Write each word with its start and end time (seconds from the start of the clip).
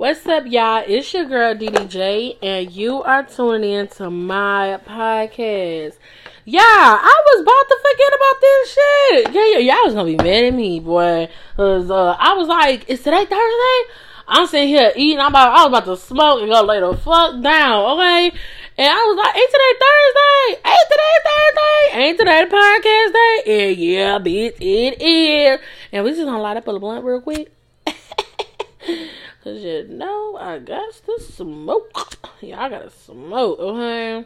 What's 0.00 0.24
up, 0.24 0.44
y'all? 0.46 0.82
It's 0.86 1.12
your 1.12 1.26
girl 1.26 1.54
DDJ, 1.54 2.38
and 2.40 2.72
you 2.72 3.02
are 3.02 3.22
tuning 3.22 3.70
in 3.70 3.88
to 3.88 4.08
my 4.08 4.80
podcast. 4.86 5.98
Yeah, 6.46 6.62
I 6.62 7.22
was 7.26 7.42
about 7.42 7.68
to 7.68 7.78
forget 7.84 8.12
about 8.16 8.40
this 8.40 8.72
shit. 8.72 9.34
Yeah, 9.34 9.58
yeah, 9.58 9.74
y'all 9.74 9.84
was 9.84 9.92
gonna 9.92 10.06
be 10.06 10.16
mad 10.16 10.44
at 10.44 10.54
me, 10.54 10.80
boy. 10.80 11.28
Cause 11.54 11.90
uh, 11.90 12.16
I 12.18 12.32
was 12.32 12.48
like, 12.48 12.88
"Is 12.88 13.02
today 13.02 13.26
Thursday?" 13.26 13.92
I'm 14.26 14.46
sitting 14.46 14.68
here 14.68 14.90
eating. 14.96 15.20
I'm 15.20 15.32
about, 15.32 15.50
I 15.50 15.66
was 15.66 15.78
about 15.78 15.84
to 15.84 15.98
smoke 15.98 16.40
and 16.40 16.50
go 16.50 16.62
lay 16.62 16.80
the 16.80 16.96
fuck 16.96 17.42
down, 17.42 17.98
okay? 17.98 18.32
And 18.78 18.88
I 18.88 19.04
was 19.04 19.18
like, 19.18 19.36
"Ain't 19.36 19.50
today 19.50 19.74
Thursday? 19.84 20.62
Ain't 20.64 20.88
today 20.88 21.16
Thursday? 21.28 22.00
Ain't 22.00 22.18
today 22.18 22.44
the 22.46 22.56
podcast 22.56 23.12
day?" 23.12 23.68
And 23.68 23.76
yeah, 23.76 24.18
bitch, 24.18 24.56
it 24.60 25.02
is. 25.02 25.60
And 25.92 26.04
we 26.04 26.12
just 26.12 26.24
gonna 26.24 26.40
light 26.40 26.56
up 26.56 26.66
a 26.68 26.78
blunt 26.78 27.04
real 27.04 27.20
quick. 27.20 27.52
Cause 29.50 29.64
you 29.64 29.84
know 29.88 30.36
I 30.36 30.60
got 30.60 30.92
to 31.06 31.20
smoke. 31.20 32.16
Yeah, 32.40 32.62
I 32.62 32.68
gotta 32.70 32.88
smoke, 32.88 33.58
okay? 33.58 34.24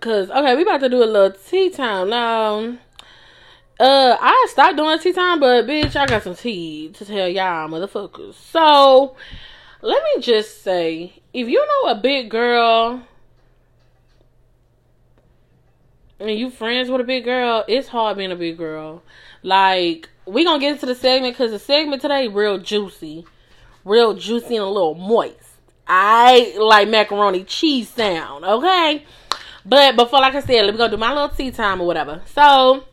Cause 0.00 0.28
okay, 0.30 0.54
we 0.54 0.62
about 0.62 0.80
to 0.80 0.88
do 0.88 1.02
a 1.02 1.06
little 1.06 1.30
tea 1.30 1.70
time 1.70 2.10
now. 2.10 2.76
Uh, 3.80 4.16
I 4.20 4.48
stopped 4.50 4.76
doing 4.76 4.98
tea 4.98 5.12
time, 5.12 5.40
but 5.40 5.66
bitch, 5.66 5.96
I 5.96 6.06
got 6.06 6.24
some 6.24 6.34
tea 6.34 6.90
to 6.90 7.04
tell 7.06 7.28
y'all 7.28 7.68
motherfuckers. 7.68 8.34
So, 8.34 9.16
let 9.80 10.02
me 10.02 10.20
just 10.20 10.62
say, 10.62 11.22
if 11.32 11.48
you 11.48 11.66
know 11.66 11.90
a 11.92 11.94
big 11.94 12.28
girl 12.28 13.06
and 16.18 16.38
you 16.38 16.50
friends 16.50 16.90
with 16.90 17.00
a 17.00 17.04
big 17.04 17.24
girl, 17.24 17.64
it's 17.66 17.88
hard 17.88 18.18
being 18.18 18.32
a 18.32 18.36
big 18.36 18.58
girl. 18.58 19.02
Like, 19.42 20.10
we 20.26 20.44
gonna 20.44 20.58
get 20.58 20.72
into 20.72 20.86
the 20.86 20.96
segment 20.96 21.34
because 21.34 21.52
the 21.52 21.58
segment 21.60 22.02
today 22.02 22.28
real 22.28 22.58
juicy 22.58 23.24
real 23.88 24.14
juicy 24.14 24.56
and 24.56 24.64
a 24.64 24.68
little 24.68 24.94
moist. 24.94 25.36
I 25.86 26.54
like 26.58 26.88
macaroni 26.88 27.44
cheese 27.44 27.88
sound, 27.88 28.44
okay? 28.44 29.04
But 29.64 29.96
before, 29.96 30.20
like 30.20 30.34
I 30.34 30.40
said, 30.40 30.64
let 30.64 30.74
me 30.74 30.78
go 30.78 30.88
do 30.88 30.96
my 30.96 31.12
little 31.12 31.30
tea 31.30 31.50
time 31.50 31.80
or 31.80 31.86
whatever. 31.86 32.22
So 32.26 32.84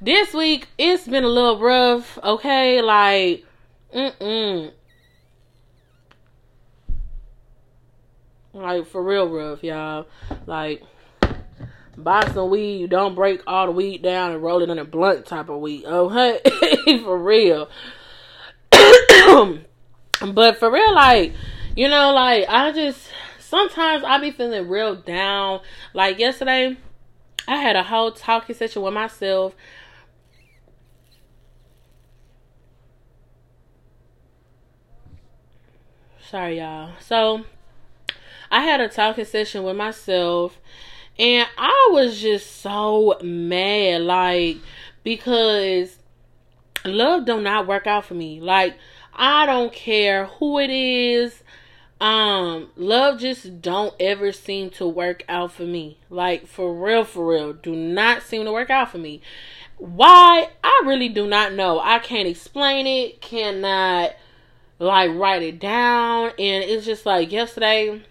this 0.00 0.34
week 0.34 0.68
it's 0.76 1.06
been 1.06 1.24
a 1.24 1.28
little 1.28 1.58
rough, 1.58 2.18
okay? 2.22 2.82
Like, 2.82 3.44
mm 3.94 4.12
mm. 4.18 4.72
Like 8.52 8.86
for 8.86 9.02
real 9.02 9.28
rough, 9.28 9.64
y'all. 9.64 10.06
Like 10.46 10.82
buy 11.96 12.28
some 12.32 12.50
weed, 12.50 12.90
don't 12.90 13.14
break 13.14 13.42
all 13.46 13.66
the 13.66 13.72
weed 13.72 14.02
down 14.02 14.32
and 14.32 14.42
roll 14.42 14.62
it 14.62 14.70
in 14.70 14.78
a 14.78 14.84
blunt 14.84 15.26
type 15.26 15.48
of 15.48 15.60
weed, 15.60 15.84
okay? 15.84 16.40
for 17.02 17.18
real. 17.18 17.68
But 20.32 20.58
for 20.58 20.70
real, 20.70 20.94
like, 20.94 21.32
you 21.76 21.88
know, 21.88 22.12
like 22.12 22.46
I 22.48 22.72
just 22.72 23.08
sometimes 23.38 24.04
I 24.04 24.18
be 24.18 24.30
feeling 24.30 24.68
real 24.68 24.94
down. 24.96 25.60
Like 25.92 26.18
yesterday, 26.18 26.76
I 27.46 27.56
had 27.56 27.76
a 27.76 27.82
whole 27.82 28.12
talking 28.12 28.54
session 28.54 28.82
with 28.82 28.94
myself. 28.94 29.54
Sorry, 36.30 36.58
y'all. 36.58 36.92
So 37.00 37.44
I 38.50 38.62
had 38.62 38.80
a 38.80 38.88
talking 38.88 39.24
session 39.24 39.62
with 39.62 39.76
myself 39.76 40.58
and 41.18 41.46
I 41.56 41.90
was 41.92 42.20
just 42.20 42.60
so 42.60 43.18
mad, 43.22 44.00
like, 44.00 44.56
because 45.04 45.98
love 46.84 47.24
do 47.24 47.40
not 47.40 47.66
work 47.66 47.86
out 47.86 48.04
for 48.04 48.14
me. 48.14 48.40
Like 48.40 48.76
I 49.16 49.46
don't 49.46 49.72
care 49.72 50.26
who 50.26 50.58
it 50.58 50.70
is. 50.70 51.42
Um, 52.00 52.70
love 52.76 53.20
just 53.20 53.62
don't 53.62 53.94
ever 54.00 54.32
seem 54.32 54.70
to 54.70 54.86
work 54.86 55.24
out 55.28 55.52
for 55.52 55.62
me. 55.62 55.98
Like 56.10 56.46
for 56.46 56.74
real, 56.74 57.04
for 57.04 57.26
real, 57.26 57.52
do 57.52 57.74
not 57.74 58.22
seem 58.22 58.44
to 58.44 58.52
work 58.52 58.70
out 58.70 58.90
for 58.90 58.98
me. 58.98 59.22
Why? 59.78 60.48
I 60.62 60.82
really 60.84 61.08
do 61.08 61.26
not 61.26 61.52
know. 61.52 61.80
I 61.80 61.98
can't 61.98 62.28
explain 62.28 62.86
it. 62.86 63.20
Cannot 63.20 64.14
like 64.78 65.10
write 65.14 65.42
it 65.42 65.58
down. 65.58 66.30
And 66.38 66.64
it's 66.64 66.84
just 66.84 67.06
like 67.06 67.32
yesterday. 67.32 68.02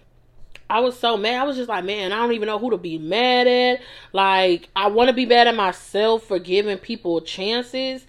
I 0.68 0.80
was 0.80 0.98
so 0.98 1.18
mad. 1.18 1.40
I 1.40 1.44
was 1.44 1.56
just 1.56 1.68
like, 1.68 1.84
man, 1.84 2.10
I 2.10 2.16
don't 2.16 2.32
even 2.32 2.46
know 2.46 2.58
who 2.58 2.70
to 2.70 2.78
be 2.78 2.96
mad 2.96 3.46
at. 3.46 3.80
Like, 4.12 4.70
I 4.74 4.88
want 4.88 5.08
to 5.08 5.12
be 5.14 5.26
mad 5.26 5.46
at 5.46 5.54
myself 5.54 6.24
for 6.24 6.38
giving 6.38 6.78
people 6.78 7.20
chances, 7.20 8.06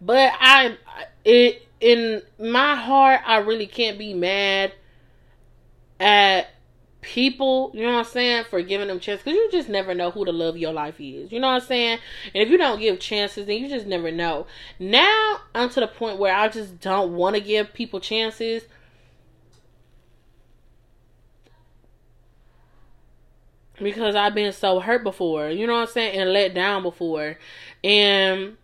but 0.00 0.32
I, 0.38 0.76
it, 1.24 1.65
in 1.80 2.22
my 2.38 2.74
heart, 2.74 3.20
I 3.26 3.38
really 3.38 3.66
can't 3.66 3.98
be 3.98 4.14
mad 4.14 4.72
at 6.00 6.48
people, 7.00 7.70
you 7.72 7.82
know 7.82 7.92
what 7.92 7.98
I'm 7.98 8.04
saying, 8.04 8.44
for 8.50 8.60
giving 8.62 8.88
them 8.88 8.98
chances. 8.98 9.24
Because 9.24 9.36
you 9.36 9.48
just 9.50 9.68
never 9.68 9.94
know 9.94 10.10
who 10.10 10.24
the 10.24 10.32
love 10.32 10.56
of 10.56 10.60
your 10.60 10.72
life 10.72 10.96
is. 10.98 11.30
You 11.30 11.38
know 11.38 11.48
what 11.48 11.62
I'm 11.62 11.68
saying? 11.68 11.98
And 12.34 12.42
if 12.42 12.48
you 12.48 12.58
don't 12.58 12.80
give 12.80 12.98
chances, 12.98 13.46
then 13.46 13.62
you 13.62 13.68
just 13.68 13.86
never 13.86 14.10
know. 14.10 14.46
Now, 14.78 15.38
I'm 15.54 15.68
to 15.70 15.80
the 15.80 15.86
point 15.86 16.18
where 16.18 16.34
I 16.34 16.48
just 16.48 16.80
don't 16.80 17.14
want 17.14 17.36
to 17.36 17.40
give 17.40 17.72
people 17.72 18.00
chances. 18.00 18.64
Because 23.78 24.14
I've 24.16 24.34
been 24.34 24.52
so 24.52 24.80
hurt 24.80 25.04
before, 25.04 25.50
you 25.50 25.66
know 25.66 25.74
what 25.74 25.88
I'm 25.88 25.88
saying, 25.88 26.18
and 26.18 26.32
let 26.32 26.54
down 26.54 26.82
before. 26.82 27.38
And 27.84 28.56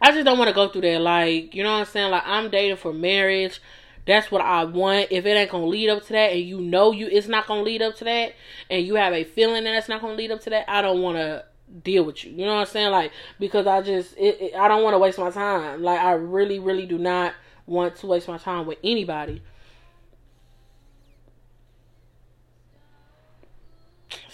I 0.00 0.12
just 0.12 0.24
don't 0.24 0.38
want 0.38 0.48
to 0.48 0.54
go 0.54 0.68
through 0.68 0.82
that. 0.82 1.00
Like, 1.00 1.54
you 1.54 1.62
know 1.62 1.72
what 1.72 1.80
I'm 1.80 1.86
saying? 1.86 2.10
Like, 2.10 2.22
I'm 2.24 2.50
dating 2.50 2.76
for 2.76 2.92
marriage. 2.92 3.60
That's 4.06 4.30
what 4.30 4.40
I 4.40 4.64
want. 4.64 5.08
If 5.10 5.26
it 5.26 5.30
ain't 5.30 5.50
gonna 5.50 5.66
lead 5.66 5.90
up 5.90 6.02
to 6.06 6.12
that, 6.14 6.32
and 6.32 6.40
you 6.40 6.60
know 6.60 6.92
you 6.92 7.08
it's 7.08 7.28
not 7.28 7.46
gonna 7.46 7.62
lead 7.62 7.82
up 7.82 7.94
to 7.96 8.04
that, 8.04 8.32
and 8.70 8.86
you 8.86 8.94
have 8.94 9.12
a 9.12 9.24
feeling 9.24 9.64
that 9.64 9.74
it's 9.74 9.88
not 9.88 10.00
gonna 10.00 10.14
lead 10.14 10.30
up 10.30 10.40
to 10.42 10.50
that, 10.50 10.64
I 10.66 10.80
don't 10.80 11.02
want 11.02 11.18
to 11.18 11.44
deal 11.82 12.04
with 12.04 12.24
you. 12.24 12.30
You 12.30 12.46
know 12.46 12.54
what 12.54 12.60
I'm 12.60 12.66
saying? 12.66 12.90
Like, 12.90 13.12
because 13.38 13.66
I 13.66 13.82
just 13.82 14.16
it, 14.16 14.40
it, 14.40 14.54
I 14.54 14.66
don't 14.66 14.82
want 14.82 14.94
to 14.94 14.98
waste 14.98 15.18
my 15.18 15.30
time. 15.30 15.82
Like, 15.82 16.00
I 16.00 16.12
really, 16.12 16.58
really 16.58 16.86
do 16.86 16.96
not 16.96 17.34
want 17.66 17.96
to 17.96 18.06
waste 18.06 18.28
my 18.28 18.38
time 18.38 18.66
with 18.66 18.78
anybody. 18.82 19.42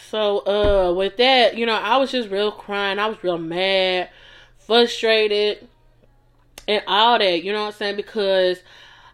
So, 0.08 0.46
uh, 0.46 0.92
with 0.92 1.16
that, 1.16 1.56
you 1.56 1.66
know, 1.66 1.74
I 1.74 1.96
was 1.96 2.12
just 2.12 2.30
real 2.30 2.52
crying. 2.52 3.00
I 3.00 3.08
was 3.08 3.20
real 3.24 3.38
mad 3.38 4.10
frustrated, 4.66 5.66
and 6.66 6.82
all 6.86 7.18
that. 7.18 7.42
You 7.42 7.52
know 7.52 7.62
what 7.62 7.74
I'm 7.74 7.78
saying? 7.78 7.96
Because 7.96 8.62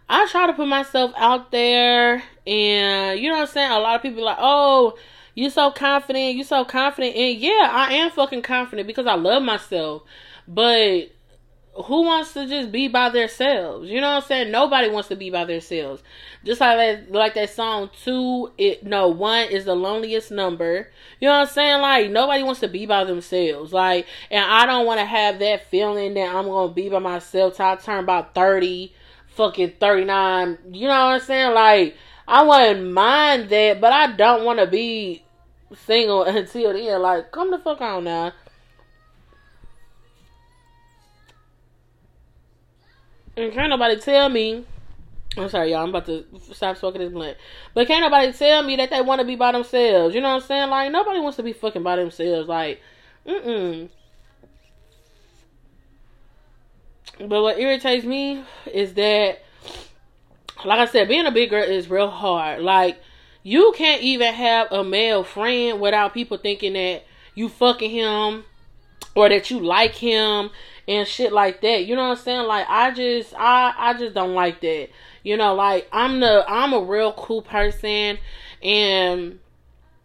I 0.09 0.27
try 0.27 0.47
to 0.47 0.53
put 0.53 0.67
myself 0.67 1.11
out 1.17 1.51
there, 1.51 2.23
and 2.45 3.19
you 3.19 3.29
know 3.29 3.35
what 3.35 3.49
I'm 3.49 3.53
saying. 3.53 3.71
A 3.71 3.79
lot 3.79 3.95
of 3.95 4.01
people 4.01 4.23
like, 4.23 4.37
oh, 4.39 4.97
you're 5.35 5.49
so 5.49 5.71
confident, 5.71 6.35
you're 6.35 6.45
so 6.45 6.65
confident, 6.65 7.15
and 7.15 7.39
yeah, 7.39 7.69
I 7.71 7.93
am 7.93 8.11
fucking 8.11 8.41
confident 8.41 8.87
because 8.87 9.07
I 9.07 9.15
love 9.15 9.43
myself. 9.43 10.03
But 10.47 11.11
who 11.73 12.03
wants 12.03 12.33
to 12.33 12.47
just 12.47 12.71
be 12.71 12.87
by 12.89 13.09
themselves? 13.09 13.89
You 13.89 14.01
know 14.01 14.15
what 14.15 14.23
I'm 14.23 14.27
saying? 14.27 14.51
Nobody 14.51 14.89
wants 14.89 15.07
to 15.09 15.15
be 15.15 15.29
by 15.29 15.45
themselves. 15.45 16.03
Just 16.43 16.59
like 16.59 16.77
that, 16.77 17.11
like 17.11 17.33
that 17.35 17.49
song 17.49 17.89
two. 18.03 18.51
It 18.57 18.83
no 18.83 19.07
one 19.07 19.47
is 19.47 19.65
the 19.65 19.75
loneliest 19.75 20.31
number. 20.31 20.89
You 21.19 21.29
know 21.29 21.39
what 21.39 21.47
I'm 21.47 21.53
saying? 21.53 21.81
Like 21.81 22.11
nobody 22.11 22.43
wants 22.43 22.59
to 22.59 22.67
be 22.67 22.85
by 22.85 23.05
themselves. 23.05 23.71
Like, 23.71 24.05
and 24.29 24.43
I 24.43 24.65
don't 24.65 24.85
want 24.85 24.99
to 24.99 25.05
have 25.05 25.39
that 25.39 25.69
feeling 25.69 26.13
that 26.15 26.35
I'm 26.35 26.47
gonna 26.47 26.73
be 26.73 26.89
by 26.89 26.99
myself 26.99 27.55
till 27.55 27.65
I 27.65 27.75
turn 27.77 28.03
about 28.03 28.35
thirty, 28.35 28.93
fucking 29.27 29.73
thirty 29.79 30.03
nine. 30.03 30.57
You 30.71 30.87
know 30.87 31.05
what 31.05 31.13
I'm 31.13 31.21
saying? 31.21 31.53
Like, 31.53 31.95
I 32.27 32.43
wouldn't 32.43 32.91
mind 32.91 33.49
that, 33.49 33.79
but 33.79 33.93
I 33.93 34.11
don't 34.11 34.43
want 34.43 34.59
to 34.59 34.67
be 34.67 35.23
single 35.73 36.23
until 36.25 36.73
then. 36.73 37.01
Like, 37.01 37.31
come 37.31 37.49
the 37.51 37.59
fuck 37.59 37.79
on 37.79 38.03
now. 38.03 38.33
And 43.41 43.51
can't 43.51 43.71
nobody 43.71 43.99
tell 43.99 44.29
me. 44.29 44.63
I'm 45.35 45.49
sorry, 45.49 45.71
y'all. 45.71 45.81
I'm 45.81 45.89
about 45.89 46.05
to 46.05 46.25
stop 46.53 46.77
smoking 46.77 47.01
this 47.01 47.11
blunt. 47.11 47.37
But 47.73 47.87
can't 47.87 48.01
nobody 48.01 48.31
tell 48.33 48.61
me 48.61 48.75
that 48.75 48.91
they 48.91 49.01
want 49.01 49.19
to 49.19 49.25
be 49.25 49.35
by 49.35 49.51
themselves. 49.51 50.13
You 50.13 50.21
know 50.21 50.29
what 50.29 50.43
I'm 50.43 50.47
saying? 50.47 50.69
Like 50.69 50.91
nobody 50.91 51.19
wants 51.19 51.37
to 51.37 51.43
be 51.43 51.51
fucking 51.51 51.81
by 51.81 51.95
themselves. 51.95 52.47
Like, 52.47 52.81
mm 53.25 53.43
mm. 53.43 53.89
But 57.17 57.41
what 57.41 57.57
irritates 57.57 58.05
me 58.05 58.43
is 58.71 58.93
that, 58.93 59.41
like 60.63 60.79
I 60.79 60.85
said, 60.85 61.07
being 61.07 61.25
a 61.25 61.31
big 61.31 61.49
girl 61.49 61.63
is 61.63 61.89
real 61.89 62.11
hard. 62.11 62.61
Like, 62.61 63.01
you 63.41 63.73
can't 63.75 64.03
even 64.03 64.35
have 64.35 64.71
a 64.71 64.83
male 64.83 65.23
friend 65.23 65.81
without 65.81 66.13
people 66.13 66.37
thinking 66.37 66.73
that 66.73 67.05
you 67.33 67.49
fucking 67.49 67.89
him 67.89 68.43
or 69.15 69.29
that 69.29 69.49
you 69.49 69.59
like 69.59 69.95
him 69.95 70.51
and 70.87 71.07
shit 71.07 71.31
like 71.31 71.61
that. 71.61 71.85
You 71.85 71.95
know 71.95 72.09
what 72.09 72.17
I'm 72.17 72.23
saying? 72.23 72.47
Like 72.47 72.67
I 72.69 72.91
just 72.91 73.33
I 73.37 73.73
I 73.77 73.93
just 73.93 74.13
don't 74.13 74.33
like 74.33 74.61
that. 74.61 74.89
You 75.23 75.37
know, 75.37 75.53
like 75.55 75.87
I'm 75.91 76.19
the 76.19 76.43
I'm 76.47 76.73
a 76.73 76.81
real 76.81 77.13
cool 77.13 77.41
person 77.41 78.17
and 78.63 79.39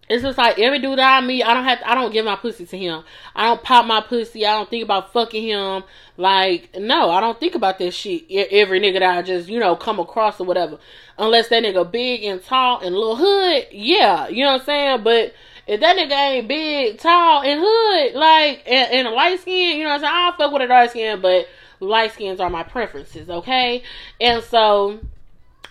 it's 0.08 0.22
just 0.22 0.38
like 0.38 0.58
every 0.58 0.78
dude 0.78 0.98
that 0.98 1.22
I 1.22 1.26
meet, 1.26 1.42
I 1.42 1.52
don't 1.52 1.64
have, 1.64 1.80
I 1.84 1.94
don't 1.96 2.12
give 2.12 2.24
my 2.24 2.36
pussy 2.36 2.64
to 2.64 2.78
him. 2.78 3.02
I 3.34 3.46
don't 3.46 3.62
pop 3.62 3.86
my 3.86 4.00
pussy. 4.00 4.46
I 4.46 4.52
don't 4.52 4.70
think 4.70 4.84
about 4.84 5.12
fucking 5.12 5.42
him. 5.42 5.82
Like, 6.16 6.76
no, 6.78 7.10
I 7.10 7.20
don't 7.20 7.38
think 7.40 7.56
about 7.56 7.78
that 7.80 7.90
shit. 7.90 8.24
Every 8.30 8.80
nigga 8.80 9.00
that 9.00 9.18
I 9.18 9.22
just, 9.22 9.48
you 9.48 9.58
know, 9.58 9.74
come 9.74 9.98
across 9.98 10.40
or 10.40 10.46
whatever, 10.46 10.78
unless 11.18 11.48
that 11.48 11.64
nigga 11.64 11.90
big 11.90 12.22
and 12.22 12.42
tall 12.42 12.80
and 12.80 12.94
little 12.94 13.16
hood, 13.16 13.66
yeah, 13.72 14.28
you 14.28 14.44
know 14.44 14.52
what 14.52 14.60
I'm 14.60 14.66
saying. 14.66 15.02
But 15.02 15.34
if 15.66 15.80
that 15.80 15.96
nigga 15.96 16.12
ain't 16.12 16.48
big, 16.48 16.98
tall, 16.98 17.42
and 17.42 17.60
hood, 17.62 18.14
like, 18.14 18.62
and, 18.66 18.92
and 18.92 19.08
a 19.08 19.10
light 19.10 19.40
skin, 19.40 19.78
you 19.78 19.84
know 19.84 19.90
what 19.90 19.94
I'm 19.96 20.00
saying, 20.00 20.12
I'll 20.14 20.32
fuck 20.32 20.52
with 20.52 20.62
a 20.62 20.66
dark 20.68 20.90
skin, 20.90 21.20
but 21.20 21.48
light 21.80 22.12
skins 22.12 22.40
are 22.40 22.50
my 22.50 22.62
preferences, 22.62 23.28
okay? 23.28 23.82
And 24.20 24.42
so, 24.44 25.00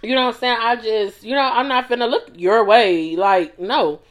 you 0.01 0.13
know 0.15 0.25
what 0.25 0.35
I'm 0.35 0.39
saying? 0.39 0.57
I 0.59 0.75
just, 0.75 1.23
you 1.23 1.33
know, 1.33 1.41
I'm 1.41 1.67
not 1.67 1.89
finna 1.89 2.09
look 2.09 2.29
your 2.35 2.65
way. 2.65 3.15
Like, 3.15 3.57
no. 3.59 4.01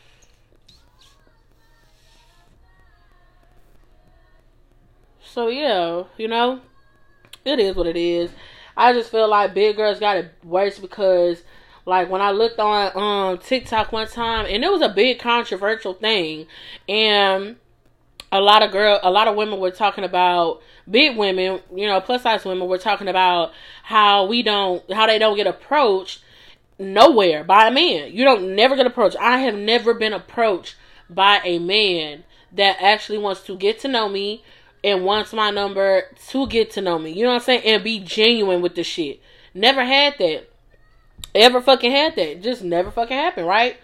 So 5.34 5.48
yeah, 5.48 6.04
you 6.16 6.28
know, 6.28 6.60
it 7.44 7.58
is 7.58 7.74
what 7.74 7.88
it 7.88 7.96
is. 7.96 8.30
I 8.76 8.92
just 8.92 9.10
feel 9.10 9.28
like 9.28 9.52
big 9.52 9.76
girls 9.76 9.98
got 9.98 10.16
it 10.16 10.32
worse 10.44 10.78
because 10.78 11.42
like 11.86 12.08
when 12.10 12.22
I 12.22 12.30
looked 12.30 12.58
on 12.58 12.92
um 12.96 13.38
TikTok 13.38 13.92
one 13.92 14.06
time 14.08 14.46
and 14.48 14.64
it 14.64 14.70
was 14.70 14.82
a 14.82 14.88
big 14.88 15.18
controversial 15.18 15.94
thing 15.94 16.46
and 16.88 17.56
a 18.32 18.40
lot 18.40 18.62
of 18.62 18.72
girl 18.72 18.98
a 19.02 19.10
lot 19.10 19.28
of 19.28 19.36
women 19.36 19.60
were 19.60 19.70
talking 19.70 20.04
about 20.04 20.60
big 20.90 21.16
women, 21.16 21.60
you 21.74 21.86
know, 21.86 22.00
plus 22.00 22.22
size 22.22 22.44
women 22.44 22.68
were 22.68 22.78
talking 22.78 23.08
about 23.08 23.52
how 23.84 24.26
we 24.26 24.42
don't 24.42 24.90
how 24.92 25.06
they 25.06 25.18
don't 25.18 25.36
get 25.36 25.46
approached 25.46 26.22
nowhere 26.78 27.44
by 27.44 27.68
a 27.68 27.70
man. 27.70 28.12
You 28.12 28.24
don't 28.24 28.54
never 28.54 28.76
get 28.76 28.86
approached. 28.86 29.16
I 29.20 29.38
have 29.38 29.54
never 29.54 29.94
been 29.94 30.12
approached 30.12 30.76
by 31.08 31.40
a 31.44 31.58
man 31.58 32.24
that 32.52 32.76
actually 32.80 33.18
wants 33.18 33.42
to 33.42 33.56
get 33.56 33.78
to 33.80 33.88
know 33.88 34.08
me 34.08 34.42
and 34.82 35.04
wants 35.04 35.32
my 35.32 35.50
number 35.50 36.04
to 36.28 36.46
get 36.46 36.70
to 36.72 36.80
know 36.80 36.98
me. 36.98 37.12
You 37.12 37.24
know 37.24 37.30
what 37.30 37.36
I'm 37.36 37.42
saying? 37.42 37.62
And 37.64 37.84
be 37.84 38.00
genuine 38.00 38.60
with 38.60 38.74
the 38.74 38.84
shit. 38.84 39.20
Never 39.54 39.84
had 39.84 40.18
that. 40.18 40.50
Ever 41.34 41.60
fucking 41.60 41.90
had 41.90 42.14
that. 42.16 42.42
Just 42.42 42.62
never 42.62 42.90
fucking 42.90 43.16
happened, 43.16 43.46
right? 43.46 43.76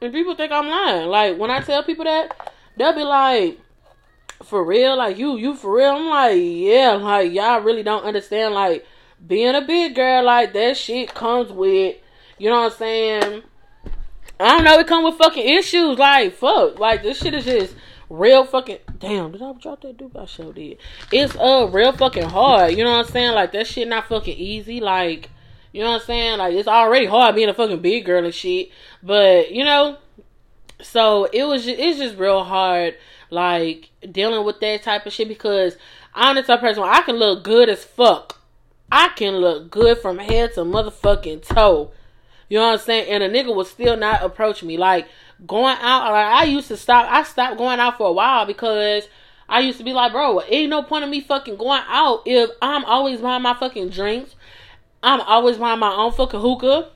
And 0.00 0.12
people 0.12 0.34
think 0.34 0.52
I'm 0.52 0.68
lying. 0.68 1.08
Like 1.08 1.38
when 1.38 1.50
I 1.50 1.60
tell 1.60 1.82
people 1.82 2.04
that, 2.04 2.52
they'll 2.76 2.94
be 2.94 3.02
like, 3.02 3.60
for 4.42 4.64
real? 4.64 4.96
Like 4.96 5.18
you, 5.18 5.36
you 5.36 5.54
for 5.54 5.76
real? 5.76 5.94
I'm 5.94 6.08
like, 6.08 6.38
yeah, 6.40 6.92
like 6.92 7.32
y'all 7.32 7.60
really 7.60 7.82
don't 7.82 8.04
understand 8.04 8.54
like 8.54 8.86
being 9.26 9.54
a 9.54 9.60
big 9.60 9.94
girl 9.94 10.24
like 10.24 10.52
that 10.52 10.76
shit 10.76 11.14
comes 11.14 11.50
with, 11.50 11.96
you 12.38 12.48
know 12.48 12.62
what 12.62 12.72
I'm 12.72 12.78
saying? 12.78 13.42
I 14.40 14.48
don't 14.56 14.64
know. 14.64 14.78
It 14.78 14.86
come 14.86 15.04
with 15.04 15.16
fucking 15.16 15.46
issues. 15.46 15.98
Like 15.98 16.34
fuck. 16.34 16.78
Like 16.78 17.02
this 17.02 17.18
shit 17.18 17.34
is 17.34 17.44
just 17.44 17.74
real 18.10 18.44
fucking. 18.44 18.78
Damn. 18.98 19.32
Did 19.32 19.42
I 19.42 19.52
drop 19.52 19.82
that 19.82 19.96
dude? 19.96 20.16
I 20.16 20.24
sure 20.24 20.52
did. 20.52 20.78
It's 21.12 21.34
uh 21.36 21.68
real 21.70 21.92
fucking 21.92 22.28
hard. 22.28 22.76
You 22.76 22.84
know 22.84 22.92
what 22.92 23.06
I'm 23.06 23.12
saying? 23.12 23.34
Like 23.34 23.52
that 23.52 23.66
shit 23.66 23.88
not 23.88 24.08
fucking 24.08 24.36
easy. 24.36 24.80
Like 24.80 25.30
you 25.72 25.82
know 25.82 25.92
what 25.92 26.00
I'm 26.02 26.06
saying? 26.06 26.38
Like 26.38 26.54
it's 26.54 26.68
already 26.68 27.06
hard 27.06 27.34
being 27.34 27.48
a 27.48 27.54
fucking 27.54 27.80
big 27.80 28.04
girl 28.04 28.24
and 28.24 28.34
shit. 28.34 28.70
But 29.02 29.52
you 29.52 29.64
know, 29.64 29.98
so 30.82 31.24
it 31.26 31.44
was. 31.44 31.64
Just, 31.64 31.78
it's 31.78 31.98
just 31.98 32.16
real 32.16 32.44
hard. 32.44 32.96
Like 33.30 33.90
dealing 34.10 34.44
with 34.44 34.60
that 34.60 34.82
type 34.82 35.04
of 35.04 35.12
shit 35.12 35.28
because 35.28 35.76
I'm 36.14 36.36
the 36.36 36.42
type 36.42 36.60
person 36.60 36.82
I 36.82 37.02
can 37.02 37.16
look 37.16 37.44
good 37.44 37.68
as 37.68 37.84
fuck. 37.84 38.40
I 38.90 39.08
can 39.08 39.36
look 39.36 39.70
good 39.70 39.98
from 39.98 40.18
head 40.18 40.54
to 40.54 40.60
motherfucking 40.60 41.46
toe. 41.46 41.90
You 42.48 42.58
know 42.58 42.68
what 42.68 42.80
I'm 42.80 42.84
saying? 42.84 43.10
And 43.10 43.22
a 43.22 43.28
nigga 43.28 43.54
would 43.54 43.66
still 43.66 43.96
not 43.96 44.22
approach 44.22 44.62
me. 44.62 44.78
Like 44.78 45.06
going 45.46 45.76
out, 45.80 46.12
like 46.12 46.26
I 46.26 46.44
used 46.44 46.68
to 46.68 46.76
stop. 46.76 47.06
I 47.10 47.22
stopped 47.22 47.58
going 47.58 47.80
out 47.80 47.98
for 47.98 48.08
a 48.08 48.12
while 48.12 48.46
because 48.46 49.08
I 49.48 49.60
used 49.60 49.78
to 49.78 49.84
be 49.84 49.92
like, 49.92 50.12
bro, 50.12 50.42
ain't 50.42 50.70
no 50.70 50.82
point 50.82 51.04
of 51.04 51.10
me 51.10 51.20
fucking 51.20 51.56
going 51.56 51.82
out 51.88 52.22
if 52.26 52.50
I'm 52.60 52.84
always 52.84 53.20
buying 53.20 53.42
my 53.42 53.54
fucking 53.54 53.90
drinks. 53.90 54.34
I'm 55.02 55.20
always 55.20 55.56
buying 55.56 55.78
my 55.78 55.92
own 55.92 56.12
fucking 56.12 56.40
hookah. 56.40 56.90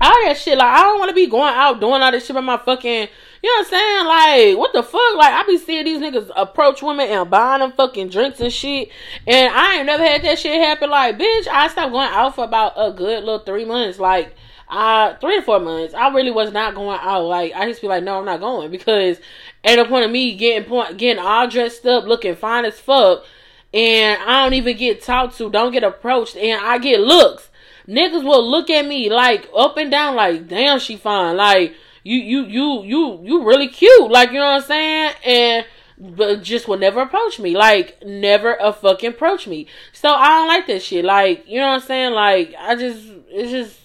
All 0.00 0.24
that 0.24 0.36
shit, 0.36 0.58
like 0.58 0.66
I 0.66 0.82
don't 0.82 0.98
want 0.98 1.10
to 1.10 1.14
be 1.14 1.28
going 1.28 1.54
out 1.54 1.80
doing 1.80 2.02
all 2.02 2.10
this 2.10 2.26
shit 2.26 2.34
by 2.34 2.40
my 2.40 2.56
fucking, 2.56 3.08
you 3.42 3.50
know 3.50 3.62
what 3.62 3.66
I'm 3.66 3.70
saying? 3.70 4.06
Like, 4.06 4.58
what 4.58 4.72
the 4.72 4.82
fuck? 4.82 5.16
Like, 5.16 5.32
I 5.32 5.44
be 5.46 5.58
seeing 5.58 5.84
these 5.84 6.00
niggas 6.00 6.30
approach 6.34 6.82
women 6.82 7.08
and 7.08 7.30
buying 7.30 7.60
them 7.60 7.72
fucking 7.72 8.08
drinks 8.08 8.40
and 8.40 8.52
shit, 8.52 8.88
and 9.28 9.54
I 9.54 9.76
ain't 9.76 9.86
never 9.86 10.02
had 10.02 10.22
that 10.22 10.40
shit 10.40 10.60
happen. 10.60 10.90
Like, 10.90 11.18
bitch, 11.18 11.46
I 11.46 11.68
stopped 11.68 11.92
going 11.92 12.08
out 12.10 12.34
for 12.34 12.44
about 12.44 12.72
a 12.76 12.90
good 12.90 13.22
little 13.22 13.38
three 13.38 13.64
months. 13.64 14.00
Like, 14.00 14.34
uh 14.68 15.14
three 15.16 15.36
to 15.36 15.42
four 15.42 15.60
months, 15.60 15.94
I 15.94 16.08
really 16.08 16.30
was 16.30 16.52
not 16.52 16.74
going 16.74 16.98
out. 17.00 17.24
Like 17.24 17.52
I 17.54 17.66
just 17.66 17.80
be 17.80 17.88
like, 17.88 18.02
no, 18.04 18.18
I'm 18.18 18.24
not 18.24 18.40
going 18.40 18.70
because 18.70 19.18
at 19.64 19.76
the 19.76 19.84
point 19.84 20.04
of 20.04 20.10
me 20.10 20.34
getting 20.36 20.68
point 20.68 20.96
getting 20.96 21.22
all 21.22 21.48
dressed 21.48 21.86
up, 21.86 22.04
looking 22.04 22.36
fine 22.36 22.64
as 22.64 22.78
fuck, 22.78 23.24
and 23.72 24.20
I 24.22 24.42
don't 24.44 24.54
even 24.54 24.76
get 24.76 25.02
talked 25.02 25.36
to, 25.38 25.50
don't 25.50 25.72
get 25.72 25.84
approached, 25.84 26.36
and 26.36 26.60
I 26.60 26.78
get 26.78 27.00
looks. 27.00 27.50
Niggas 27.88 28.24
will 28.24 28.48
look 28.48 28.68
at 28.68 28.86
me 28.86 29.10
like 29.10 29.48
up 29.56 29.76
and 29.76 29.90
down, 29.90 30.16
like 30.16 30.48
damn, 30.48 30.80
she 30.80 30.96
fine, 30.96 31.36
like 31.36 31.74
you 32.02 32.18
you 32.18 32.44
you 32.46 32.82
you 32.84 33.20
you 33.24 33.44
really 33.46 33.68
cute, 33.68 34.10
like 34.10 34.30
you 34.30 34.38
know 34.38 34.46
what 34.46 34.62
I'm 34.62 34.68
saying, 34.68 35.12
and 35.24 35.66
but 35.98 36.42
just 36.42 36.68
will 36.68 36.78
never 36.78 37.00
approach 37.00 37.38
me. 37.38 37.56
Like 37.56 38.02
never 38.04 38.54
a 38.60 38.72
fucking 38.72 39.10
approach 39.10 39.46
me. 39.46 39.66
So 39.92 40.12
I 40.12 40.28
don't 40.28 40.48
like 40.48 40.66
that 40.66 40.82
shit. 40.82 41.04
Like, 41.04 41.44
you 41.48 41.58
know 41.58 41.68
what 41.68 41.82
I'm 41.82 41.86
saying? 41.86 42.12
Like 42.12 42.54
I 42.58 42.74
just 42.74 43.02
it's 43.28 43.50
just 43.50 43.80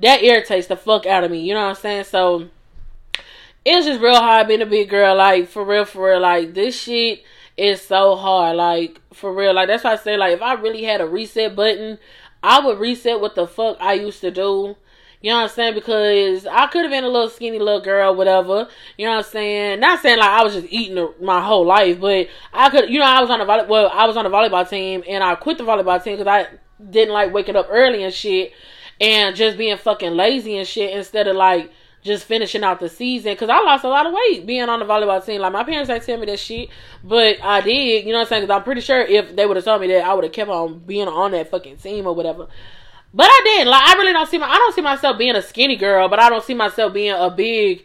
that 0.00 0.22
irritates 0.22 0.66
the 0.66 0.76
fuck 0.76 1.06
out 1.06 1.24
of 1.24 1.30
me. 1.30 1.40
You 1.40 1.54
know 1.54 1.62
what 1.62 1.70
I'm 1.70 1.74
saying? 1.76 2.04
So 2.04 2.48
it's 3.64 3.86
just 3.86 4.00
real 4.00 4.16
hard 4.16 4.48
being 4.48 4.62
a 4.62 4.66
big 4.66 4.88
girl. 4.88 5.16
Like 5.16 5.48
for 5.48 5.64
real, 5.64 5.84
for 5.84 6.10
real. 6.10 6.20
Like 6.20 6.54
this 6.54 6.78
shit 6.78 7.24
is 7.56 7.82
so 7.82 8.16
hard. 8.16 8.56
Like 8.56 9.00
for 9.12 9.34
real. 9.34 9.54
Like 9.54 9.68
that's 9.68 9.84
why 9.84 9.92
I 9.92 9.96
say 9.96 10.16
like 10.16 10.34
if 10.34 10.42
I 10.42 10.54
really 10.54 10.84
had 10.84 11.00
a 11.00 11.06
reset 11.06 11.56
button, 11.56 11.98
I 12.42 12.60
would 12.60 12.78
reset 12.78 13.20
what 13.20 13.34
the 13.34 13.46
fuck 13.46 13.76
I 13.80 13.94
used 13.94 14.20
to 14.20 14.30
do. 14.30 14.76
You 15.22 15.30
know 15.32 15.38
what 15.38 15.42
I'm 15.44 15.48
saying? 15.48 15.74
Because 15.74 16.46
I 16.46 16.66
could 16.66 16.82
have 16.82 16.90
been 16.90 17.02
a 17.02 17.08
little 17.08 17.30
skinny 17.30 17.58
little 17.58 17.80
girl, 17.80 18.14
whatever. 18.14 18.68
You 18.98 19.06
know 19.06 19.16
what 19.16 19.24
I'm 19.24 19.32
saying? 19.32 19.80
Not 19.80 20.00
saying 20.00 20.18
like 20.18 20.28
I 20.28 20.44
was 20.44 20.52
just 20.52 20.66
eating 20.70 21.08
my 21.20 21.40
whole 21.40 21.64
life, 21.66 21.98
but 21.98 22.28
I 22.52 22.68
could. 22.70 22.90
You 22.90 23.00
know, 23.00 23.06
I 23.06 23.20
was 23.20 23.30
on 23.30 23.40
a 23.40 23.44
volley. 23.46 23.66
Well, 23.66 23.90
I 23.92 24.06
was 24.06 24.16
on 24.16 24.26
a 24.26 24.30
volleyball 24.30 24.68
team, 24.68 25.02
and 25.08 25.24
I 25.24 25.34
quit 25.34 25.58
the 25.58 25.64
volleyball 25.64 26.02
team 26.04 26.18
because 26.18 26.28
I 26.28 26.46
didn't 26.90 27.14
like 27.14 27.32
waking 27.32 27.56
up 27.56 27.66
early 27.70 28.04
and 28.04 28.12
shit 28.12 28.52
and 29.00 29.36
just 29.36 29.58
being 29.58 29.76
fucking 29.76 30.14
lazy 30.14 30.56
and 30.56 30.66
shit 30.66 30.96
instead 30.96 31.28
of 31.28 31.36
like 31.36 31.72
just 32.02 32.24
finishing 32.24 32.64
out 32.64 32.80
the 32.80 32.88
season 32.88 33.32
because 33.32 33.50
I 33.50 33.60
lost 33.60 33.84
a 33.84 33.88
lot 33.88 34.06
of 34.06 34.14
weight 34.14 34.46
being 34.46 34.68
on 34.68 34.78
the 34.78 34.86
volleyball 34.86 35.24
team. 35.24 35.40
Like 35.40 35.52
my 35.52 35.64
parents 35.64 35.90
ain't 35.90 36.04
tell 36.04 36.18
me 36.18 36.26
that 36.26 36.38
shit, 36.38 36.70
but 37.04 37.42
I 37.42 37.60
did. 37.60 38.06
You 38.06 38.12
know 38.12 38.18
what 38.18 38.22
I'm 38.22 38.28
saying? 38.28 38.42
Because 38.44 38.56
I'm 38.56 38.62
pretty 38.64 38.80
sure 38.80 39.00
if 39.00 39.34
they 39.36 39.44
would 39.44 39.56
have 39.56 39.64
told 39.64 39.80
me 39.80 39.88
that, 39.88 40.04
I 40.04 40.14
would 40.14 40.24
have 40.24 40.32
kept 40.32 40.50
on 40.50 40.78
being 40.80 41.08
on 41.08 41.32
that 41.32 41.50
fucking 41.50 41.78
team 41.78 42.06
or 42.06 42.14
whatever. 42.14 42.46
But 43.12 43.28
I 43.30 43.40
didn't. 43.44 43.68
Like 43.70 43.82
I 43.82 43.94
really 43.94 44.12
don't 44.12 44.28
see 44.28 44.38
my. 44.38 44.48
I 44.48 44.56
don't 44.56 44.74
see 44.74 44.82
myself 44.82 45.18
being 45.18 45.36
a 45.36 45.42
skinny 45.42 45.76
girl, 45.76 46.08
but 46.08 46.18
I 46.18 46.30
don't 46.30 46.44
see 46.44 46.54
myself 46.54 46.92
being 46.92 47.14
a 47.14 47.30
big. 47.30 47.84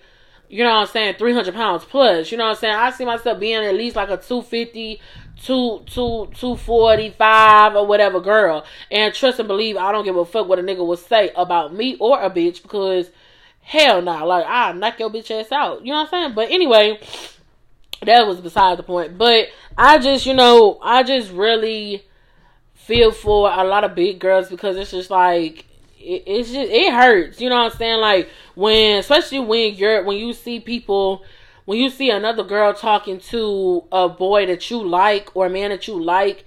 You 0.50 0.65
know 0.65 0.71
what 0.71 0.81
I'm 0.81 0.88
saying? 0.88 1.15
300 1.15 1.53
pounds 1.53 1.85
plus. 1.85 2.29
You 2.29 2.38
know 2.38 2.43
what 2.43 2.50
I'm 2.50 2.55
saying? 2.57 2.75
I 2.75 2.91
see 2.91 3.05
myself 3.05 3.39
being 3.39 3.63
at 3.63 3.74
least 3.74 3.95
like 3.95 4.09
a 4.09 4.17
250, 4.17 5.00
two 5.43 5.81
two 5.86 6.29
two 6.36 6.55
forty 6.55 7.10
five 7.10 7.75
or 7.75 7.86
whatever 7.86 8.19
girl. 8.19 8.65
And 8.89 9.13
trust 9.13 9.39
and 9.39 9.48
believe 9.48 9.77
I 9.77 9.91
don't 9.91 10.05
give 10.05 10.15
a 10.15 10.25
fuck 10.25 10.48
what 10.48 10.60
a 10.60 10.63
nigga 10.63 10.86
will 10.86 10.98
say 10.98 11.31
about 11.36 11.74
me 11.74 11.98
or 12.00 12.21
a 12.21 12.29
bitch 12.29 12.62
because 12.62 13.10
hell 13.62 14.01
nah, 14.01 14.24
like 14.24 14.45
I 14.48 14.71
knock 14.74 15.00
your 15.00 15.10
bitch 15.10 15.31
ass 15.31 15.51
out. 15.51 15.86
You 15.86 15.93
know 15.93 16.00
what 16.00 16.13
I'm 16.13 16.24
saying? 16.24 16.36
But 16.36 16.51
anyway, 16.51 17.00
that 18.05 18.27
was 18.27 18.39
beside 18.41 18.77
the 18.77 18.83
point. 18.83 19.17
But 19.17 19.48
I 19.77 20.00
just, 20.00 20.25
you 20.25 20.33
know, 20.33 20.79
I 20.81 21.03
just 21.03 21.31
really 21.31 22.03
feel 22.74 23.12
for 23.12 23.51
a 23.51 23.63
lot 23.63 23.83
of 23.83 23.95
big 23.95 24.19
girls 24.19 24.50
because 24.50 24.75
it's 24.75 24.91
just 24.91 25.10
like 25.10 25.65
it, 25.98 26.24
it's 26.25 26.51
just 26.51 26.71
it 26.71 26.93
hurts. 26.93 27.39
You 27.41 27.50
know 27.50 27.57
what 27.63 27.71
I'm 27.71 27.77
saying? 27.77 28.00
Like 28.00 28.29
when, 28.55 28.98
especially 28.98 29.39
when 29.39 29.75
you're 29.75 30.03
when 30.03 30.17
you 30.17 30.33
see 30.33 30.60
people 30.60 31.24
when 31.65 31.77
you 31.77 31.89
see 31.89 32.09
another 32.09 32.43
girl 32.43 32.73
talking 32.73 33.19
to 33.19 33.83
a 33.91 34.09
boy 34.09 34.45
that 34.47 34.69
you 34.69 34.83
like 34.83 35.35
or 35.35 35.45
a 35.45 35.49
man 35.49 35.69
that 35.69 35.87
you 35.87 36.01
like, 36.01 36.45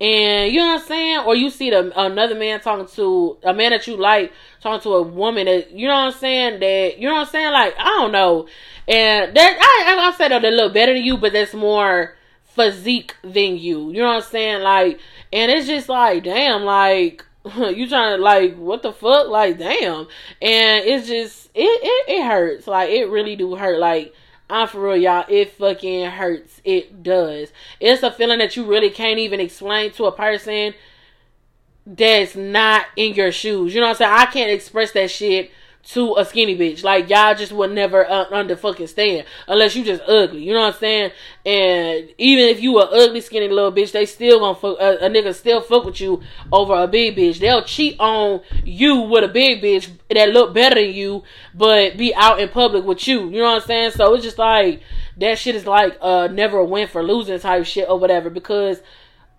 and 0.00 0.52
you 0.52 0.60
know 0.60 0.74
what 0.74 0.82
I'm 0.82 0.86
saying, 0.86 1.18
or 1.20 1.34
you 1.34 1.48
see 1.48 1.70
the, 1.70 1.90
another 1.98 2.34
man 2.34 2.60
talking 2.60 2.86
to 2.96 3.38
a 3.42 3.54
man 3.54 3.70
that 3.70 3.86
you 3.86 3.96
like 3.96 4.32
talking 4.60 4.82
to 4.82 4.94
a 4.96 5.02
woman 5.02 5.46
that 5.46 5.70
you 5.70 5.88
know 5.88 5.94
what 5.94 6.14
I'm 6.14 6.20
saying? 6.20 6.60
That 6.60 6.98
you 6.98 7.08
know 7.08 7.14
what 7.14 7.26
I'm 7.28 7.32
saying, 7.32 7.52
like 7.52 7.74
I 7.78 7.84
don't 7.84 8.12
know, 8.12 8.46
and 8.86 9.34
that 9.34 9.58
I 9.58 10.08
I 10.08 10.12
said 10.16 10.32
that 10.32 10.42
they 10.42 10.50
look 10.50 10.74
better 10.74 10.92
than 10.92 11.02
you, 11.02 11.16
but 11.16 11.32
that's 11.32 11.54
more 11.54 12.14
physique 12.44 13.14
than 13.22 13.56
you. 13.56 13.90
You 13.90 14.02
know 14.02 14.08
what 14.08 14.24
I'm 14.24 14.30
saying, 14.30 14.62
like, 14.62 15.00
and 15.32 15.50
it's 15.50 15.66
just 15.66 15.88
like 15.88 16.24
damn, 16.24 16.64
like 16.64 17.24
you 17.56 17.88
trying 17.88 18.18
to 18.18 18.22
like 18.22 18.56
what 18.56 18.82
the 18.82 18.92
fuck, 18.92 19.28
like 19.28 19.58
damn, 19.58 20.08
and 20.42 20.84
it's 20.84 21.06
just 21.06 21.48
it 21.54 21.60
it, 21.60 22.16
it 22.16 22.26
hurts, 22.26 22.66
like 22.66 22.90
it 22.90 23.08
really 23.08 23.34
do 23.34 23.54
hurt, 23.56 23.78
like 23.78 24.12
I'm 24.48 24.68
for 24.68 24.80
real, 24.80 24.96
y'all. 24.96 25.24
It 25.28 25.52
fucking 25.52 26.06
hurts. 26.10 26.60
It 26.64 27.02
does. 27.02 27.52
It's 27.80 28.02
a 28.02 28.12
feeling 28.12 28.38
that 28.38 28.56
you 28.56 28.64
really 28.64 28.90
can't 28.90 29.18
even 29.18 29.40
explain 29.40 29.90
to 29.92 30.04
a 30.06 30.12
person. 30.12 30.74
that's 31.86 32.34
not 32.34 32.86
in 32.96 33.14
your 33.14 33.30
shoes. 33.32 33.74
You 33.74 33.80
know 33.80 33.86
what 33.88 33.92
I'm 33.92 33.96
saying? 33.98 34.12
I 34.12 34.26
can't 34.26 34.50
express 34.50 34.92
that 34.92 35.10
shit 35.10 35.50
to 35.86 36.16
a 36.16 36.24
skinny 36.24 36.56
bitch. 36.56 36.82
Like 36.82 37.08
y'all 37.08 37.34
just 37.34 37.52
would 37.52 37.72
never 37.72 38.08
uh, 38.08 38.26
under 38.30 38.56
fucking 38.56 38.88
stand 38.88 39.24
unless 39.46 39.76
you 39.76 39.84
just 39.84 40.02
ugly. 40.02 40.42
You 40.42 40.52
know 40.52 40.60
what 40.60 40.74
I'm 40.74 40.80
saying? 40.80 41.12
And 41.44 42.08
even 42.18 42.46
if 42.46 42.60
you 42.60 42.78
a 42.78 42.84
ugly 42.84 43.20
skinny 43.20 43.48
little 43.48 43.72
bitch, 43.72 43.92
they 43.92 44.04
still 44.04 44.40
gonna 44.40 44.58
fuck 44.58 44.78
a, 44.80 45.06
a 45.06 45.08
nigga 45.08 45.32
still 45.34 45.60
fuck 45.60 45.84
with 45.84 46.00
you 46.00 46.22
over 46.52 46.74
a 46.74 46.88
big 46.88 47.16
bitch. 47.16 47.38
They'll 47.38 47.62
cheat 47.62 48.00
on 48.00 48.40
you 48.64 49.02
with 49.02 49.24
a 49.24 49.28
big 49.28 49.62
bitch 49.62 49.88
that 50.10 50.30
look 50.30 50.52
better 50.52 50.74
than 50.74 50.92
you, 50.92 51.22
but 51.54 51.96
be 51.96 52.14
out 52.14 52.40
in 52.40 52.48
public 52.48 52.84
with 52.84 53.06
you. 53.06 53.26
You 53.30 53.38
know 53.38 53.52
what 53.52 53.62
I'm 53.62 53.66
saying? 53.68 53.90
So 53.92 54.12
it's 54.14 54.24
just 54.24 54.38
like 54.38 54.82
that 55.18 55.38
shit 55.38 55.54
is 55.54 55.66
like 55.66 55.96
uh 56.00 56.26
never 56.26 56.58
a 56.58 56.64
win 56.64 56.88
for 56.88 57.02
losing 57.02 57.38
type 57.38 57.64
shit 57.64 57.88
or 57.88 57.98
whatever 57.98 58.28
because 58.28 58.82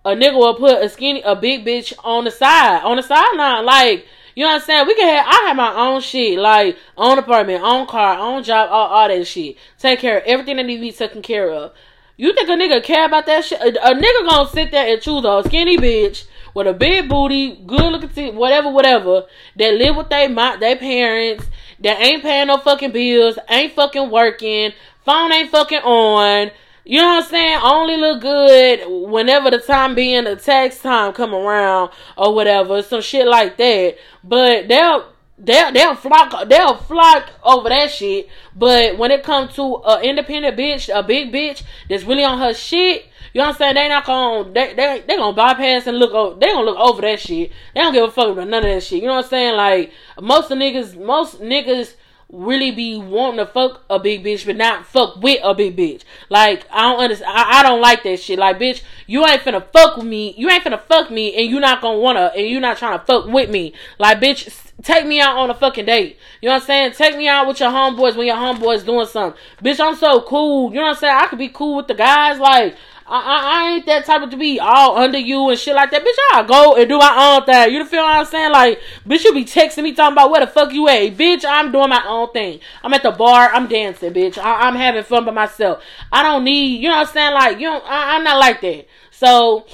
a 0.04 0.10
nigga 0.12 0.34
will 0.34 0.54
put 0.54 0.82
a 0.82 0.88
skinny 0.88 1.20
a 1.22 1.36
big 1.36 1.66
bitch 1.66 1.92
on 2.02 2.24
the 2.24 2.30
side 2.30 2.82
on 2.82 2.96
the 2.96 3.02
sideline 3.02 3.66
like 3.66 4.06
you 4.38 4.44
know 4.44 4.50
what 4.50 4.62
I'm 4.62 4.66
saying? 4.66 4.86
We 4.86 4.94
can 4.94 5.08
have 5.08 5.26
I 5.26 5.48
have 5.48 5.56
my 5.56 5.74
own 5.74 6.00
shit, 6.00 6.38
like 6.38 6.78
own 6.96 7.18
apartment, 7.18 7.60
own 7.64 7.88
car, 7.88 8.16
own 8.20 8.44
job, 8.44 8.68
all, 8.70 8.86
all 8.86 9.08
that 9.08 9.26
shit. 9.26 9.56
Take 9.80 9.98
care 9.98 10.18
of 10.18 10.22
everything 10.26 10.58
that 10.58 10.62
needs 10.66 10.78
to 10.78 11.04
be 11.04 11.08
taken 11.08 11.22
care 11.22 11.50
of. 11.50 11.72
You 12.16 12.32
think 12.32 12.48
a 12.48 12.52
nigga 12.52 12.80
care 12.84 13.04
about 13.06 13.26
that 13.26 13.44
shit? 13.44 13.60
A, 13.60 13.90
a 13.90 13.94
nigga 13.96 14.30
gonna 14.30 14.48
sit 14.48 14.70
there 14.70 14.92
and 14.92 15.02
choose 15.02 15.24
a 15.24 15.42
skinny 15.44 15.76
bitch 15.76 16.28
with 16.54 16.68
a 16.68 16.72
big 16.72 17.08
booty, 17.08 17.56
good 17.66 17.90
looking, 17.90 18.10
t- 18.10 18.30
whatever, 18.30 18.70
whatever, 18.70 19.24
that 19.56 19.74
live 19.74 19.96
with 19.96 20.08
they 20.08 20.28
my 20.28 20.54
they 20.54 20.76
parents, 20.76 21.44
that 21.80 22.00
ain't 22.00 22.22
paying 22.22 22.46
no 22.46 22.58
fucking 22.58 22.92
bills, 22.92 23.40
ain't 23.48 23.72
fucking 23.72 24.08
working, 24.08 24.70
phone 25.04 25.32
ain't 25.32 25.50
fucking 25.50 25.80
on 25.80 26.52
you 26.88 27.02
know 27.02 27.06
what 27.06 27.24
I'm 27.24 27.30
saying? 27.30 27.60
Only 27.62 27.96
look 27.98 28.22
good 28.22 29.10
whenever 29.10 29.50
the 29.50 29.58
time 29.58 29.94
being 29.94 30.24
the 30.24 30.36
tax 30.36 30.80
time 30.80 31.12
come 31.12 31.34
around 31.34 31.90
or 32.16 32.34
whatever, 32.34 32.80
some 32.80 33.02
shit 33.02 33.26
like 33.26 33.58
that. 33.58 33.96
But 34.24 34.68
they'll 34.68 35.12
they'll 35.36 35.70
they'll 35.70 35.94
flock 35.94 36.48
they'll 36.48 36.78
flock 36.78 37.28
over 37.44 37.68
that 37.68 37.90
shit. 37.90 38.30
But 38.56 38.96
when 38.96 39.10
it 39.10 39.22
comes 39.22 39.54
to 39.56 39.82
an 39.84 40.02
independent 40.02 40.56
bitch, 40.56 40.88
a 40.88 41.02
big 41.02 41.30
bitch 41.30 41.62
that's 41.90 42.04
really 42.04 42.24
on 42.24 42.38
her 42.38 42.54
shit, 42.54 43.04
you 43.34 43.42
know 43.42 43.48
what 43.48 43.56
I'm 43.56 43.58
saying? 43.58 43.74
They 43.74 43.88
not 43.90 44.06
gonna 44.06 44.50
they 44.50 44.72
they 44.72 45.04
they 45.06 45.16
gonna 45.18 45.36
bypass 45.36 45.86
and 45.86 45.98
look 45.98 46.12
over 46.12 46.40
they 46.40 46.46
gonna 46.46 46.64
look 46.64 46.78
over 46.78 47.02
that 47.02 47.20
shit. 47.20 47.52
They 47.74 47.82
don't 47.82 47.92
give 47.92 48.04
a 48.04 48.10
fuck 48.10 48.28
about 48.28 48.48
none 48.48 48.64
of 48.64 48.70
that 48.70 48.82
shit. 48.82 49.02
You 49.02 49.08
know 49.08 49.16
what 49.16 49.26
I'm 49.26 49.30
saying? 49.30 49.56
Like 49.56 49.92
most 50.22 50.50
of 50.50 50.56
niggas 50.56 50.96
most 50.96 51.42
niggas 51.42 51.96
really 52.30 52.70
be 52.70 52.98
wanting 52.98 53.38
to 53.38 53.46
fuck 53.46 53.82
a 53.88 53.98
big 53.98 54.22
bitch, 54.22 54.44
but 54.44 54.56
not 54.56 54.86
fuck 54.86 55.16
with 55.16 55.40
a 55.42 55.54
big 55.54 55.76
bitch. 55.76 56.02
Like 56.28 56.66
I 56.70 56.82
don't 56.82 57.00
understand. 57.00 57.32
I, 57.34 57.60
I, 57.60 57.62
don't 57.62 57.80
like 57.80 58.02
that 58.02 58.20
shit. 58.20 58.38
Like 58.38 58.58
bitch, 58.58 58.82
you 59.06 59.26
ain't 59.26 59.42
finna 59.42 59.64
fuck 59.72 59.96
with 59.96 60.06
me. 60.06 60.34
You 60.36 60.50
ain't 60.50 60.64
finna 60.64 60.80
fuck 60.80 61.10
me, 61.10 61.34
and 61.34 61.50
you 61.50 61.58
not 61.60 61.80
gonna 61.80 61.98
wanna, 61.98 62.32
and 62.36 62.46
you 62.46 62.60
not 62.60 62.76
trying 62.76 62.98
to 62.98 63.04
fuck 63.04 63.26
with 63.26 63.48
me. 63.50 63.72
Like 63.98 64.20
bitch, 64.20 64.72
take 64.82 65.06
me 65.06 65.20
out 65.20 65.36
on 65.36 65.50
a 65.50 65.54
fucking 65.54 65.86
date. 65.86 66.18
You 66.42 66.48
know 66.48 66.56
what 66.56 66.62
I'm 66.62 66.66
saying? 66.66 66.92
Take 66.92 67.16
me 67.16 67.28
out 67.28 67.48
with 67.48 67.60
your 67.60 67.70
homeboys 67.70 68.16
when 68.16 68.26
your 68.26 68.36
homeboys 68.36 68.84
doing 68.84 69.06
something. 69.06 69.40
Bitch, 69.62 69.80
I'm 69.80 69.96
so 69.96 70.20
cool. 70.22 70.70
You 70.70 70.76
know 70.76 70.82
what 70.82 70.96
I'm 70.96 70.96
saying? 70.96 71.16
I 71.16 71.26
could 71.26 71.38
be 71.38 71.48
cool 71.48 71.76
with 71.76 71.88
the 71.88 71.94
guys. 71.94 72.38
Like 72.38 72.76
I, 73.10 73.20
I, 73.20 73.70
ain't 73.72 73.86
that 73.86 74.04
type 74.04 74.22
of 74.22 74.30
to 74.30 74.36
be 74.36 74.60
all 74.60 74.98
under 74.98 75.18
you 75.18 75.48
and 75.48 75.58
shit 75.58 75.74
like 75.74 75.90
that. 75.92 76.02
Bitch, 76.02 76.34
I 76.34 76.42
go 76.42 76.76
and 76.76 76.88
do 76.88 76.98
my 76.98 77.36
own 77.38 77.46
thing. 77.46 77.72
You 77.72 77.84
feel 77.86 78.02
what 78.02 78.16
I'm 78.16 78.26
saying? 78.26 78.52
Like, 78.52 78.80
bitch, 79.06 79.24
you 79.24 79.32
be 79.32 79.46
texting 79.46 79.82
me 79.82 79.94
talking 79.94 80.12
about 80.12 80.30
where 80.30 80.44
the 80.44 80.46
fuck 80.46 80.72
you 80.72 80.86
at. 80.88 81.16
Bitch, 81.16 81.44
I'm 81.48 81.72
doing 81.72 81.88
my 81.88 82.04
own 82.06 82.30
thing. 82.32 82.60
I'm 82.84 82.92
at 82.92 83.02
the 83.02 83.10
bar. 83.10 83.48
I'm 83.48 83.66
dancing, 83.66 84.12
bitch. 84.12 84.36
I, 84.36 84.68
am 84.68 84.74
having 84.74 85.04
fun 85.04 85.24
by 85.24 85.32
myself. 85.32 85.82
I 86.12 86.22
don't 86.22 86.44
need, 86.44 86.82
you 86.82 86.88
know 86.88 86.96
what 86.96 87.08
I'm 87.08 87.12
saying? 87.14 87.34
Like, 87.34 87.60
you 87.60 87.70
know, 87.70 87.80
I, 87.80 88.16
I'm 88.16 88.24
not 88.24 88.38
like 88.38 88.60
that. 88.60 88.86
So, 89.10 89.66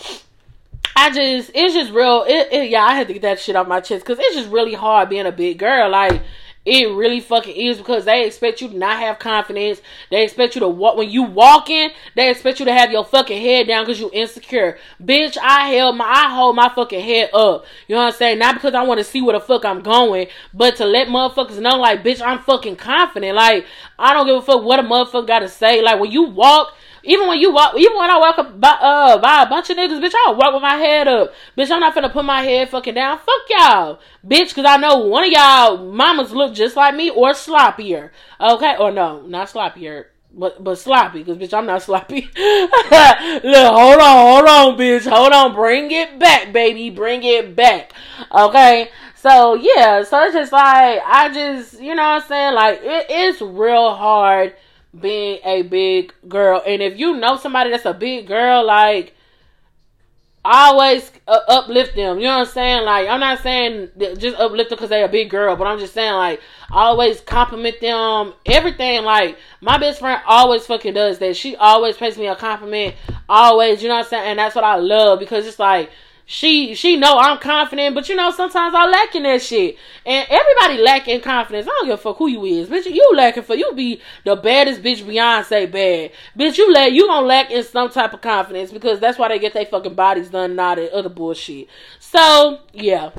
I 0.95 1.11
just, 1.11 1.51
it's 1.55 1.75
just 1.75 1.93
real. 1.93 2.25
It, 2.29 2.53
it, 2.53 2.71
yeah, 2.71 2.85
I 2.85 2.95
had 2.95 3.09
to 3.09 3.15
get 3.15 3.23
that 3.23 3.41
shit 3.41 3.57
off 3.57 3.67
my 3.67 3.81
chest 3.81 4.05
because 4.05 4.19
it's 4.21 4.37
just 4.37 4.51
really 4.51 4.75
hard 4.75 5.09
being 5.09 5.27
a 5.27 5.33
big 5.33 5.59
girl. 5.59 5.91
Like, 5.91 6.23
it 6.65 6.91
really 6.95 7.21
fucking 7.21 7.55
is 7.55 7.77
because 7.77 8.07
they 8.07 8.27
expect 8.27 8.63
you 8.63 8.69
to 8.69 8.77
not 8.77 8.99
have 8.99 9.19
confidence. 9.19 9.83
They 10.11 10.25
expect 10.25 10.55
you 10.55 10.61
to 10.61 10.69
walk 10.69 10.97
when 10.97 11.11
you 11.11 11.23
walk 11.23 11.69
in. 11.69 11.91
They 12.17 12.31
expect 12.31 12.59
you 12.59 12.65
to 12.65 12.73
have 12.73 12.91
your 12.91 13.05
fucking 13.05 13.41
head 13.41 13.67
down 13.67 13.85
because 13.85 14.01
you 14.01 14.11
insecure. 14.13 14.79
Bitch, 15.03 15.37
I 15.37 15.69
held 15.69 15.97
my 15.97 16.05
I 16.05 16.35
hold 16.35 16.57
my 16.57 16.71
fucking 16.71 17.05
head 17.05 17.31
up. 17.35 17.67
You 17.87 17.97
know 17.97 18.03
what 18.03 18.15
I'm 18.15 18.19
saying? 18.19 18.39
Not 18.39 18.55
because 18.55 18.75
I 18.75 18.83
want 18.83 18.99
to 18.99 19.05
see 19.05 19.21
where 19.21 19.39
the 19.39 19.45
fuck 19.45 19.65
I'm 19.65 19.83
going, 19.83 20.29
but 20.55 20.77
to 20.77 20.87
let 20.87 21.09
motherfuckers 21.09 21.61
know, 21.61 21.77
like, 21.77 22.03
bitch, 22.03 22.23
I'm 22.23 22.39
fucking 22.39 22.77
confident. 22.77 23.37
Like, 23.37 23.67
I 23.99 24.15
don't 24.15 24.27
give 24.27 24.37
a 24.37 24.43
fuck 24.43 24.63
what 24.63 24.81
a 24.81 24.83
motherfucker 24.83 25.27
got 25.27 25.41
to 25.41 25.49
say. 25.49 25.83
Like 25.83 26.01
when 26.01 26.11
you 26.11 26.23
walk 26.23 26.75
even 27.05 27.29
when 27.29 27.39
you 27.39 27.53
walk, 27.53 27.75
even 27.77 27.97
when 27.97 28.11
I 28.11 28.19
walk 28.19 28.39
up 28.39 28.61
by, 28.61 28.69
uh, 28.69 29.19
by 29.19 29.43
a 29.43 29.49
bunch 29.49 29.71
of 29.71 29.77
niggas, 29.77 30.01
bitch, 30.03 30.15
I 30.15 30.33
walk 30.33 30.55
with 30.55 30.63
my 30.63 30.77
head 30.77 31.07
up. 31.07 31.33
Bitch, 31.57 31.71
I'm 31.71 31.81
not 31.81 31.95
finna 31.95 32.13
put 32.13 32.25
my 32.25 32.43
head 32.43 32.71
fucking 32.71 32.95
down. 32.95 33.19
Fuck 33.19 33.43
y'all. 33.51 34.01
Bitch, 34.27 34.55
cause 34.55 34.65
I 34.67 34.77
know 34.79 34.97
one 34.99 35.25
of 35.25 35.31
y'all 35.31 35.93
mamas 35.93 36.33
look 36.33 36.55
just 36.55 36.77
like 36.77 36.95
me 36.95 37.11
or 37.11 37.33
sloppier. 37.33 38.11
Okay? 38.41 38.77
Or 38.79 38.91
no, 38.91 39.23
not 39.23 39.49
sloppier. 39.49 40.07
But 40.37 40.65
but 40.65 40.79
sloppy, 40.79 41.23
cause 41.23 41.37
bitch, 41.37 41.57
I'm 41.57 41.67
not 41.67 41.83
sloppy. 41.83 42.23
Look, 42.37 43.73
hold 43.73 44.01
on, 44.01 44.27
hold 44.27 44.49
on, 44.49 44.77
bitch, 44.77 45.09
hold 45.09 45.33
on, 45.33 45.55
bring 45.55 45.93
it 45.93 46.19
back, 46.19 46.53
baby, 46.53 46.91
bring 46.91 47.23
it 47.23 47.55
back. 47.55 47.93
Okay, 48.33 48.89
so 49.15 49.55
yeah, 49.55 50.03
so 50.03 50.25
it's 50.25 50.35
just 50.35 50.51
like 50.51 51.01
I 51.07 51.31
just, 51.33 51.81
you 51.81 51.95
know 51.95 52.03
what 52.03 52.23
I'm 52.23 52.29
saying, 52.29 52.55
like 52.55 52.81
it 52.83 53.11
is 53.11 53.41
real 53.41 53.95
hard 53.95 54.57
being 55.01 55.41
a 55.45 55.63
big 55.63 56.13
girl. 56.29 56.63
And 56.67 56.83
if 56.83 56.99
you 56.99 57.17
know 57.17 57.37
somebody 57.37 57.71
that's 57.71 57.85
a 57.85 57.95
big 57.95 58.27
girl, 58.27 58.65
like 58.65 59.15
always 60.45 61.11
uh, 61.27 61.41
uplift 61.49 61.97
them. 61.97 62.19
You 62.19 62.25
know 62.25 62.39
what 62.39 62.49
I'm 62.49 62.53
saying? 62.53 62.85
Like 62.85 63.09
I'm 63.09 63.21
not 63.21 63.41
saying 63.41 63.91
just 63.99 64.37
uplift 64.37 64.71
them 64.71 64.77
because 64.77 64.91
they're 64.91 65.07
a 65.07 65.09
big 65.09 65.31
girl, 65.31 65.57
but 65.57 65.67
I'm 65.67 65.79
just 65.79 65.95
saying 65.95 66.15
like 66.15 66.41
always 66.71 67.21
compliment 67.21 67.81
them. 67.81 68.35
Everything 68.47 69.05
like 69.05 69.39
my 69.61 69.79
best 69.79 70.01
friend 70.01 70.21
always 70.27 70.67
fucking 70.67 70.95
does 70.95 71.19
that. 71.19 71.37
She 71.37 71.57
always 71.57 71.97
pays 71.97 72.19
me 72.19 72.27
a 72.27 72.37
compliment. 72.37 72.95
Always, 73.29 73.83
you 73.83 73.89
know 73.89 73.95
what 73.95 74.05
I'm 74.05 74.11
saying? 74.11 74.31
And 74.31 74.39
that's 74.39 74.55
what 74.55 74.65
I 74.65 74.77
love 74.77 75.19
because 75.19 75.47
it's 75.47 75.59
like 75.59 75.91
she 76.27 76.75
she 76.75 76.97
know 76.97 77.19
I'm 77.19 77.39
confident, 77.39 77.95
but 77.95 78.09
you 78.09 78.17
know 78.17 78.31
sometimes 78.31 78.75
I 78.75 78.87
lack 78.87 79.15
in 79.15 79.25
that 79.25 79.43
shit. 79.43 79.77
And 80.07 80.27
everybody 80.31 80.83
lacking 80.83 81.21
confidence. 81.21 81.67
I 81.67 81.71
don't 81.71 81.87
give 81.87 81.95
a 81.95 82.03
fuck 82.03 82.17
who 82.17 82.29
you 82.29 82.45
is, 82.45 82.69
bitch. 82.69 82.87
You 82.87 83.13
lacking 83.15 83.43
for 83.43 83.55
you 83.55 83.73
be 83.75 84.01
the 84.25 84.35
baddest 84.35 84.83
bitch 84.83 85.03
Beyonce 85.03 85.71
bad, 85.71 86.13
bitch. 86.39 86.57
You 86.57 86.73
lack 86.73 86.93
you 86.93 87.07
gonna 87.07 87.27
lack 87.27 87.51
in 87.51 87.63
some 87.63 87.91
type 87.91 88.15
of 88.15 88.23
confidence 88.23 88.73
because 88.73 89.01
that's 89.01 89.19
why 89.19 89.29
they 89.29 89.39
get 89.39 89.53
their 89.53 89.67
fucking 89.67 89.95
bodies 89.95 90.31
done 90.31 90.59
all 90.59 90.79
other 90.93 91.11
bullshit. 91.11 91.69
So 92.01 92.61
yeah. 92.73 93.11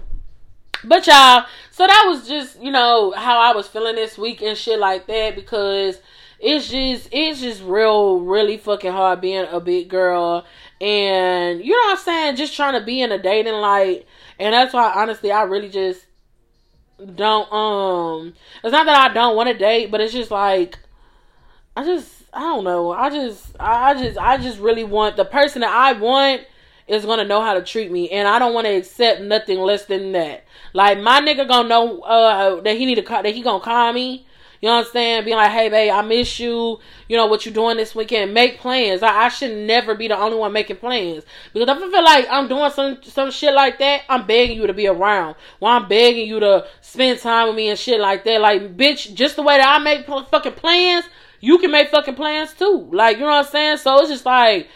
But 0.84 1.08
y'all, 1.08 1.46
so 1.72 1.88
that 1.88 2.06
was 2.08 2.28
just 2.28 2.62
you 2.62 2.72
know 2.72 3.12
how 3.12 3.40
I 3.40 3.56
was 3.56 3.68
feeling 3.68 3.96
this 3.96 4.18
week 4.18 4.42
and 4.42 4.58
shit 4.58 4.80
like 4.80 5.06
that 5.08 5.36
because 5.36 6.00
it's 6.40 6.70
just 6.70 7.10
it's 7.12 7.40
just 7.40 7.64
real 7.64 8.20
really 8.20 8.58
fucking 8.58 8.92
hard 8.92 9.22
being 9.22 9.46
a 9.50 9.60
big 9.60 9.90
girl 9.90 10.46
and 10.82 11.64
you 11.64 11.72
know 11.72 11.90
what 11.90 12.00
I'm 12.00 12.04
saying? 12.04 12.36
Just 12.36 12.56
trying 12.56 12.80
to 12.80 12.86
be 12.86 13.02
in 13.02 13.12
a 13.12 13.22
dating 13.22 13.54
light. 13.54 14.06
And 14.40 14.54
that's 14.54 14.74
why 14.74 14.92
honestly 14.94 15.32
I 15.32 15.44
really 15.44 15.70
just 15.70 16.06
don't 17.16 17.52
um 17.52 18.34
it's 18.64 18.72
not 18.72 18.86
that 18.86 19.12
I 19.12 19.14
don't 19.14 19.36
want 19.36 19.50
to 19.50 19.58
date, 19.58 19.92
but 19.92 20.02
it's 20.02 20.14
just 20.14 20.32
like 20.32 20.78
I 21.76 21.84
just 21.84 22.24
I 22.34 22.42
don't 22.42 22.64
know. 22.64 22.92
I 22.92 23.10
just 23.10 23.56
I 23.60 23.94
just 23.94 24.18
I 24.18 24.38
just 24.38 24.60
really 24.60 24.84
want 24.84 25.16
the 25.16 25.26
person 25.26 25.62
that 25.62 25.72
I 25.72 25.94
want 25.94 26.42
is 26.88 27.06
gonna 27.06 27.26
know 27.26 27.42
how 27.42 27.54
to 27.54 27.64
treat 27.64 27.92
me, 27.92 28.10
and 28.10 28.28
I 28.28 28.38
don't 28.40 28.54
want 28.54 28.68
to 28.68 28.76
accept 28.76 29.22
nothing 29.22 29.60
less 29.60 29.86
than 29.86 30.12
that. 30.12 30.44
Like 30.74 31.00
my 31.00 31.22
nigga 31.22 31.48
gonna 31.48 31.70
know 31.70 32.02
uh, 32.02 32.62
that 32.62 32.78
he 32.78 32.86
need 32.86 32.96
to 32.96 33.02
call, 33.02 33.24
that 33.24 33.34
he 33.34 33.42
gonna 33.42 33.64
call 33.64 33.94
me 33.94 34.28
you 34.62 34.70
know 34.70 34.76
what 34.76 34.88
I'm 34.88 34.92
saying? 34.92 35.26
Being 35.26 35.38
like, 35.38 35.52
hey, 35.52 35.70
babe, 35.70 35.92
I 35.92 36.02
miss 36.02 36.40
you. 36.40 36.80
You 37.08 37.18
know 37.18 37.28
what 37.28 37.46
you 37.46 37.52
doing 37.52 37.78
this 37.78 37.94
weekend? 37.94 38.34
Make 38.34 38.60
plans. 38.60 39.04
I, 39.04 39.26
I 39.26 39.30
should 39.30 39.56
never 39.56 39.96
be 39.96 40.08
the 40.08 40.18
only 40.18 40.38
one 40.38 40.54
making 40.54 40.78
plans 40.78 41.24
because 41.54 41.70
if 41.70 41.78
I 41.78 41.92
feel 41.92 42.04
like 42.04 42.28
I'm 42.30 42.48
doing 42.48 42.72
some 42.72 43.04
some 43.04 43.32
shit 43.32 43.54
like 43.54 43.80
that, 43.80 44.04
I'm 44.10 44.26
begging 44.26 44.58
you 44.58 44.68
to 44.68 44.74
be 44.74 44.88
around. 44.88 45.36
Well, 45.60 45.74
I'm 45.74 45.88
begging 45.88 46.28
you 46.28 46.40
to 46.40 46.68
spend 46.82 47.20
time 47.20 47.48
with 47.48 47.56
me 47.56 47.70
and 47.70 47.78
shit 47.78 48.00
like 48.00 48.24
that. 48.24 48.42
Like, 48.42 48.78
bitch, 48.78 49.14
just 49.14 49.36
the 49.36 49.44
way 49.44 49.58
that 49.58 49.80
I 49.80 49.84
make 49.84 50.06
fucking 50.06 50.54
plans, 50.54 51.06
you 51.40 51.58
can 51.58 51.72
make 51.72 51.90
fucking 51.90 52.16
plans 52.16 52.54
too. 52.54 52.90
Like, 52.92 53.18
you 53.18 53.24
know 53.24 53.30
what 53.30 53.46
I'm 53.46 53.52
saying? 53.52 53.78
So 53.78 54.00
it's 54.00 54.10
just 54.10 54.26
like. 54.26 54.68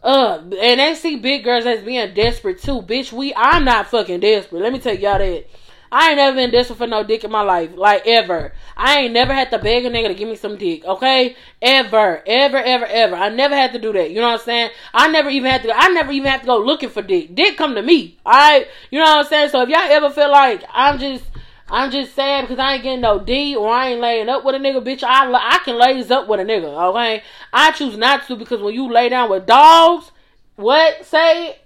Uh, 0.00 0.38
and 0.60 0.78
they 0.78 0.94
see 0.94 1.16
big 1.16 1.42
girls 1.42 1.66
as 1.66 1.82
being 1.82 2.14
desperate 2.14 2.62
too, 2.62 2.80
bitch. 2.82 3.12
We, 3.12 3.34
I'm 3.34 3.64
not 3.64 3.88
fucking 3.88 4.20
desperate. 4.20 4.62
Let 4.62 4.72
me 4.72 4.78
tell 4.78 4.94
y'all 4.94 5.18
that. 5.18 5.44
I 5.90 6.08
ain't 6.08 6.16
never 6.16 6.36
been 6.36 6.50
desperate 6.50 6.76
for 6.76 6.86
no 6.86 7.02
dick 7.02 7.24
in 7.24 7.30
my 7.30 7.42
life. 7.42 7.70
Like 7.74 8.06
ever. 8.06 8.52
I 8.76 9.00
ain't 9.00 9.12
never 9.12 9.32
had 9.32 9.50
to 9.50 9.58
beg 9.58 9.84
a 9.84 9.90
nigga 9.90 10.08
to 10.08 10.14
give 10.14 10.28
me 10.28 10.36
some 10.36 10.56
dick. 10.56 10.84
Okay? 10.84 11.36
Ever. 11.62 12.22
Ever, 12.26 12.58
ever, 12.58 12.86
ever. 12.86 13.16
I 13.16 13.28
never 13.28 13.54
had 13.54 13.72
to 13.72 13.78
do 13.78 13.92
that. 13.92 14.10
You 14.10 14.20
know 14.20 14.28
what 14.28 14.40
I'm 14.40 14.44
saying? 14.44 14.70
I 14.92 15.08
never 15.08 15.30
even 15.30 15.50
had 15.50 15.62
to 15.62 15.72
I 15.74 15.88
never 15.88 16.12
even 16.12 16.30
had 16.30 16.40
to 16.40 16.46
go 16.46 16.58
looking 16.58 16.90
for 16.90 17.02
dick. 17.02 17.34
Dick 17.34 17.56
come 17.56 17.74
to 17.74 17.82
me. 17.82 18.18
Alright? 18.24 18.68
You 18.90 18.98
know 18.98 19.04
what 19.04 19.24
I'm 19.24 19.26
saying? 19.26 19.50
So 19.50 19.62
if 19.62 19.68
y'all 19.68 19.80
ever 19.80 20.10
feel 20.10 20.30
like 20.30 20.64
I'm 20.72 20.98
just 20.98 21.24
I'm 21.70 21.90
just 21.90 22.14
sad 22.14 22.42
because 22.42 22.58
I 22.58 22.74
ain't 22.74 22.82
getting 22.82 23.02
no 23.02 23.18
D 23.18 23.54
or 23.54 23.68
I 23.68 23.88
ain't 23.88 24.00
laying 24.00 24.28
up 24.28 24.44
with 24.44 24.54
a 24.54 24.58
nigga, 24.58 24.82
bitch. 24.82 25.02
I 25.02 25.30
I 25.30 25.58
can 25.64 25.78
lays 25.78 26.10
up 26.10 26.28
with 26.28 26.40
a 26.40 26.44
nigga, 26.44 26.64
okay? 26.90 27.22
I 27.52 27.72
choose 27.72 27.96
not 27.96 28.26
to 28.26 28.36
because 28.36 28.62
when 28.62 28.74
you 28.74 28.90
lay 28.90 29.08
down 29.08 29.30
with 29.30 29.46
dogs, 29.46 30.10
what 30.56 31.04
say 31.04 31.58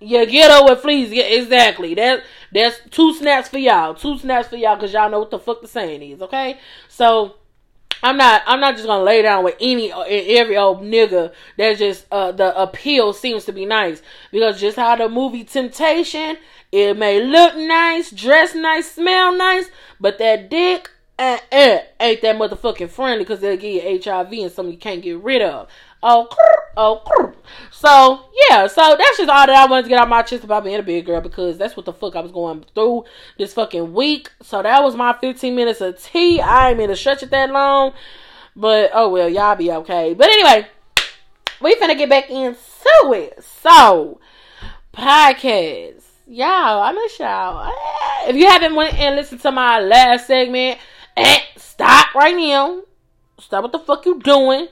Yeah, 0.00 0.24
ghetto 0.24 0.64
with 0.64 0.80
fleas. 0.80 1.12
Yeah, 1.12 1.24
exactly. 1.24 1.94
That 1.94 2.22
that's 2.52 2.80
two 2.90 3.14
snaps 3.14 3.48
for 3.48 3.58
y'all. 3.58 3.94
Two 3.94 4.18
snaps 4.18 4.48
for 4.48 4.56
y'all 4.56 4.76
because 4.76 4.92
y'all 4.92 5.10
know 5.10 5.20
what 5.20 5.30
the 5.30 5.38
fuck 5.38 5.62
the 5.62 5.68
saying 5.68 6.02
is. 6.02 6.22
Okay, 6.22 6.58
so 6.88 7.36
I'm 8.02 8.16
not. 8.16 8.42
I'm 8.46 8.60
not 8.60 8.74
just 8.76 8.86
gonna 8.86 9.04
lay 9.04 9.22
down 9.22 9.44
with 9.44 9.56
any 9.60 9.92
every 9.92 10.56
old 10.56 10.82
nigga. 10.82 11.32
That 11.58 11.78
just 11.78 12.06
uh, 12.10 12.32
the 12.32 12.60
appeal 12.60 13.12
seems 13.12 13.44
to 13.44 13.52
be 13.52 13.66
nice 13.66 14.02
because 14.32 14.60
just 14.60 14.76
how 14.76 14.96
the 14.96 15.08
movie 15.08 15.44
Temptation, 15.44 16.38
it 16.72 16.96
may 16.96 17.22
look 17.22 17.56
nice, 17.56 18.10
dress 18.10 18.54
nice, 18.54 18.92
smell 18.92 19.36
nice, 19.36 19.70
but 20.00 20.18
that 20.18 20.48
dick 20.48 20.90
uh, 21.20 21.38
uh, 21.52 21.78
ain't 22.00 22.22
that 22.22 22.36
motherfucking 22.36 22.88
friendly 22.88 23.24
because 23.24 23.40
they'll 23.40 23.56
give 23.56 23.84
you 23.84 24.00
HIV 24.02 24.32
and 24.32 24.50
something 24.50 24.72
you 24.72 24.78
can't 24.78 25.02
get 25.02 25.18
rid 25.18 25.42
of. 25.42 25.68
Oh, 26.02 26.28
oh, 26.78 27.34
so 27.70 28.24
yeah, 28.48 28.66
so 28.66 28.96
that's 28.96 29.18
just 29.18 29.28
all 29.28 29.46
that 29.46 29.50
I 29.50 29.66
wanted 29.66 29.82
to 29.82 29.88
get 29.90 29.98
out 29.98 30.08
my 30.08 30.22
chest 30.22 30.44
about 30.44 30.64
being 30.64 30.76
a 30.76 30.82
big 30.82 31.04
girl 31.04 31.20
because 31.20 31.58
that's 31.58 31.76
what 31.76 31.84
the 31.84 31.92
fuck 31.92 32.16
I 32.16 32.20
was 32.20 32.32
going 32.32 32.64
through 32.74 33.04
this 33.36 33.52
fucking 33.52 33.92
week. 33.92 34.30
So 34.42 34.62
that 34.62 34.82
was 34.82 34.96
my 34.96 35.12
15 35.12 35.54
minutes 35.54 35.82
of 35.82 36.02
tea. 36.02 36.40
I 36.40 36.70
ain't 36.70 36.78
mean 36.78 36.88
to 36.88 36.96
stretch 36.96 37.22
it 37.22 37.30
that 37.32 37.50
long, 37.50 37.92
but 38.56 38.90
oh 38.94 39.10
well, 39.10 39.28
y'all 39.28 39.56
be 39.56 39.70
okay. 39.70 40.14
But 40.14 40.28
anyway, 40.28 40.68
we 41.60 41.74
finna 41.74 41.98
get 41.98 42.08
back 42.08 42.30
into 42.30 42.62
it. 43.12 43.44
So, 43.44 44.20
podcast, 44.94 46.02
y'all, 46.26 46.80
I 46.80 46.92
miss 46.92 47.18
y'all. 47.18 47.70
If 48.26 48.36
you 48.36 48.46
haven't 48.48 48.74
went 48.74 48.98
and 48.98 49.16
listened 49.16 49.42
to 49.42 49.52
my 49.52 49.80
last 49.80 50.26
segment, 50.26 50.78
eh, 51.16 51.40
stop 51.56 52.14
right 52.14 52.36
now. 52.36 52.82
Stop 53.38 53.62
what 53.62 53.72
the 53.72 53.78
fuck 53.78 54.04
you 54.06 54.18
doing 54.20 54.68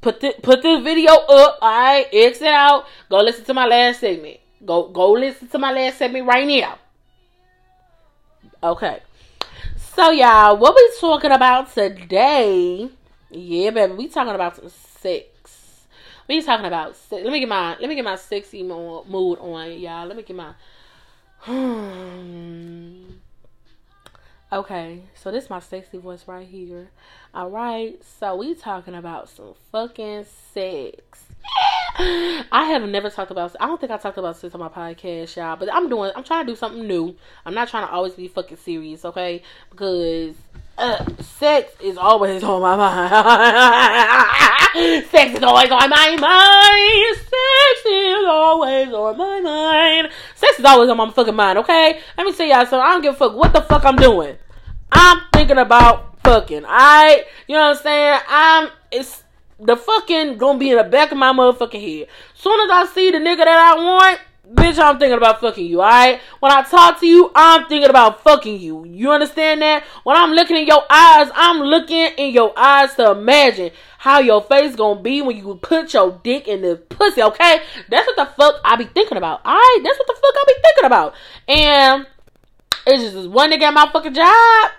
put 0.00 0.20
the, 0.20 0.34
put 0.42 0.62
this 0.62 0.82
video 0.82 1.12
up. 1.12 1.58
All 1.60 1.82
right, 1.82 2.06
exit 2.12 2.48
out. 2.48 2.86
Go 3.08 3.20
listen 3.20 3.44
to 3.44 3.54
my 3.54 3.66
last 3.66 4.00
segment. 4.00 4.38
Go 4.64 4.88
go 4.88 5.12
listen 5.12 5.48
to 5.48 5.58
my 5.58 5.72
last 5.72 5.98
segment 5.98 6.26
right 6.26 6.46
now. 6.46 6.78
Okay. 8.62 9.00
So 9.94 10.10
y'all, 10.10 10.56
what 10.56 10.74
we 10.74 10.92
talking 11.00 11.30
about 11.30 11.72
today? 11.72 12.88
Yeah, 13.30 13.70
baby, 13.70 13.92
we 13.94 14.08
talking 14.08 14.34
about 14.34 14.56
some 14.56 14.68
sex. 14.68 15.86
We 16.28 16.42
talking 16.42 16.66
about 16.66 16.96
sex. 16.96 17.22
Let 17.22 17.32
me 17.32 17.40
get 17.40 17.48
my 17.48 17.76
let 17.78 17.88
me 17.88 17.94
get 17.94 18.04
my 18.04 18.16
sexy 18.16 18.62
mood 18.62 19.38
on, 19.38 19.72
y'all. 19.78 20.06
Let 20.06 20.16
me 20.16 20.22
get 20.22 20.36
my. 20.36 20.54
Okay, 24.52 25.02
so 25.16 25.32
this 25.32 25.44
is 25.44 25.50
my 25.50 25.58
sexy 25.58 25.98
voice 25.98 26.28
right 26.28 26.46
here. 26.46 26.90
All 27.34 27.50
right, 27.50 28.00
so 28.04 28.36
we 28.36 28.54
talking 28.54 28.94
about 28.94 29.28
some 29.28 29.54
fucking 29.72 30.24
sex. 30.54 31.24
I 31.98 32.68
have 32.70 32.88
never 32.88 33.10
talked 33.10 33.32
about. 33.32 33.56
I 33.58 33.66
don't 33.66 33.80
think 33.80 33.90
I 33.90 33.96
talked 33.96 34.18
about 34.18 34.36
sex 34.36 34.54
on 34.54 34.60
my 34.60 34.68
podcast, 34.68 35.34
y'all. 35.34 35.56
But 35.56 35.74
I'm 35.74 35.88
doing. 35.88 36.12
I'm 36.14 36.22
trying 36.22 36.46
to 36.46 36.52
do 36.52 36.56
something 36.56 36.86
new. 36.86 37.16
I'm 37.44 37.54
not 37.54 37.66
trying 37.66 37.88
to 37.88 37.92
always 37.92 38.14
be 38.14 38.28
fucking 38.28 38.58
serious, 38.58 39.04
okay? 39.04 39.42
Because 39.68 40.36
uh, 40.78 41.04
sex 41.38 41.72
is 41.80 41.96
always 41.96 42.42
on 42.42 42.60
my 42.60 42.76
mind. 42.76 43.10
sex 45.10 45.36
is 45.36 45.42
always 45.42 45.70
on 45.70 45.88
my 45.90 46.16
mind. 46.16 47.16
Sex 47.16 47.86
is 47.86 48.26
always 48.26 48.92
on 48.92 49.16
my 49.16 49.40
mind. 49.40 50.08
Sex 50.34 50.58
is 50.58 50.64
always 50.64 50.90
on 50.90 50.96
my 50.96 51.10
fucking 51.10 51.34
mind, 51.34 51.58
okay? 51.58 52.00
Let 52.16 52.26
me 52.26 52.32
tell 52.32 52.46
y'all 52.46 52.66
something. 52.66 52.80
I 52.80 52.92
don't 52.92 53.02
give 53.02 53.14
a 53.14 53.16
fuck 53.16 53.34
what 53.34 53.52
the 53.52 53.62
fuck 53.62 53.84
I'm 53.84 53.96
doing. 53.96 54.36
I'm 54.92 55.20
thinking 55.32 55.58
about 55.58 56.20
fucking. 56.22 56.64
I, 56.66 57.24
you 57.48 57.54
know 57.54 57.68
what 57.68 57.76
I'm 57.76 57.82
saying? 57.82 58.20
I'm, 58.28 58.70
it's, 58.90 59.22
the 59.58 59.76
fucking 59.76 60.36
gonna 60.36 60.58
be 60.58 60.70
in 60.70 60.76
the 60.76 60.84
back 60.84 61.12
of 61.12 61.18
my 61.18 61.32
motherfucking 61.32 61.80
head. 61.80 62.08
Soon 62.34 62.60
as 62.60 62.70
I 62.70 62.86
see 62.92 63.10
the 63.10 63.18
nigga 63.18 63.38
that 63.38 63.48
I 63.48 63.74
want, 63.82 64.20
bitch, 64.54 64.78
I'm 64.78 64.98
thinking 64.98 65.16
about 65.16 65.40
fucking 65.40 65.66
you, 65.66 65.80
alright? 65.80 66.20
When 66.40 66.52
I 66.52 66.62
talk 66.62 67.00
to 67.00 67.06
you, 67.06 67.30
I'm 67.34 67.66
thinking 67.66 67.90
about 67.90 68.22
fucking 68.22 68.60
you. 68.60 68.84
You 68.86 69.10
understand 69.10 69.62
that? 69.62 69.84
When 70.04 70.16
I'm 70.16 70.32
looking 70.32 70.56
in 70.56 70.66
your 70.66 70.82
eyes, 70.90 71.28
I'm 71.34 71.60
looking 71.60 72.06
in 72.16 72.32
your 72.32 72.52
eyes 72.56 72.94
to 72.94 73.10
imagine 73.10 73.70
how 73.98 74.20
your 74.20 74.42
face 74.42 74.76
gonna 74.76 75.00
be 75.00 75.22
when 75.22 75.36
you 75.36 75.58
put 75.60 75.92
your 75.94 76.20
dick 76.22 76.46
in 76.48 76.62
the 76.62 76.76
pussy, 76.76 77.22
okay? 77.22 77.60
That's 77.88 78.06
what 78.06 78.16
the 78.16 78.26
fuck 78.36 78.60
I 78.64 78.76
be 78.76 78.84
thinking 78.84 79.18
about, 79.18 79.44
alright? 79.44 79.80
That's 79.82 79.98
what 79.98 80.06
the 80.06 80.14
fuck 80.14 80.34
I 80.34 80.44
be 80.46 80.54
thinking 80.62 80.84
about. 80.84 81.14
And 81.48 82.06
it's 82.86 83.02
just 83.02 83.14
this 83.14 83.26
one 83.26 83.50
nigga 83.50 83.62
at 83.62 83.74
my 83.74 83.90
fucking 83.92 84.14
job. 84.14 84.70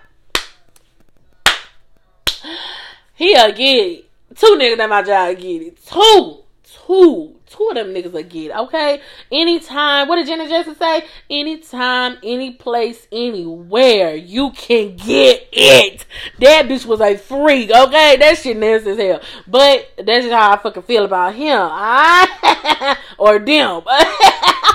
He'll 3.15 3.51
get 3.51 3.59
it. 3.59 4.09
Two 4.35 4.57
niggas 4.59 4.79
at 4.79 4.89
my 4.89 5.01
job 5.01 5.37
get 5.37 5.61
it. 5.61 5.85
Two. 5.85 6.43
Two. 6.85 7.36
Two 7.49 7.69
of 7.69 7.75
them 7.75 7.93
niggas 7.93 8.11
will 8.11 8.23
get 8.23 8.55
okay? 8.55 9.01
Anytime, 9.31 10.07
what 10.07 10.17
did 10.17 10.27
Janet 10.27 10.49
Jackson 10.49 10.75
say? 10.75 11.05
Anytime, 11.29 12.17
any 12.21 12.51
place, 12.51 13.07
anywhere, 13.09 14.15
you 14.15 14.51
can 14.51 14.97
get 14.97 15.47
it. 15.51 16.05
That 16.39 16.67
bitch 16.67 16.85
was 16.85 16.99
a 16.99 17.17
freak, 17.17 17.71
okay? 17.71 18.17
That 18.17 18.37
shit 18.37 18.57
nasty 18.57 18.91
as 18.91 18.97
hell. 18.97 19.21
But 19.47 19.89
that's 19.97 20.25
just 20.25 20.33
how 20.33 20.51
I 20.51 20.57
fucking 20.57 20.83
feel 20.83 21.05
about 21.05 21.35
him. 21.35 21.57
Alright? 21.57 22.97
or 23.17 23.39
them. 23.39 23.77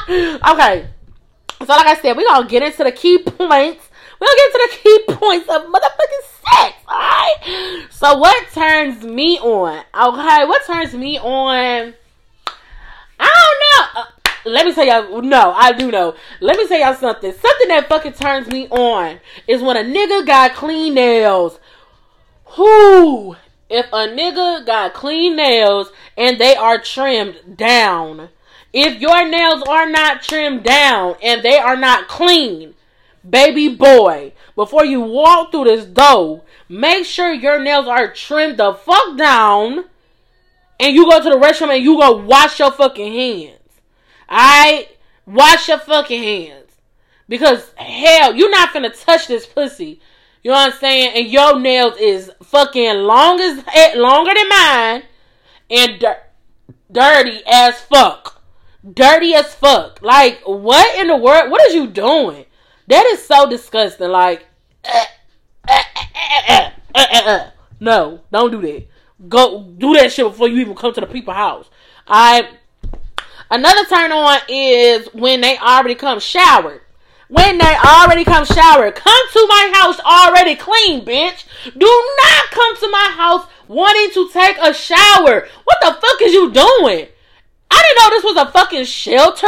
okay. 0.09 0.89
So 1.61 1.69
like 1.69 1.87
I 1.87 1.99
said, 2.01 2.17
we're 2.17 2.27
gonna 2.27 2.49
get 2.49 2.63
into 2.63 2.85
the 2.85 2.93
key 2.93 3.19
points. 3.19 3.89
Gonna 4.19 4.37
get 4.37 4.55
into 4.55 4.71
the 4.71 4.79
key 4.83 5.15
points 5.15 5.49
of 5.49 5.63
motherfucking 5.67 6.25
sex, 6.55 6.77
alright? 6.89 7.93
So 7.93 8.19
what 8.19 8.51
turns 8.53 9.03
me 9.03 9.39
on? 9.39 9.85
Okay, 9.95 10.45
what 10.47 10.65
turns 10.67 10.95
me 10.95 11.19
on? 11.19 11.95
I 13.23 13.31
don't 13.95 13.95
know. 13.95 14.03
Uh, 14.03 14.07
let 14.45 14.67
me 14.67 14.75
tell 14.75 14.85
y'all, 14.85 15.23
no, 15.23 15.53
I 15.53 15.73
do 15.73 15.91
know. 15.91 16.15
Let 16.41 16.59
me 16.59 16.67
tell 16.67 16.81
y'all 16.81 16.95
something. 16.95 17.33
Something 17.33 17.69
that 17.69 17.89
fucking 17.89 18.15
turns 18.15 18.49
me 18.49 18.69
on 18.69 19.21
is 19.47 19.63
when 19.63 19.77
a 19.77 19.85
nigga 19.85 20.27
got 20.27 20.55
clean 20.55 20.95
nails. 20.95 21.59
Who? 22.57 23.37
If 23.71 23.87
a 23.87 24.09
nigga 24.09 24.67
got 24.67 24.93
clean 24.93 25.37
nails 25.37 25.91
and 26.17 26.39
they 26.39 26.57
are 26.57 26.79
trimmed 26.79 27.57
down 27.57 28.29
if 28.73 29.01
your 29.01 29.29
nails 29.29 29.63
are 29.69 29.89
not 29.89 30.23
trimmed 30.23 30.65
down 30.65 31.17
and 31.23 31.43
they 31.43 31.59
are 31.59 31.77
not 31.77 32.09
clean, 32.09 32.75
baby 33.29 33.69
boy, 33.69 34.33
before 34.55 34.85
you 34.85 35.01
walk 35.01 35.53
through 35.53 35.65
this 35.65 35.85
door, 35.85 36.43
make 36.69 37.05
sure 37.05 37.33
your 37.33 37.63
nails 37.63 37.87
are 37.87 38.13
trimmed 38.13 38.57
the 38.57 38.73
fuck 38.73 39.19
down 39.19 39.85
and 40.83 40.95
you 40.95 41.09
go 41.09 41.23
to 41.23 41.31
the 41.31 41.37
restroom 41.37 41.75
and 41.75 41.83
you 41.83 41.97
go 41.97 42.16
wash 42.16 42.59
your 42.59 42.73
fucking 42.73 43.12
hands. 43.12 43.59
Alright? 44.29 44.88
Wash 45.27 45.68
your 45.68 45.79
fucking 45.79 46.23
hands. 46.23 46.73
Because 47.29 47.73
hell, 47.77 48.35
you're 48.35 48.51
not 48.51 48.73
gonna 48.75 48.90
touch 48.90 49.29
this 49.29 49.47
pussy. 49.47 50.01
You 50.42 50.51
know 50.51 50.57
what 50.57 50.75
I'm 50.75 50.79
saying? 50.79 51.12
And 51.14 51.29
your 51.29 51.59
nails 51.59 51.97
is 51.99 52.31
fucking 52.42 52.99
long 52.99 53.40
as 53.40 53.64
eh, 53.75 53.95
longer 53.97 54.33
than 54.35 54.49
mine 54.49 55.03
and 55.71 56.01
dir- 56.01 56.23
dirty 56.90 57.42
as 57.47 57.81
fuck 57.81 58.33
dirty 58.90 59.35
as 59.35 59.55
fuck. 59.55 60.01
Like, 60.03 60.40
what 60.45 60.99
in 60.99 61.07
the 61.07 61.16
world? 61.16 61.51
What 61.51 61.66
is 61.68 61.75
you 61.75 61.87
doing? 61.87 62.45
That 62.88 63.07
is 63.07 63.25
so 63.25 63.49
disgusting. 63.49 64.09
Like, 64.09 64.47
eh, 64.85 65.05
eh, 65.68 66.71
eh, 66.95 67.51
no, 67.81 68.21
don't 68.31 68.51
do 68.51 68.61
that. 68.62 68.87
Go 69.29 69.63
do 69.63 69.95
that 69.95 70.13
shit 70.13 70.27
before 70.27 70.49
you 70.49 70.59
even 70.61 70.75
come 70.75 70.93
to 70.95 71.01
the 71.01 71.07
people 71.07 71.35
house. 71.35 71.69
I 72.07 72.49
another 73.51 73.85
turn 73.85 74.13
on 74.13 74.41
is 74.49 75.09
when 75.13 75.41
they 75.41 75.59
already 75.59 75.95
come 75.95 76.21
showered. 76.21 76.81
When 77.29 77.57
they 77.57 77.77
already 77.77 78.25
come 78.25 78.45
showered, 78.45 78.95
come 78.95 79.29
to 79.33 79.47
my 79.49 79.73
house 79.75 79.99
already 80.01 80.55
clean, 80.55 81.03
bitch. 81.05 81.45
Do 81.65 82.13
not 82.23 82.51
come 82.51 82.77
to 82.77 82.89
my 82.91 83.11
house 83.17 83.47
wanting 83.69 84.13
to 84.13 84.29
take 84.31 84.59
a 84.59 84.75
shower. 84.75 85.49
What 85.65 85.79
the 85.81 85.95
fuck 85.95 86.21
is 86.21 86.35
you 86.35 86.53
doing? 86.53 87.09
I 87.71 87.83
didn't 87.83 87.99
know 87.99 88.11
this 88.11 88.25
was 88.25 88.37
a 88.37 88.53
fucking 88.53 88.85
shelter. 88.85 89.47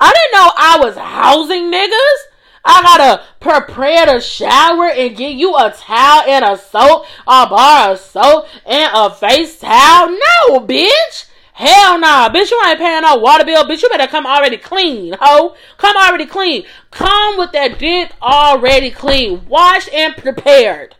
I 0.00 0.12
didn't 0.12 0.32
know 0.32 0.50
I 0.56 0.78
was 0.80 0.96
housing 0.96 1.70
niggas. 1.70 2.31
I 2.64 2.82
gotta 2.82 3.22
prepare 3.40 4.06
to 4.06 4.20
shower 4.20 4.88
and 4.88 5.16
get 5.16 5.34
you 5.34 5.56
a 5.56 5.72
towel 5.76 6.22
and 6.28 6.44
a 6.44 6.56
soap, 6.56 7.06
a 7.26 7.46
bar 7.46 7.92
of 7.92 7.98
soap 7.98 8.46
and 8.64 8.90
a 8.94 9.10
face 9.10 9.58
towel. 9.58 10.10
No, 10.10 10.60
bitch. 10.60 11.26
Hell 11.54 11.98
nah, 11.98 12.28
bitch. 12.28 12.50
You 12.50 12.62
ain't 12.66 12.78
paying 12.78 13.02
no 13.02 13.16
water 13.16 13.44
bill, 13.44 13.64
bitch. 13.64 13.82
You 13.82 13.88
better 13.88 14.06
come 14.06 14.26
already 14.26 14.56
clean, 14.56 15.14
ho. 15.20 15.54
Come 15.76 15.96
already 15.96 16.26
clean. 16.26 16.64
Come 16.90 17.36
with 17.38 17.52
that 17.52 17.78
dick 17.78 18.12
already 18.22 18.90
clean, 18.90 19.46
washed 19.48 19.92
and 19.92 20.16
prepared 20.16 20.96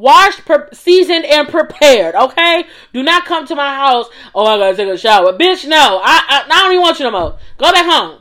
washed, 0.00 0.44
pre- 0.46 0.72
seasoned, 0.72 1.26
and 1.26 1.48
prepared. 1.48 2.14
Okay, 2.14 2.64
do 2.92 3.02
not 3.02 3.26
come 3.26 3.46
to 3.46 3.54
my 3.54 3.74
house. 3.74 4.06
Oh, 4.34 4.46
I 4.46 4.58
gotta 4.58 4.76
take 4.76 4.88
a 4.88 4.96
shower, 4.96 5.32
bitch. 5.32 5.66
No, 5.66 6.00
I, 6.02 6.22
I, 6.28 6.44
I 6.50 6.62
don't 6.62 6.72
even 6.72 6.82
want 6.82 6.98
you 6.98 7.04
no 7.04 7.10
more. 7.10 7.38
Go 7.58 7.72
back 7.72 7.86
home. 7.86 8.20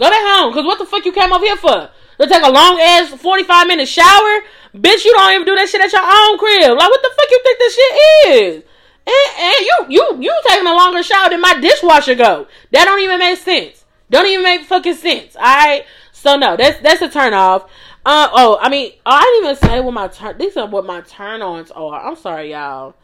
Go 0.00 0.08
back 0.08 0.22
home. 0.24 0.52
Cause 0.54 0.64
what 0.64 0.78
the 0.78 0.86
fuck 0.86 1.04
you 1.04 1.12
came 1.12 1.30
up 1.30 1.42
here 1.42 1.56
for? 1.56 1.90
To 2.20 2.26
take 2.26 2.42
a 2.42 2.50
long 2.50 2.80
ass 2.80 3.10
forty 3.10 3.44
five 3.44 3.66
minute 3.66 3.86
shower, 3.86 4.40
bitch. 4.74 5.04
You 5.04 5.12
don't 5.12 5.32
even 5.34 5.46
do 5.46 5.54
that 5.56 5.68
shit 5.68 5.80
at 5.80 5.92
your 5.92 6.00
own 6.00 6.38
crib. 6.38 6.76
Like 6.76 6.88
what 6.90 7.02
the 7.02 7.10
fuck 7.14 7.30
you 7.30 7.40
think 7.42 7.58
this 7.58 7.74
shit 7.74 7.92
is? 8.32 8.64
And, 9.06 9.40
and 9.40 9.56
you 9.60 9.76
you 9.88 10.22
you 10.22 10.42
taking 10.48 10.66
a 10.66 10.72
longer 10.72 11.02
shower 11.02 11.28
than 11.28 11.40
my 11.40 11.60
dishwasher 11.60 12.14
go. 12.14 12.46
That 12.72 12.86
don't 12.86 13.00
even 13.00 13.18
make 13.18 13.38
sense. 13.38 13.84
Don't 14.08 14.26
even 14.26 14.42
make 14.42 14.62
fucking 14.62 14.94
sense. 14.94 15.36
Alright? 15.36 15.84
So 16.12 16.36
no, 16.36 16.56
that's 16.56 16.80
that's 16.80 17.02
a 17.02 17.08
turn 17.08 17.34
off. 17.34 17.64
Uh 18.04 18.28
oh, 18.32 18.58
I 18.60 18.70
mean, 18.70 18.92
I 19.04 19.20
didn't 19.22 19.50
even 19.50 19.68
say 19.68 19.80
what 19.80 19.92
my 19.92 20.08
turn 20.08 20.38
these 20.38 20.56
are 20.56 20.66
what 20.66 20.86
my 20.86 21.02
turn 21.02 21.42
ons 21.42 21.70
are. 21.70 22.06
I'm 22.06 22.16
sorry, 22.16 22.52
y'all. 22.52 22.94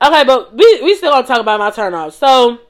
Okay, 0.00 0.24
but 0.24 0.54
we 0.56 0.82
we 0.82 0.94
still 0.94 1.10
gonna 1.10 1.26
talk 1.26 1.40
about 1.40 1.58
my 1.58 1.70
turn 1.70 1.94
offs. 1.94 2.16
So 2.16 2.60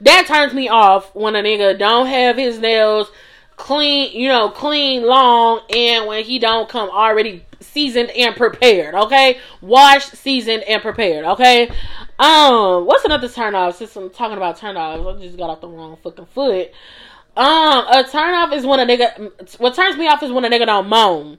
that 0.00 0.26
turns 0.26 0.52
me 0.52 0.68
off 0.68 1.14
when 1.14 1.36
a 1.36 1.42
nigga 1.42 1.78
don't 1.78 2.06
have 2.06 2.36
his 2.36 2.58
nails 2.58 3.10
clean, 3.56 4.12
you 4.18 4.28
know, 4.28 4.50
clean, 4.50 5.06
long, 5.06 5.60
and 5.74 6.06
when 6.06 6.24
he 6.24 6.38
don't 6.38 6.68
come 6.68 6.90
already 6.90 7.44
seasoned 7.60 8.10
and 8.10 8.36
prepared. 8.36 8.94
Okay, 8.94 9.38
washed, 9.60 10.16
seasoned, 10.16 10.62
and 10.64 10.82
prepared. 10.82 11.24
Okay. 11.24 11.70
Um, 12.18 12.86
what's 12.86 13.04
another 13.04 13.28
turn 13.28 13.54
off? 13.54 13.76
Since 13.76 13.96
I'm 13.96 14.10
talking 14.10 14.36
about 14.36 14.56
turn 14.56 14.76
offs, 14.76 15.20
I 15.20 15.24
just 15.24 15.36
got 15.36 15.50
off 15.50 15.60
the 15.60 15.68
wrong 15.68 15.96
fucking 16.02 16.26
foot. 16.26 16.70
Um, 17.36 17.84
a 17.88 18.04
turn 18.08 18.34
off 18.34 18.52
is 18.52 18.64
when 18.64 18.80
a 18.80 18.86
nigga. 18.86 19.58
What 19.58 19.74
turns 19.74 19.96
me 19.96 20.06
off 20.06 20.22
is 20.22 20.30
when 20.30 20.44
a 20.44 20.48
nigga 20.48 20.66
don't 20.66 20.88
moan. 20.88 21.38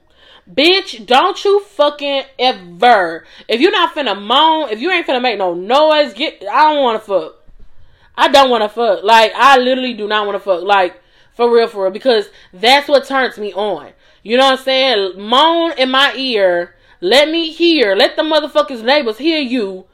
Bitch, 0.52 1.04
don't 1.06 1.42
you 1.44 1.60
fucking 1.60 2.22
ever. 2.38 3.24
If 3.48 3.60
you're 3.60 3.72
not 3.72 3.94
finna 3.94 4.20
moan, 4.20 4.68
if 4.68 4.80
you 4.80 4.90
ain't 4.90 5.06
finna 5.06 5.22
make 5.22 5.38
no 5.38 5.54
noise, 5.54 6.12
get. 6.12 6.42
I 6.42 6.72
don't 6.72 6.82
wanna 6.82 7.00
fuck. 7.00 7.35
I 8.16 8.28
don't 8.28 8.50
wanna 8.50 8.68
fuck. 8.68 9.02
Like, 9.02 9.32
I 9.34 9.58
literally 9.58 9.94
do 9.94 10.08
not 10.08 10.26
wanna 10.26 10.40
fuck. 10.40 10.62
Like, 10.62 11.00
for 11.34 11.52
real, 11.52 11.68
for 11.68 11.84
real. 11.84 11.92
Because 11.92 12.28
that's 12.52 12.88
what 12.88 13.06
turns 13.06 13.38
me 13.38 13.52
on. 13.52 13.92
You 14.22 14.36
know 14.36 14.46
what 14.46 14.58
I'm 14.58 14.64
saying? 14.64 15.20
Moan 15.20 15.72
in 15.78 15.90
my 15.90 16.14
ear. 16.16 16.74
Let 17.00 17.28
me 17.28 17.52
hear. 17.52 17.94
Let 17.94 18.16
the 18.16 18.22
motherfuckers 18.22 18.82
neighbors 18.82 19.18
hear 19.18 19.38
you 19.38 19.86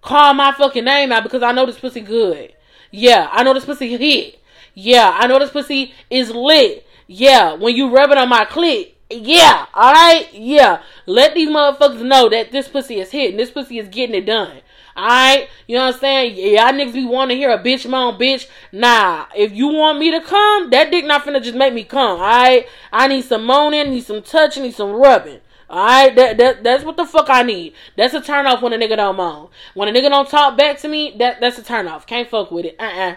call 0.00 0.34
my 0.34 0.52
fucking 0.52 0.84
name 0.84 1.12
out 1.12 1.22
because 1.22 1.42
I 1.42 1.52
know 1.52 1.66
this 1.66 1.78
pussy 1.78 2.00
good. 2.00 2.54
Yeah, 2.90 3.28
I 3.30 3.42
know 3.42 3.52
this 3.54 3.64
pussy 3.64 3.96
hit. 3.96 4.40
Yeah, 4.74 5.16
I 5.18 5.26
know 5.26 5.38
this 5.38 5.50
pussy 5.50 5.92
is 6.10 6.30
lit. 6.30 6.86
Yeah, 7.06 7.54
when 7.54 7.76
you 7.76 7.94
rub 7.94 8.10
it 8.10 8.18
on 8.18 8.28
my 8.28 8.44
clit. 8.44 8.92
Yeah, 9.10 9.66
alright? 9.74 10.32
Yeah. 10.34 10.82
Let 11.06 11.34
these 11.34 11.48
motherfuckers 11.48 12.02
know 12.02 12.28
that 12.28 12.50
this 12.50 12.68
pussy 12.68 12.98
is 12.98 13.10
hitting. 13.10 13.36
This 13.36 13.50
pussy 13.50 13.78
is 13.78 13.88
getting 13.88 14.16
it 14.16 14.26
done. 14.26 14.58
Alright? 14.96 15.48
You 15.66 15.76
know 15.76 15.86
what 15.86 15.94
I'm 15.94 16.00
saying? 16.00 16.36
Y'all 16.36 16.72
niggas 16.72 16.94
be 16.94 17.04
wanting 17.04 17.36
to 17.36 17.38
hear 17.38 17.50
a 17.50 17.62
bitch 17.62 17.88
moan, 17.88 18.18
bitch. 18.18 18.48
Nah. 18.72 19.26
If 19.36 19.52
you 19.52 19.68
want 19.68 19.98
me 19.98 20.10
to 20.12 20.20
come, 20.20 20.70
that 20.70 20.90
dick 20.90 21.04
not 21.04 21.24
finna 21.24 21.42
just 21.42 21.56
make 21.56 21.74
me 21.74 21.84
come. 21.84 22.20
Alright? 22.20 22.66
I 22.92 23.06
need 23.08 23.22
some 23.22 23.44
moaning, 23.44 23.90
need 23.90 24.04
some 24.04 24.22
touching, 24.22 24.62
need 24.62 24.74
some 24.74 24.92
rubbing. 24.92 25.40
Alright, 25.68 26.14
that, 26.14 26.38
that 26.38 26.62
that's 26.62 26.84
what 26.84 26.96
the 26.96 27.04
fuck 27.04 27.28
I 27.28 27.42
need. 27.42 27.74
That's 27.96 28.14
a 28.14 28.20
turn 28.20 28.46
off 28.46 28.62
when 28.62 28.72
a 28.72 28.78
nigga 28.78 28.96
don't 28.96 29.16
moan. 29.16 29.48
When 29.74 29.88
a 29.88 29.92
nigga 29.92 30.08
don't 30.08 30.28
talk 30.28 30.56
back 30.56 30.78
to 30.78 30.88
me, 30.88 31.14
that 31.18 31.40
that's 31.40 31.58
a 31.58 31.62
turn 31.62 31.88
off. 31.88 32.06
Can't 32.06 32.28
fuck 32.28 32.52
with 32.52 32.66
it. 32.66 32.76
Uh 32.78 32.84
uh 32.84 33.16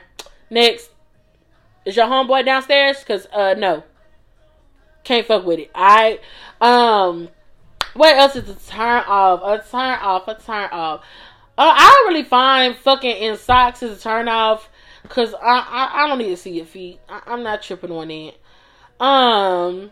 Next. 0.49 0.89
Is 1.85 1.95
your 1.95 2.07
homeboy 2.07 2.45
downstairs? 2.45 3.03
Cause 3.03 3.27
uh 3.31 3.53
no. 3.55 3.83
Can't 5.03 5.27
fuck 5.27 5.45
with 5.45 5.59
it. 5.59 5.71
Alright. 5.75 6.21
Um 6.59 7.29
what 7.93 8.15
else 8.15 8.35
is 8.35 8.49
a 8.49 8.55
turn 8.55 9.03
off? 9.07 9.41
A 9.43 9.69
turn 9.69 9.99
off, 9.99 10.27
a 10.27 10.35
turn 10.35 10.69
off. 10.71 11.03
Uh, 11.59 11.73
I 11.75 12.05
really 12.07 12.23
find 12.23 12.73
fucking 12.73 13.17
in 13.17 13.35
socks 13.35 13.83
is 13.83 13.99
a 13.99 14.01
turn 14.01 14.29
off. 14.29 14.69
Cause 15.09 15.33
I, 15.33 15.39
I, 15.43 16.03
I 16.03 16.07
don't 16.07 16.19
need 16.19 16.29
to 16.29 16.37
see 16.37 16.51
your 16.51 16.65
feet. 16.65 17.01
I, 17.09 17.21
I'm 17.27 17.43
not 17.43 17.61
tripping 17.61 17.91
on 17.91 18.09
it. 18.09 18.35
Um 18.99 19.91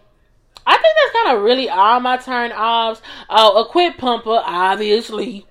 I 0.66 0.74
think 0.74 0.96
that's 1.02 1.24
kind 1.24 1.38
of 1.38 1.44
really 1.44 1.70
all 1.70 2.00
my 2.00 2.16
turn 2.16 2.54
offs. 2.54 3.02
Oh, 3.30 3.62
a 3.62 3.70
quick 3.70 3.98
pumper, 3.98 4.42
obviously. 4.46 5.46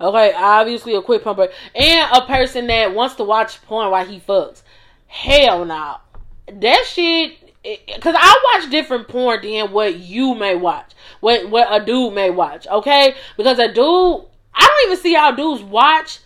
Okay, 0.00 0.32
obviously 0.34 0.94
a 0.94 1.02
quick 1.02 1.24
pumper. 1.24 1.48
And 1.74 2.10
a 2.16 2.26
person 2.26 2.68
that 2.68 2.94
wants 2.94 3.16
to 3.16 3.24
watch 3.24 3.60
porn 3.62 3.90
while 3.90 4.06
he 4.06 4.20
fucks. 4.20 4.62
Hell 5.08 5.64
no. 5.64 5.74
Nah. 5.74 5.98
That 6.46 6.84
shit 6.86 7.50
because 7.62 8.14
I 8.18 8.42
watch 8.54 8.70
different 8.70 9.08
porn 9.08 9.42
than 9.42 9.72
what 9.72 9.98
you 9.98 10.34
may 10.34 10.54
watch, 10.54 10.92
what 11.20 11.50
what 11.50 11.68
a 11.70 11.84
dude 11.84 12.14
may 12.14 12.30
watch. 12.30 12.66
Okay, 12.66 13.14
because 13.36 13.58
a 13.58 13.72
dude, 13.72 14.24
I 14.54 14.66
don't 14.66 14.92
even 14.92 15.02
see 15.02 15.14
how 15.14 15.32
dudes 15.32 15.62
watch 15.62 16.20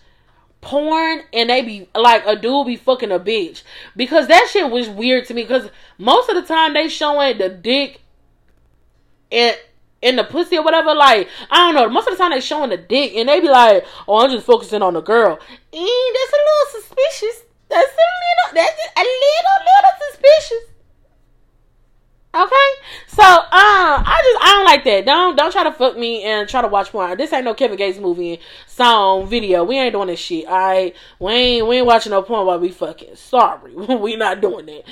porn 0.61 1.21
and 1.31 1.49
they 1.49 1.61
be 1.61 1.87
like 1.93 2.23
a 2.25 2.35
dude 2.35 2.65
be 2.65 2.75
fucking 2.75 3.11
a 3.11 3.19
bitch 3.19 3.61
because 3.95 4.27
that 4.27 4.49
shit 4.51 4.69
was 4.69 4.89
weird 4.89 5.25
to 5.27 5.33
me. 5.33 5.43
Because 5.43 5.69
most 5.97 6.29
of 6.29 6.35
the 6.35 6.41
time 6.41 6.73
they 6.73 6.89
showing 6.89 7.37
the 7.37 7.49
dick 7.49 8.01
and 9.31 9.55
in 10.05 10.15
the 10.15 10.23
pussy 10.23 10.57
or 10.57 10.63
whatever. 10.63 10.93
Like, 10.93 11.27
I 11.49 11.57
don't 11.57 11.75
know. 11.75 11.89
Most 11.89 12.07
of 12.07 12.13
the 12.13 12.17
time 12.17 12.31
they 12.31 12.39
showing 12.39 12.69
the 12.69 12.77
dick 12.77 13.15
and 13.15 13.27
they 13.27 13.41
be 13.41 13.49
like, 13.49 13.85
oh, 14.07 14.23
I'm 14.23 14.29
just 14.29 14.45
focusing 14.45 14.81
on 14.81 14.93
the 14.93 15.01
girl. 15.01 15.33
And 15.73 16.13
that's 16.13 16.33
a 16.33 16.41
little 16.45 16.81
suspicious. 16.81 17.43
That's 17.67 17.91
a 17.91 18.07
little, 18.21 18.53
that's 18.53 18.79
a 18.95 19.01
little, 19.01 19.59
little 19.65 19.95
suspicious. 20.11 20.74
Okay, 22.35 22.69
so 23.07 23.23
um, 23.23 23.47
I 23.53 24.21
just 24.21 24.43
I 24.43 24.53
don't 24.55 24.65
like 24.65 24.83
that. 24.83 25.05
Don't 25.05 25.37
don't 25.37 25.51
try 25.53 25.63
to 25.63 25.71
fuck 25.71 25.97
me 25.97 26.23
and 26.23 26.49
try 26.49 26.61
to 26.61 26.67
watch 26.67 26.91
porn. 26.91 27.17
This 27.17 27.31
ain't 27.31 27.45
no 27.45 27.53
Kevin 27.53 27.77
Gates 27.77 27.97
movie, 27.97 28.41
song, 28.67 29.25
video. 29.25 29.63
We 29.63 29.77
ain't 29.79 29.93
doing 29.93 30.07
this 30.07 30.19
shit. 30.19 30.45
Alright, 30.45 30.97
we 31.17 31.31
ain't 31.31 31.67
we 31.67 31.77
ain't 31.77 31.87
watching 31.87 32.09
no 32.09 32.21
porn 32.23 32.45
while 32.45 32.59
we 32.59 32.71
fucking. 32.71 33.15
Sorry, 33.15 33.73
we 33.75 34.17
not 34.17 34.41
doing 34.41 34.65
that. 34.65 34.83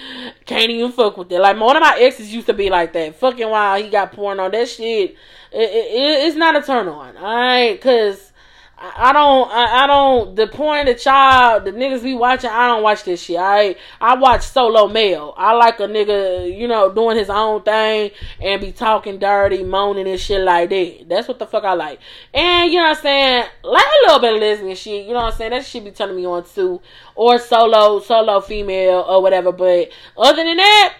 Can't 0.45 0.71
even 0.71 0.93
fuck 0.93 1.17
with 1.17 1.27
that. 1.29 1.41
Like 1.41 1.59
one 1.59 1.75
of 1.75 1.81
my 1.81 1.97
exes 1.99 2.33
used 2.33 2.47
to 2.47 2.53
be 2.53 2.69
like 2.69 2.93
that. 2.93 3.15
Fucking 3.15 3.49
while 3.49 3.83
he 3.83 3.89
got 3.89 4.13
porn 4.13 4.39
on 4.39 4.51
that 4.51 4.69
shit. 4.69 5.17
It, 5.51 5.69
it, 5.69 6.25
it's 6.25 6.37
not 6.37 6.55
a 6.55 6.61
turn 6.61 6.87
on. 6.87 7.17
Alright, 7.17 7.81
cause 7.81 8.31
I 8.83 9.13
don't, 9.13 9.49
I, 9.49 9.83
I, 9.83 9.87
don't. 9.87 10.35
The 10.35 10.47
point 10.47 10.87
that 10.87 11.05
y'all, 11.05 11.61
the 11.61 11.71
niggas 11.71 12.03
be 12.03 12.15
watching, 12.15 12.49
I 12.49 12.67
don't 12.67 12.83
watch 12.83 13.05
this 13.05 13.21
shit. 13.23 13.37
I, 13.39 13.77
I 14.01 14.15
watch 14.15 14.43
solo 14.43 14.89
male. 14.89 15.33
I 15.37 15.53
like 15.53 15.79
a 15.79 15.83
nigga, 15.83 16.53
you 16.53 16.67
know, 16.67 16.93
doing 16.93 17.15
his 17.15 17.29
own 17.29 17.63
thing 17.63 18.11
and 18.41 18.59
be 18.59 18.73
talking 18.73 19.19
dirty, 19.19 19.63
moaning 19.63 20.07
and 20.07 20.19
shit 20.19 20.41
like 20.41 20.69
that. 20.71 21.05
That's 21.07 21.29
what 21.29 21.39
the 21.39 21.45
fuck 21.45 21.63
I 21.63 21.75
like. 21.75 21.99
And 22.33 22.71
you 22.73 22.79
know 22.79 22.89
what 22.89 22.97
I'm 22.97 23.03
saying, 23.03 23.45
like 23.63 23.85
a 23.85 24.05
little 24.07 24.19
bit 24.19 24.33
of 24.33 24.41
lesbian 24.41 24.75
shit. 24.75 25.05
You 25.05 25.13
know 25.13 25.21
what 25.21 25.33
I'm 25.33 25.37
saying? 25.37 25.51
That 25.51 25.65
shit 25.65 25.85
be 25.85 25.91
turning 25.91 26.17
me 26.17 26.25
on 26.25 26.43
too, 26.43 26.81
or 27.15 27.37
solo, 27.37 28.01
solo 28.01 28.41
female 28.41 29.05
or 29.07 29.21
whatever. 29.21 29.53
But 29.53 29.91
other 30.17 30.43
than 30.43 30.57
that, 30.57 30.95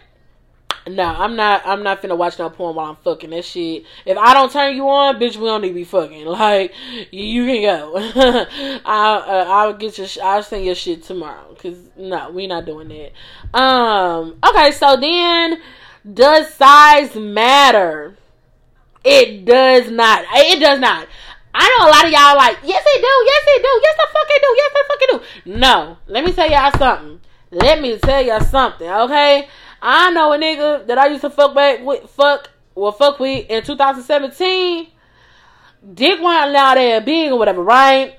no, 0.88 1.04
I'm 1.04 1.36
not. 1.36 1.62
I'm 1.66 1.84
not 1.84 2.02
finna 2.02 2.18
watch 2.18 2.38
no 2.40 2.50
porn 2.50 2.76
while 2.76 2.90
I'm 2.90 2.96
fucking 2.98 3.30
that 3.30 3.46
shit. 3.46 3.86
If 4.06 4.18
I 4.18 4.34
don't 4.34 4.52
turn 4.52 4.76
you 4.76 4.88
on, 4.90 5.16
bitch, 5.20 5.38
we 5.38 5.46
don't 5.46 5.62
need 5.62 5.70
to 5.70 5.74
be 5.74 5.84
fucking. 5.84 6.26
Like, 6.34 6.74
you 7.12 7.46
can 7.46 7.62
go. 7.62 7.94
I'll, 8.86 9.20
uh, 9.22 9.46
I'll 9.48 9.74
get 9.74 9.98
your. 9.98 10.08
I'll 10.24 10.44
send 10.44 10.66
your 10.66 10.76
shit 10.76 11.04
tomorrow. 11.04 11.56
Cause 11.56 11.78
no, 11.96 12.32
we 12.32 12.48
not 12.48 12.66
doing 12.66 12.90
that. 12.90 13.58
Um. 13.58 14.38
Okay, 14.46 14.72
so 14.72 14.98
then, 14.98 15.62
does 16.12 16.54
size 16.54 17.16
matter? 17.16 18.18
It 19.06 19.46
does 19.46 19.90
not. 19.90 20.26
It 20.34 20.60
does 20.60 20.80
not. 20.80 21.08
I 21.56 21.78
know 21.78 21.88
a 21.88 21.92
lot 21.92 22.06
of 22.06 22.12
y'all 22.12 22.36
like, 22.36 22.58
yes 22.64 22.84
it 22.86 23.02
do, 23.02 23.08
yes 23.26 23.44
it 23.48 23.62
do, 23.62 23.80
yes 23.84 23.96
the 23.96 24.08
fuck 24.12 24.28
it 24.30 24.42
do, 24.42 24.56
yes 24.58 24.72
the 24.74 24.86
fuck 24.88 25.02
it 25.02 25.46
do. 25.46 25.60
No, 25.60 25.98
let 26.08 26.26
me 26.26 26.34
tell 26.34 26.50
y'all 26.50 26.72
something. 26.78 27.22
Let 27.52 27.80
me 27.80 27.98
tell 28.00 28.24
y'all 28.24 28.42
something, 28.42 28.90
okay? 28.90 29.48
I 29.86 30.12
know 30.12 30.32
a 30.32 30.38
nigga 30.38 30.88
that 30.88 30.98
I 30.98 31.08
used 31.08 31.22
to 31.22 31.30
fuck 31.30 31.54
back 31.54 31.82
with, 31.84 32.10
fuck, 32.10 32.50
well, 32.74 32.94
fuck 32.94 33.20
with 33.20 33.48
in 33.50 33.64
2017. 33.64 34.88
Dick 35.94 36.22
wasn't 36.22 36.50
allowed 36.52 36.76
that 36.76 37.04
big 37.04 37.34
or 37.34 37.38
whatever, 37.38 37.62
right? 37.62 38.18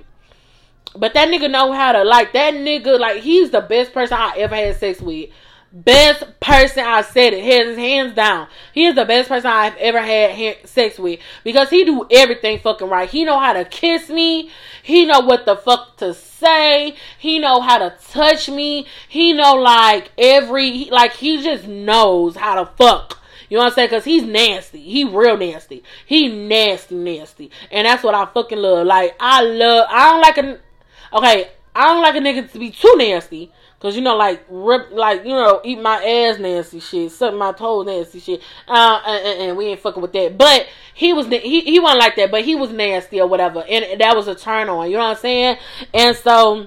But 0.94 1.14
that 1.14 1.28
nigga 1.30 1.50
know 1.50 1.72
how 1.72 1.92
to, 1.92 2.04
like, 2.04 2.34
that 2.34 2.52
nigga, 2.52 3.00
like, 3.00 3.22
he's 3.22 3.50
the 3.50 3.62
best 3.62 3.94
person 3.94 4.18
I 4.18 4.36
ever 4.36 4.54
had 4.54 4.76
sex 4.76 5.00
with. 5.00 5.30
Best 5.72 6.38
person 6.38 6.84
I 6.84 7.00
said 7.00 7.32
it, 7.32 7.42
hands 7.42 7.78
hands 7.78 8.14
down. 8.14 8.46
He 8.74 8.84
is 8.84 8.94
the 8.94 9.06
best 9.06 9.30
person 9.30 9.50
I've 9.50 9.74
ever 9.76 10.00
had 10.00 10.68
sex 10.68 10.98
with 10.98 11.18
because 11.42 11.70
he 11.70 11.84
do 11.84 12.06
everything 12.10 12.60
fucking 12.60 12.88
right. 12.88 13.08
He 13.08 13.24
know 13.24 13.40
how 13.40 13.54
to 13.54 13.64
kiss 13.64 14.10
me. 14.10 14.50
He 14.84 15.06
know 15.06 15.20
what 15.20 15.46
the 15.46 15.56
fuck 15.56 15.96
to 15.96 16.12
say. 16.12 16.94
He 17.18 17.38
know 17.38 17.62
how 17.62 17.78
to 17.78 17.96
touch 18.10 18.50
me. 18.50 18.86
He 19.08 19.32
know 19.32 19.54
like 19.54 20.12
every 20.18 20.90
like 20.90 21.14
he 21.14 21.42
just 21.42 21.66
knows 21.66 22.36
how 22.36 22.62
to 22.62 22.70
fuck. 22.76 23.18
You 23.48 23.56
know 23.56 23.64
what 23.64 23.70
I'm 23.70 23.76
saying? 23.76 23.88
Cause 23.88 24.04
he's 24.04 24.24
nasty. 24.24 24.82
He 24.82 25.04
real 25.04 25.38
nasty. 25.38 25.82
He 26.04 26.28
nasty, 26.28 26.96
nasty. 26.96 27.50
And 27.70 27.86
that's 27.86 28.02
what 28.02 28.14
I 28.14 28.26
fucking 28.26 28.58
love. 28.58 28.86
Like 28.86 29.16
I 29.18 29.42
love. 29.42 29.86
I 29.88 30.10
don't 30.10 30.20
like 30.20 30.36
a. 30.36 30.60
Okay, 31.16 31.50
I 31.74 31.84
don't 31.86 32.02
like 32.02 32.16
a 32.16 32.18
nigga 32.18 32.52
to 32.52 32.58
be 32.58 32.70
too 32.70 32.94
nasty. 32.98 33.50
Cause 33.84 33.96
you 33.96 34.00
know, 34.00 34.16
like 34.16 34.46
rip, 34.48 34.92
like 34.92 35.24
you 35.24 35.34
know, 35.34 35.60
eat 35.62 35.78
my 35.78 36.02
ass, 36.02 36.38
nasty 36.38 36.80
shit, 36.80 37.12
suck 37.12 37.34
my 37.34 37.52
toes, 37.52 37.84
nasty 37.84 38.18
shit. 38.18 38.40
Uh, 38.66 38.98
and, 39.06 39.42
and, 39.42 39.56
we 39.58 39.66
ain't 39.66 39.80
fucking 39.80 40.00
with 40.00 40.14
that. 40.14 40.38
But 40.38 40.68
he 40.94 41.12
was, 41.12 41.26
he 41.26 41.60
he 41.60 41.78
wasn't 41.80 42.00
like 42.00 42.16
that, 42.16 42.30
but 42.30 42.46
he 42.46 42.54
was 42.54 42.70
nasty 42.70 43.20
or 43.20 43.26
whatever, 43.26 43.62
and 43.68 44.00
that 44.00 44.16
was 44.16 44.26
a 44.26 44.34
turn 44.34 44.70
on. 44.70 44.90
You 44.90 44.96
know 44.96 45.02
what 45.02 45.10
I'm 45.10 45.16
saying? 45.18 45.58
And 45.92 46.16
so 46.16 46.66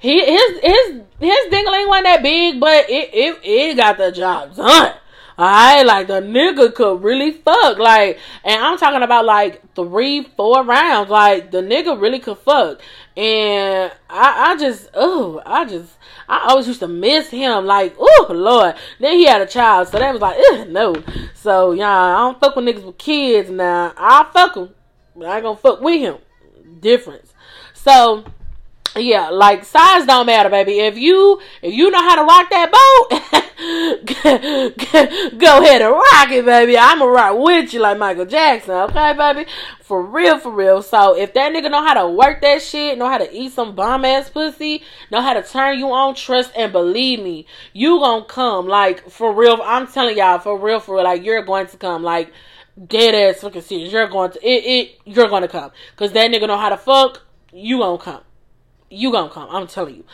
he 0.00 0.22
his 0.22 0.60
his 0.60 1.00
his 1.18 1.46
dingling 1.50 1.88
wasn't 1.88 2.04
that 2.04 2.22
big, 2.22 2.60
but 2.60 2.90
it 2.90 3.08
it 3.14 3.38
it 3.42 3.76
got 3.78 3.96
the 3.96 4.12
job 4.12 4.54
done. 4.54 4.96
Alright, 5.38 5.86
like 5.86 6.08
the 6.08 6.20
nigga 6.20 6.74
could 6.74 7.00
really 7.00 7.30
fuck. 7.30 7.78
Like, 7.78 8.18
and 8.42 8.60
I'm 8.60 8.76
talking 8.76 9.02
about 9.02 9.24
like 9.24 9.62
three, 9.76 10.24
four 10.36 10.64
rounds. 10.64 11.10
Like 11.10 11.52
the 11.52 11.58
nigga 11.58 12.00
really 12.00 12.18
could 12.18 12.38
fuck. 12.38 12.80
And 13.16 13.92
I, 14.10 14.50
I 14.50 14.56
just, 14.56 14.88
oh, 14.94 15.40
I 15.46 15.64
just, 15.64 15.96
I 16.28 16.48
always 16.48 16.66
used 16.66 16.80
to 16.80 16.88
miss 16.88 17.30
him. 17.30 17.66
Like, 17.66 17.94
oh 17.98 18.26
Lord. 18.30 18.74
Then 18.98 19.12
he 19.12 19.26
had 19.26 19.40
a 19.40 19.46
child, 19.46 19.88
so 19.88 20.00
that 20.00 20.12
was 20.12 20.20
like, 20.20 20.68
no. 20.70 20.96
So 21.34 21.70
yeah, 21.70 21.88
I 21.88 22.16
don't 22.16 22.40
fuck 22.40 22.56
with 22.56 22.64
niggas 22.64 22.84
with 22.84 22.98
kids 22.98 23.48
now. 23.48 23.92
I 23.96 24.28
fuck 24.32 24.56
him, 24.56 24.70
but 25.14 25.26
I 25.26 25.36
ain't 25.36 25.44
gonna 25.44 25.56
fuck 25.56 25.80
with 25.80 26.00
him. 26.00 26.16
Difference. 26.80 27.32
So 27.74 28.24
yeah, 28.96 29.30
like 29.30 29.64
size 29.64 30.04
don't 30.04 30.26
matter, 30.26 30.48
baby. 30.48 30.80
If 30.80 30.98
you 30.98 31.40
if 31.62 31.72
you 31.72 31.90
know 31.92 32.02
how 32.02 32.16
to 32.16 32.22
rock 32.22 32.50
that 32.50 32.72
boat, 32.72 33.44
go 33.58 33.64
ahead 35.58 35.82
and 35.82 35.92
rock 35.92 36.30
it, 36.30 36.44
baby. 36.44 36.78
I'ma 36.78 37.04
rock 37.06 37.36
with 37.38 37.74
you 37.74 37.80
like 37.80 37.98
Michael 37.98 38.24
Jackson, 38.24 38.74
okay, 38.74 39.14
baby? 39.14 39.50
For 39.80 40.00
real, 40.00 40.38
for 40.38 40.52
real. 40.52 40.80
So 40.80 41.16
if 41.16 41.34
that 41.34 41.52
nigga 41.52 41.68
know 41.68 41.84
how 41.84 41.94
to 41.94 42.08
work 42.08 42.40
that 42.42 42.62
shit, 42.62 42.96
know 42.96 43.08
how 43.08 43.18
to 43.18 43.28
eat 43.34 43.50
some 43.50 43.74
bomb 43.74 44.04
ass 44.04 44.30
pussy, 44.30 44.84
know 45.10 45.20
how 45.20 45.34
to 45.34 45.42
turn 45.42 45.76
you 45.76 45.90
on, 45.90 46.14
trust 46.14 46.52
and 46.54 46.70
believe 46.70 47.18
me, 47.18 47.46
you 47.72 47.98
gonna 47.98 48.24
come. 48.24 48.68
Like 48.68 49.10
for 49.10 49.34
real, 49.34 49.58
I'm 49.64 49.88
telling 49.88 50.16
y'all, 50.16 50.38
for 50.38 50.56
real, 50.56 50.78
for 50.78 50.94
real, 50.94 51.04
like 51.04 51.24
you're 51.24 51.42
going 51.42 51.66
to 51.66 51.76
come. 51.76 52.04
Like 52.04 52.32
dead 52.86 53.14
ass 53.14 53.40
fucking 53.40 53.62
serious. 53.62 53.92
You're 53.92 54.06
going 54.06 54.30
to 54.30 54.38
it, 54.38 54.64
it 54.64 55.00
you're 55.04 55.28
gonna 55.28 55.48
come. 55.48 55.72
Cause 55.96 56.12
that 56.12 56.30
nigga 56.30 56.46
know 56.46 56.58
how 56.58 56.68
to 56.68 56.76
fuck, 56.76 57.22
you 57.52 57.78
gonna 57.78 57.98
come 57.98 58.20
you 58.90 59.12
gonna 59.12 59.30
come. 59.30 59.48
I'm 59.50 59.66
telling 59.66 59.96
you. 59.96 60.04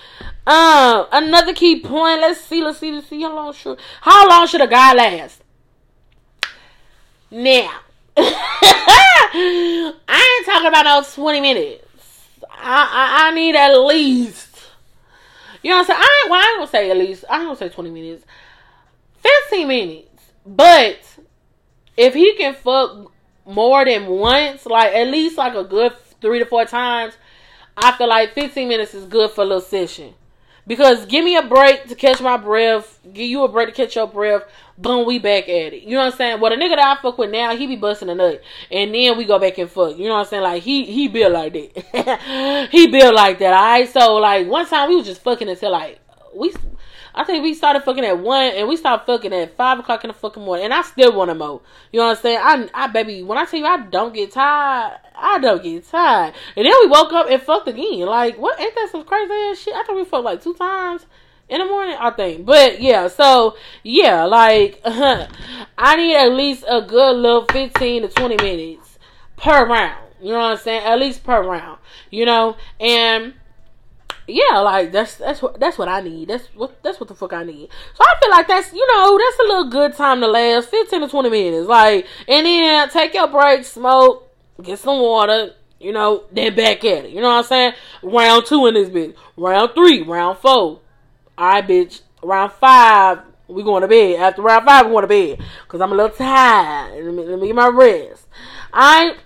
Um, 0.46 1.06
another 1.12 1.54
key 1.54 1.80
point. 1.80 2.20
Let's 2.20 2.40
see. 2.40 2.62
Let's 2.62 2.78
see. 2.78 2.92
Let's 2.92 3.08
see 3.08 3.22
how 3.22 3.34
long 3.34 3.52
should 3.52 3.78
how 4.00 4.28
long 4.28 4.46
should 4.46 4.60
a 4.60 4.66
guy 4.66 4.94
last? 4.94 5.42
Now, 7.30 7.70
I 8.16 9.92
ain't 10.38 10.46
talking 10.46 10.68
about 10.68 10.84
no 10.84 11.02
20 11.02 11.40
minutes. 11.40 11.84
I, 12.50 13.26
I, 13.26 13.28
I 13.28 13.34
need 13.34 13.56
at 13.56 13.76
least. 13.76 14.56
You 15.62 15.70
know 15.70 15.76
what 15.78 15.80
I'm 15.80 15.87
saying? 15.87 16.00
I 16.00 16.26
well, 16.30 16.40
I 16.40 16.54
gonna 16.58 16.70
say 16.70 16.90
at 16.90 16.96
least. 16.96 17.24
I 17.28 17.38
gonna 17.38 17.56
say 17.56 17.68
20 17.68 17.90
minutes. 17.90 18.24
15 19.50 19.66
minutes. 19.68 20.22
But 20.46 21.00
if 21.96 22.14
he 22.14 22.34
can 22.37 22.54
fuck 22.54 23.10
more 23.46 23.84
than 23.84 24.06
once, 24.06 24.66
like 24.66 24.94
at 24.94 25.08
least 25.08 25.38
like 25.38 25.54
a 25.54 25.64
good 25.64 25.92
three 26.20 26.38
to 26.38 26.46
four 26.46 26.64
times, 26.64 27.14
I 27.76 27.92
feel 27.92 28.08
like 28.08 28.34
15 28.34 28.68
minutes 28.68 28.94
is 28.94 29.04
good 29.06 29.30
for 29.30 29.42
a 29.42 29.44
little 29.44 29.60
session. 29.60 30.14
Because 30.66 31.04
give 31.04 31.24
me 31.24 31.37
a 31.37 31.42
break 31.42 31.88
to 31.88 31.94
catch 31.94 32.22
my 32.22 32.38
breath, 32.38 32.98
give 33.12 33.28
you 33.28 33.44
a 33.44 33.48
break 33.48 33.68
to 33.68 33.74
catch 33.74 33.96
your 33.96 34.06
breath, 34.06 34.44
boom, 34.78 35.06
we 35.06 35.18
back 35.18 35.44
at 35.44 35.74
it. 35.74 35.82
You 35.82 35.90
know 35.90 36.04
what 36.04 36.12
I'm 36.12 36.16
saying? 36.16 36.40
Well, 36.40 36.50
the 36.50 36.56
nigga 36.56 36.76
that 36.76 36.98
I 36.98 37.02
fuck 37.02 37.18
with 37.18 37.30
now, 37.30 37.54
he 37.54 37.66
be 37.66 37.76
busting 37.76 38.08
a 38.08 38.14
nut. 38.14 38.42
And 38.70 38.94
then 38.94 39.18
we 39.18 39.26
go 39.26 39.38
back 39.38 39.58
and 39.58 39.70
fuck. 39.70 39.98
You 39.98 40.06
know 40.08 40.14
what 40.14 40.20
I'm 40.20 40.26
saying? 40.26 40.42
Like, 40.42 40.62
he 40.62 40.87
he 40.87 41.08
built 41.08 41.32
like 41.32 41.52
that. 41.52 42.68
he 42.72 42.87
built 42.87 43.14
like 43.14 43.38
that, 43.40 43.52
alright? 43.52 43.92
So, 43.92 44.14
like, 44.16 44.46
one 44.46 44.66
time 44.66 44.88
we 44.88 44.96
was 44.96 45.06
just 45.06 45.22
fucking 45.22 45.50
until, 45.50 45.72
like, 45.72 46.00
we 46.34 46.52
I 47.14 47.24
think 47.24 47.42
we 47.44 47.55
started 47.55 47.83
fucking 47.85 48.05
at 48.05 48.18
one 48.18 48.53
and 48.55 48.68
we 48.68 48.77
stopped 48.77 49.07
fucking 49.07 49.33
at 49.33 49.57
five 49.57 49.79
o'clock 49.79 50.03
in 50.05 50.09
the 50.09 50.14
fucking 50.14 50.44
morning. 50.44 50.64
And 50.64 50.74
I 50.74 50.83
still 50.83 51.14
want 51.14 51.31
to 51.31 51.35
mo. 51.35 51.62
You 51.92 52.00
know 52.00 52.07
what 52.07 52.18
I'm 52.18 52.22
saying? 52.22 52.38
I, 52.40 52.68
I, 52.74 52.87
baby, 52.88 53.22
when 53.22 53.38
I 53.38 53.44
tell 53.44 53.61
you 53.61 53.66
I 53.66 53.81
don't 53.83 54.12
get 54.12 54.33
tired, 54.33 54.98
I 55.14 55.38
don't 55.38 55.62
get 55.62 55.87
tired. 55.87 56.35
And 56.57 56.66
then 56.66 56.72
we 56.81 56.87
woke 56.88 57.12
up 57.12 57.31
and 57.31 57.40
fucked 57.40 57.68
again. 57.68 58.00
Like, 58.00 58.37
what? 58.37 58.59
Ain't 58.61 58.74
that 58.74 58.88
some 58.90 59.05
crazy 59.05 59.33
ass 59.33 59.59
shit? 59.59 59.74
I 59.74 59.85
thought 59.85 59.96
we 59.96 60.05
fucked 60.05 60.24
like 60.24 60.42
two 60.42 60.55
times 60.55 61.07
in 61.48 61.61
the 61.61 61.66
morning, 61.66 61.96
I 61.98 62.11
think. 62.11 62.44
But 62.44 62.81
yeah, 62.81 63.09
so 63.09 63.57
yeah, 63.83 64.24
like 64.24 64.81
I 64.85 65.96
need 65.96 66.16
at 66.16 66.33
least 66.33 66.64
a 66.68 66.83
good 66.83 67.16
little 67.16 67.46
fifteen 67.46 68.03
to 68.03 68.09
twenty 68.09 68.37
minutes 68.37 68.98
per 69.37 69.66
round. 69.66 70.11
You 70.20 70.31
know 70.31 70.38
what 70.38 70.53
I'm 70.53 70.57
saying? 70.57 70.85
At 70.85 70.98
least 70.98 71.22
per 71.22 71.42
round. 71.42 71.79
You 72.11 72.24
know, 72.24 72.57
and 72.81 73.35
yeah, 74.26 74.58
like 74.60 74.92
that's 74.92 75.16
that's 75.16 75.42
what 75.42 75.60
that's 75.60 75.76
what 75.76 75.88
I 75.88 76.00
need. 76.00 76.28
That's 76.28 76.46
what 76.54 76.82
that's 76.82 76.98
what 76.98 77.08
the 77.08 77.14
fuck 77.14 77.32
I 77.32 77.44
need. 77.44 77.68
So 77.94 78.04
I 78.04 78.14
feel 78.20 78.30
like 78.30 78.48
that's 78.48 78.72
you 78.72 78.87
know 78.94 79.18
that's 79.18 79.38
a 79.38 79.42
little 79.42 79.70
good 79.70 79.94
time 79.94 80.20
to 80.20 80.26
last 80.26 80.68
fifteen 80.68 81.00
to 81.00 81.08
twenty 81.08 81.30
minutes. 81.30 81.68
Like 81.68 82.06
and 82.28 82.46
then 82.46 82.88
take 82.90 83.14
your 83.14 83.28
break, 83.28 83.64
smoke, 83.64 84.30
get 84.62 84.78
some 84.78 85.00
water, 85.00 85.52
you 85.84 85.92
know, 85.92 86.24
then 86.32 86.54
back 86.54 86.84
at 86.84 87.04
it. 87.04 87.10
You 87.10 87.20
know 87.20 87.28
what 87.28 87.38
I'm 87.38 87.44
saying? 87.44 87.72
Round 88.02 88.46
two 88.46 88.66
in 88.66 88.74
this 88.74 88.88
bitch. 88.88 89.14
Round 89.37 89.72
three, 89.74 90.02
round 90.02 90.38
four. 90.38 90.80
Alright, 91.38 91.66
bitch. 91.68 92.00
Round 92.22 92.52
five, 92.52 93.18
we 93.48 93.62
going 93.62 93.82
to 93.82 93.88
bed. 93.88 94.18
After 94.18 94.40
round 94.40 94.64
five, 94.64 94.87
we 94.87 94.92
going 94.92 95.02
to 95.02 95.08
bed. 95.08 95.46
Cause 95.68 95.80
I'm 95.82 95.92
a 95.92 95.94
little 95.94 96.16
tired. 96.16 97.04
Let 97.04 97.14
me, 97.14 97.24
let 97.24 97.38
me 97.38 97.46
get 97.48 97.56
my 97.56 97.68
rest. 97.68 98.26
I 98.72 99.16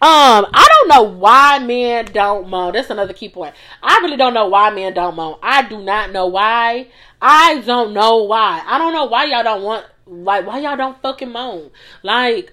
um, 0.00 0.46
I 0.54 0.68
don't 0.68 0.88
know 0.88 1.02
why 1.02 1.58
men 1.58 2.06
don't 2.12 2.48
moan. 2.48 2.72
That's 2.72 2.90
another 2.90 3.12
key 3.12 3.28
point. 3.28 3.54
I 3.82 3.98
really 3.98 4.16
don't 4.16 4.32
know 4.32 4.46
why 4.46 4.70
men 4.70 4.94
don't 4.94 5.16
moan. 5.16 5.38
I 5.42 5.68
do 5.68 5.82
not 5.82 6.12
know 6.12 6.26
why. 6.26 6.86
I 7.20 7.60
don't 7.62 7.92
know 7.92 8.22
why. 8.22 8.62
I 8.64 8.78
don't 8.78 8.92
know 8.92 9.06
why 9.06 9.24
y'all 9.24 9.42
don't 9.42 9.62
want 9.62 9.86
like 10.06 10.46
why 10.46 10.60
y'all 10.60 10.76
don't 10.76 11.00
fucking 11.02 11.30
moan. 11.30 11.70
Like 12.04 12.52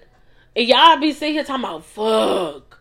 y'all 0.56 0.98
be 0.98 1.12
sitting 1.12 1.34
here 1.34 1.44
talking 1.44 1.64
about 1.64 1.84
fuck. 1.84 2.80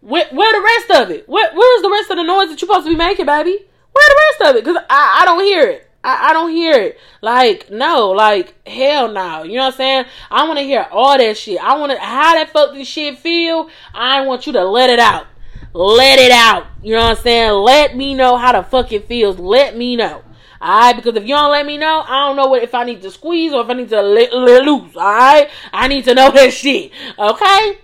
Where, 0.00 0.26
where 0.30 0.52
the 0.52 0.64
rest 0.64 1.02
of 1.02 1.10
it? 1.10 1.28
Where, 1.28 1.52
where's 1.52 1.82
the 1.82 1.90
rest 1.90 2.10
of 2.10 2.16
the 2.16 2.24
noise 2.24 2.48
that 2.48 2.60
you're 2.60 2.68
supposed 2.68 2.86
to 2.86 2.90
be 2.90 2.96
making, 2.96 3.26
baby? 3.26 3.58
Where 3.92 4.08
the 4.08 4.44
rest 4.44 4.50
of 4.50 4.56
it? 4.56 4.64
Cause 4.64 4.76
I, 4.88 5.20
I 5.22 5.24
don't 5.24 5.44
hear 5.44 5.68
it. 5.68 5.90
I, 6.04 6.30
I 6.30 6.32
don't 6.32 6.50
hear 6.50 6.74
it. 6.74 6.98
Like, 7.20 7.70
no, 7.70 8.10
like, 8.10 8.54
hell 8.66 9.10
no. 9.10 9.42
You 9.42 9.56
know 9.56 9.64
what 9.64 9.74
I'm 9.74 9.76
saying? 9.76 10.04
I 10.30 10.46
want 10.46 10.58
to 10.58 10.64
hear 10.64 10.86
all 10.90 11.16
that 11.16 11.36
shit. 11.36 11.62
I 11.62 11.78
want 11.78 11.92
to, 11.92 11.98
how 11.98 12.34
that 12.34 12.50
fuck 12.50 12.74
this 12.74 12.88
shit 12.88 13.18
feel, 13.18 13.68
I 13.94 14.22
want 14.26 14.46
you 14.46 14.52
to 14.54 14.64
let 14.64 14.90
it 14.90 14.98
out. 14.98 15.26
Let 15.72 16.18
it 16.18 16.32
out. 16.32 16.66
You 16.82 16.94
know 16.94 17.02
what 17.02 17.18
I'm 17.18 17.22
saying? 17.22 17.52
Let 17.52 17.96
me 17.96 18.14
know 18.14 18.36
how 18.36 18.52
the 18.52 18.62
fuck 18.62 18.92
it 18.92 19.06
feels. 19.06 19.38
Let 19.38 19.76
me 19.76 19.96
know. 19.96 20.22
Alright, 20.60 20.94
because 20.94 21.16
if 21.16 21.24
you 21.24 21.34
don't 21.34 21.50
let 21.50 21.66
me 21.66 21.76
know, 21.76 22.04
I 22.06 22.26
don't 22.26 22.36
know 22.36 22.46
what 22.46 22.62
if 22.62 22.72
I 22.72 22.84
need 22.84 23.02
to 23.02 23.10
squeeze 23.10 23.52
or 23.52 23.62
if 23.62 23.68
I 23.68 23.72
need 23.72 23.88
to 23.88 24.00
let, 24.00 24.32
let 24.32 24.62
loose. 24.62 24.94
Alright, 24.94 25.50
I 25.72 25.88
need 25.88 26.04
to 26.04 26.14
know 26.14 26.30
that 26.34 26.52
shit. 26.52 26.92
Okay, 27.18 27.78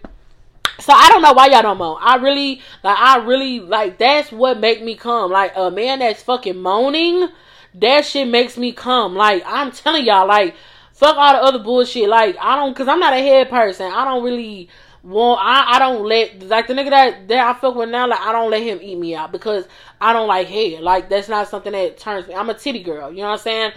so 0.79 0.93
I 0.93 1.09
don't 1.09 1.23
know 1.23 1.33
why 1.33 1.47
y'all 1.47 1.63
don't 1.63 1.79
moan. 1.79 1.99
I 2.01 2.17
really 2.17 2.61
like. 2.85 2.99
I 2.99 3.17
really 3.19 3.59
like. 3.59 3.99
That's 3.99 4.31
what 4.31 4.61
make 4.61 4.83
me 4.83 4.95
come. 4.95 5.33
Like 5.33 5.53
a 5.57 5.73
man 5.73 5.99
that's 5.99 6.23
fucking 6.23 6.57
moaning 6.57 7.29
that 7.75 8.05
shit 8.05 8.29
makes 8.29 8.57
me 8.57 8.73
come. 8.73 9.15
Like 9.15 9.43
I'm 9.47 9.71
telling 9.73 10.05
y'all, 10.05 10.27
like 10.27 10.55
fuck 10.93 11.17
all 11.17 11.33
the 11.33 11.43
other 11.43 11.59
bullshit. 11.61 12.09
Like 12.09 12.37
I 12.41 12.57
don't, 12.57 12.75
cause 12.75 12.89
I'm 12.89 13.01
not 13.01 13.13
a 13.13 13.19
head 13.19 13.49
person. 13.49 13.91
I 13.93 14.05
don't 14.05 14.25
really 14.25 14.69
want. 15.03 15.41
I 15.43 15.77
I 15.77 15.79
don't 15.79 16.05
let 16.05 16.43
like 16.43 16.67
the 16.67 16.75
nigga 16.75 16.91
that 16.91 17.29
that 17.29 17.57
I 17.57 17.59
fuck 17.59 17.75
with 17.75 17.89
now. 17.89 18.09
Like 18.09 18.21
I 18.21 18.33
don't 18.33 18.51
let 18.51 18.63
him 18.63 18.81
eat 18.83 18.99
me 18.99 19.15
out 19.15 19.33
because 19.33 19.67
I 20.01 20.13
don't 20.13 20.29
like 20.29 20.49
head. 20.49 20.83
Like 20.83 21.09
that's 21.09 21.29
not 21.29 21.49
something 21.49 21.73
that 21.73 21.99
turns 21.99 22.27
me. 22.27 22.35
I'm 22.35 22.51
a 22.51 22.55
titty 22.55 22.83
girl. 22.83 23.11
You 23.11 23.19
know 23.19 23.29
what 23.29 23.33
I'm 23.33 23.39
saying? 23.39 23.73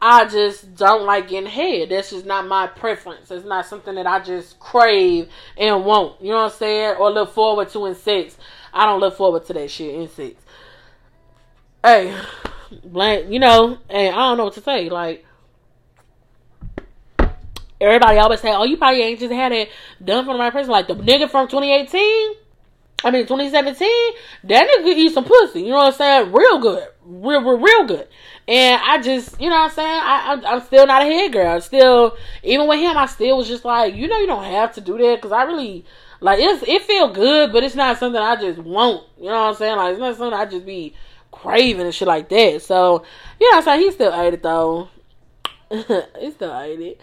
I 0.00 0.26
just 0.26 0.76
don't 0.76 1.04
like 1.06 1.28
getting 1.28 1.50
head. 1.50 1.88
That's 1.88 2.10
just 2.10 2.24
not 2.24 2.46
my 2.46 2.68
preference. 2.68 3.30
It's 3.32 3.44
not 3.44 3.66
something 3.66 3.96
that 3.96 4.06
I 4.06 4.20
just 4.20 4.60
crave 4.60 5.28
and 5.56 5.84
want. 5.84 6.20
You 6.20 6.30
know 6.30 6.44
what 6.44 6.52
I'm 6.52 6.58
saying? 6.58 6.96
Or 6.98 7.10
look 7.10 7.34
forward 7.34 7.68
to 7.70 7.86
in 7.86 7.96
sex. 7.96 8.36
I 8.72 8.86
don't 8.86 9.00
look 9.00 9.16
forward 9.16 9.46
to 9.46 9.54
that 9.54 9.70
shit 9.70 9.94
in 9.94 10.08
sex. 10.08 10.36
Hey, 11.82 12.16
blank, 12.84 13.30
you 13.30 13.38
know, 13.38 13.78
and 13.88 14.14
I 14.14 14.18
don't 14.18 14.36
know 14.36 14.44
what 14.44 14.54
to 14.54 14.60
say. 14.60 14.88
Like, 14.88 15.24
everybody 17.80 18.18
always 18.18 18.40
say, 18.40 18.52
oh, 18.52 18.64
you 18.64 18.76
probably 18.76 19.02
ain't 19.02 19.20
just 19.20 19.32
had 19.32 19.52
it 19.52 19.70
done 20.04 20.24
for 20.24 20.34
the 20.34 20.38
right 20.38 20.52
person. 20.52 20.70
Like, 20.70 20.88
the 20.88 20.94
nigga 20.94 21.30
from 21.30 21.48
2018, 21.48 22.34
I 23.04 23.10
mean, 23.12 23.26
2017, 23.26 23.88
that 24.44 24.68
nigga 24.68 24.96
eat 24.96 25.12
some 25.12 25.24
pussy. 25.24 25.62
You 25.62 25.70
know 25.70 25.76
what 25.76 25.86
I'm 25.86 25.92
saying? 25.92 26.32
Real 26.32 26.58
good. 26.58 26.88
Real, 27.04 27.42
real, 27.42 27.58
real 27.58 27.86
good. 27.86 28.08
And 28.48 28.80
I 28.82 29.00
just, 29.00 29.40
you 29.40 29.48
know 29.48 29.56
what 29.56 29.70
I'm 29.70 29.70
saying? 29.70 29.88
I, 29.88 30.24
I'm, 30.32 30.46
I'm 30.46 30.60
still 30.62 30.86
not 30.86 31.02
a 31.02 31.04
head 31.04 31.32
girl. 31.32 31.54
I'm 31.54 31.60
still, 31.60 32.16
even 32.42 32.66
with 32.66 32.80
him, 32.80 32.96
I 32.96 33.06
still 33.06 33.36
was 33.36 33.46
just 33.46 33.64
like, 33.64 33.94
you 33.94 34.08
know, 34.08 34.18
you 34.18 34.26
don't 34.26 34.44
have 34.44 34.74
to 34.74 34.80
do 34.80 34.98
that 34.98 35.16
because 35.16 35.32
I 35.32 35.44
really, 35.44 35.84
like, 36.20 36.40
it's, 36.40 36.64
it 36.66 36.82
feel 36.82 37.12
good, 37.12 37.52
but 37.52 37.62
it's 37.62 37.74
not 37.76 37.98
something 37.98 38.20
I 38.20 38.36
just 38.36 38.58
want. 38.58 39.04
You 39.18 39.26
know 39.26 39.32
what 39.32 39.48
I'm 39.50 39.54
saying? 39.54 39.76
Like, 39.76 39.92
it's 39.92 40.00
not 40.00 40.16
something 40.16 40.38
I 40.38 40.46
just 40.46 40.66
be 40.66 40.94
craving 41.30 41.86
and 41.86 41.94
shit 41.94 42.08
like 42.08 42.28
that. 42.28 42.62
So, 42.62 43.04
yeah, 43.40 43.60
saying? 43.60 43.80
he 43.80 43.90
still 43.92 44.14
ate 44.14 44.34
it 44.34 44.42
though. 44.42 44.88
he 45.70 46.30
still 46.30 46.58
ate 46.58 46.80
it. 46.80 47.00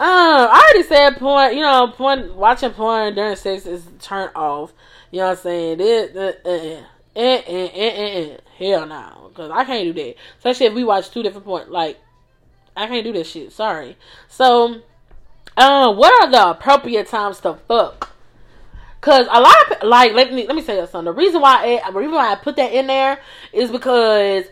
Um, 0.00 0.08
I 0.50 0.70
already 0.72 0.88
said 0.88 1.18
porn. 1.18 1.54
You 1.54 1.62
know, 1.62 1.92
porn 1.94 2.34
watching 2.36 2.70
porn 2.70 3.14
during 3.14 3.36
sex 3.36 3.66
is 3.66 3.86
turn 4.00 4.30
off. 4.34 4.72
You 5.10 5.20
know 5.20 5.26
what 5.26 5.38
I'm 5.38 5.42
saying? 5.42 5.80
It, 5.80 6.16
uh, 6.16 6.32
uh, 6.44 6.82
uh, 7.14 7.20
uh, 7.20 7.70
uh, 7.76 8.34
uh, 8.34 8.36
hell 8.58 8.86
no, 8.86 9.28
because 9.28 9.50
I 9.50 9.64
can't 9.64 9.84
do 9.84 10.02
that. 10.02 10.14
Especially 10.38 10.66
if 10.66 10.74
we 10.74 10.84
watch 10.84 11.10
two 11.10 11.22
different 11.22 11.46
porn. 11.46 11.70
Like, 11.70 11.98
I 12.76 12.86
can't 12.86 13.04
do 13.04 13.12
this 13.12 13.30
shit. 13.30 13.52
Sorry. 13.52 13.96
So, 14.28 14.80
um, 15.56 15.96
what 15.96 16.24
are 16.24 16.30
the 16.30 16.50
appropriate 16.50 17.08
times 17.08 17.40
to 17.40 17.54
fuck? 17.68 18.11
Cause 19.02 19.26
a 19.28 19.40
lot 19.40 19.82
of 19.82 19.88
like 19.88 20.12
let 20.12 20.32
me 20.32 20.46
let 20.46 20.54
me 20.54 20.62
say 20.62 20.78
you 20.78 20.86
something. 20.86 21.06
The 21.06 21.12
reason 21.12 21.40
why 21.40 21.80
I, 21.84 21.90
the 21.90 21.98
reason 21.98 22.14
why 22.14 22.30
I 22.30 22.36
put 22.36 22.54
that 22.54 22.72
in 22.72 22.86
there 22.86 23.18
is 23.52 23.68
because 23.68 24.44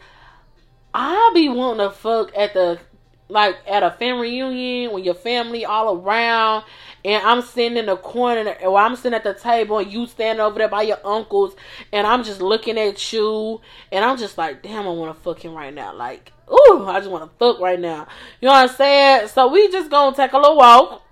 I 0.93 1.31
be 1.33 1.49
wanting 1.49 1.89
to 1.89 1.95
fuck 1.95 2.37
at 2.37 2.53
the 2.53 2.81
like 3.29 3.55
at 3.69 3.85
a 3.85 3.93
family 3.93 4.23
reunion 4.43 4.93
when 4.93 5.05
your 5.05 5.15
family 5.15 5.65
all 5.65 5.97
around 5.97 6.65
and 7.05 7.25
I'm 7.25 7.43
sitting 7.43 7.79
in 7.79 7.87
the 7.87 7.97
corner 7.97 8.57
or 8.63 8.77
I'm 8.77 8.97
sitting 8.97 9.15
at 9.15 9.23
the 9.23 9.35
table 9.35 9.79
and 9.79 9.93
you 9.93 10.09
standing 10.09 10.45
over 10.45 10.59
there 10.59 10.69
by 10.69 10.83
your 10.83 10.99
uncles 11.05 11.55
and 11.93 12.05
I'm 12.05 12.25
just 12.25 12.41
looking 12.41 12.77
at 12.77 13.13
you 13.13 13.61
and 13.93 14.05
I'm 14.05 14.19
just 14.19 14.37
like, 14.37 14.65
damn, 14.65 14.85
I 14.85 14.91
wanna 14.91 15.15
fuck 15.15 15.45
him 15.45 15.55
right 15.55 15.73
now. 15.73 15.95
Like, 15.95 16.33
ooh, 16.51 16.87
I 16.87 16.99
just 16.99 17.11
wanna 17.11 17.31
fuck 17.39 17.61
right 17.61 17.79
now. 17.79 18.09
You 18.41 18.47
know 18.47 18.53
what 18.53 18.69
I'm 18.69 18.77
saying? 18.77 19.29
So 19.29 19.47
we 19.47 19.71
just 19.71 19.91
gonna 19.91 20.17
take 20.17 20.33
a 20.33 20.39
little 20.39 20.57
walk. 20.57 21.05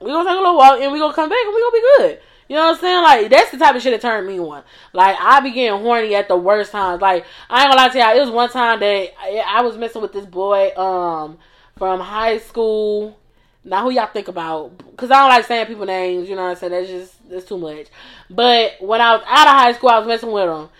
We 0.00 0.10
gonna 0.10 0.28
take 0.28 0.36
a 0.36 0.42
little 0.42 0.58
walk 0.58 0.80
and 0.82 0.92
we 0.92 0.98
gonna 0.98 1.14
come 1.14 1.30
back 1.30 1.38
and 1.46 1.54
we 1.54 1.60
gonna 1.62 1.72
be 1.72 1.82
good. 1.96 2.20
You 2.48 2.56
know 2.56 2.68
what 2.68 2.76
I'm 2.76 2.80
saying? 2.80 3.02
Like 3.02 3.30
that's 3.30 3.50
the 3.50 3.58
type 3.58 3.76
of 3.76 3.82
shit 3.82 3.92
that 3.92 4.00
turned 4.00 4.26
me 4.26 4.40
on. 4.40 4.62
Like 4.94 5.16
I 5.20 5.40
be 5.40 5.52
getting 5.52 5.80
horny 5.80 6.14
at 6.14 6.28
the 6.28 6.36
worst 6.36 6.72
times. 6.72 7.02
Like 7.02 7.26
I 7.50 7.62
ain't 7.62 7.70
gonna 7.70 7.82
lie 7.82 7.88
to 7.90 7.98
y'all. 7.98 8.16
It 8.16 8.20
was 8.20 8.30
one 8.30 8.48
time 8.48 8.80
that 8.80 9.12
I, 9.20 9.44
I 9.46 9.60
was 9.62 9.76
messing 9.76 10.00
with 10.00 10.12
this 10.14 10.24
boy 10.24 10.74
um 10.74 11.38
from 11.76 12.00
high 12.00 12.38
school. 12.38 13.18
Now 13.64 13.84
who 13.84 13.90
y'all 13.90 14.06
think 14.06 14.28
about? 14.28 14.78
Because 14.78 15.10
I 15.10 15.20
don't 15.20 15.28
like 15.28 15.44
saying 15.44 15.66
people 15.66 15.84
names. 15.84 16.28
You 16.28 16.36
know 16.36 16.44
what 16.44 16.50
I'm 16.50 16.56
saying? 16.56 16.72
That's 16.72 16.88
just 16.88 17.30
that's 17.30 17.44
too 17.44 17.58
much. 17.58 17.88
But 18.30 18.76
when 18.80 19.02
I 19.02 19.16
was 19.16 19.24
out 19.26 19.46
of 19.46 19.52
high 19.52 19.72
school, 19.72 19.90
I 19.90 19.98
was 19.98 20.08
messing 20.08 20.32
with 20.32 20.48
him, 20.48 20.70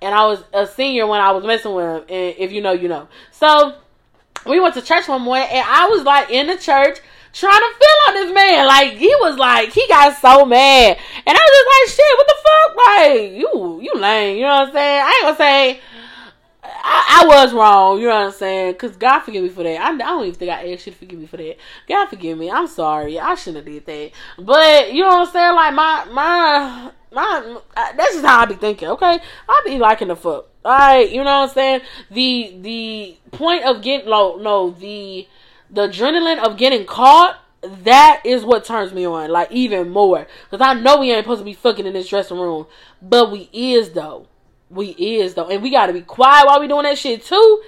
and 0.00 0.12
I 0.12 0.26
was 0.26 0.42
a 0.52 0.66
senior 0.66 1.06
when 1.06 1.20
I 1.20 1.30
was 1.30 1.44
messing 1.44 1.72
with 1.72 1.86
him. 1.86 2.02
And 2.08 2.34
if 2.36 2.50
you 2.50 2.60
know, 2.60 2.72
you 2.72 2.88
know. 2.88 3.06
So 3.30 3.76
we 4.44 4.58
went 4.58 4.74
to 4.74 4.82
church 4.82 5.06
one 5.06 5.22
morning, 5.22 5.46
and 5.52 5.64
I 5.68 5.86
was 5.86 6.02
like 6.02 6.30
in 6.30 6.48
the 6.48 6.56
church 6.56 6.98
trying 7.32 7.60
to 7.60 7.78
feel 7.78 7.98
on 8.08 8.14
this 8.14 8.34
man. 8.34 8.66
Like 8.66 8.92
he 8.92 9.14
was 9.20 9.36
like 9.36 9.72
he 9.72 9.86
got 9.88 10.16
so 10.16 10.44
mad, 10.44 10.98
and 11.26 11.38
I 11.38 11.40
was 11.40 11.52
just 11.56 11.68
like, 11.72 11.96
shit, 11.96 12.18
what 12.18 12.26
the 12.26 12.36
fuck? 12.42 12.76
Like 12.82 13.32
you, 13.32 13.80
you 13.82 14.00
lame. 14.00 14.36
You 14.36 14.42
know 14.42 14.48
what 14.48 14.68
I'm 14.68 14.72
saying? 14.72 15.02
I 15.04 15.08
ain't 15.08 15.22
gonna 15.22 15.36
say. 15.36 15.80
I, 16.64 17.22
I 17.22 17.26
was 17.26 17.52
wrong, 17.52 18.00
you 18.00 18.06
know 18.06 18.14
what 18.14 18.26
I'm 18.26 18.32
saying? 18.32 18.74
Cause 18.74 18.96
God 18.96 19.20
forgive 19.20 19.42
me 19.42 19.48
for 19.48 19.62
that. 19.64 19.80
I, 19.80 19.94
I 19.94 19.96
don't 19.96 20.24
even 20.24 20.34
think 20.34 20.50
I 20.50 20.72
asked 20.72 20.86
you 20.86 20.92
to 20.92 20.98
forgive 20.98 21.18
me 21.18 21.26
for 21.26 21.36
that. 21.36 21.56
God 21.88 22.06
forgive 22.06 22.38
me. 22.38 22.50
I'm 22.50 22.68
sorry. 22.68 23.18
I 23.18 23.34
shouldn't 23.34 23.66
have 23.66 23.72
did 23.72 23.86
that. 23.86 24.10
But 24.38 24.92
you 24.92 25.02
know 25.02 25.08
what 25.08 25.28
I'm 25.28 25.32
saying? 25.32 25.54
Like 25.54 25.74
my 25.74 26.04
my 26.12 26.90
my. 27.12 27.60
That's 27.74 28.14
just 28.14 28.24
how 28.24 28.40
I 28.40 28.46
be 28.46 28.54
thinking. 28.54 28.88
Okay, 28.88 29.20
I 29.48 29.62
be 29.64 29.78
liking 29.78 30.08
the 30.08 30.16
fuck. 30.16 30.48
All 30.64 30.78
right, 30.78 31.10
you 31.10 31.24
know 31.24 31.40
what 31.40 31.48
I'm 31.48 31.54
saying? 31.54 31.80
The 32.10 32.56
the 32.60 33.16
point 33.32 33.64
of 33.64 33.82
getting 33.82 34.08
no 34.08 34.36
no 34.36 34.70
the 34.70 35.26
the 35.72 35.88
adrenaline 35.88 36.38
of 36.44 36.56
getting 36.56 36.84
caught, 36.84 37.38
that 37.62 38.22
is 38.24 38.44
what 38.44 38.64
turns 38.64 38.92
me 38.92 39.06
on, 39.06 39.30
like 39.30 39.50
even 39.50 39.88
more. 39.88 40.26
Cause 40.50 40.60
I 40.60 40.74
know 40.74 40.98
we 40.98 41.12
ain't 41.12 41.24
supposed 41.24 41.40
to 41.40 41.44
be 41.44 41.54
fucking 41.54 41.86
in 41.86 41.94
this 41.94 42.08
dressing 42.08 42.38
room, 42.38 42.66
but 43.00 43.30
we 43.30 43.48
is 43.52 43.90
though. 43.90 44.26
We 44.68 44.88
is 44.90 45.34
though, 45.34 45.48
and 45.48 45.62
we 45.62 45.70
gotta 45.70 45.92
be 45.92 46.02
quiet 46.02 46.46
while 46.46 46.60
we 46.60 46.68
doing 46.68 46.84
that 46.84 46.98
shit 46.98 47.24
too. 47.24 47.62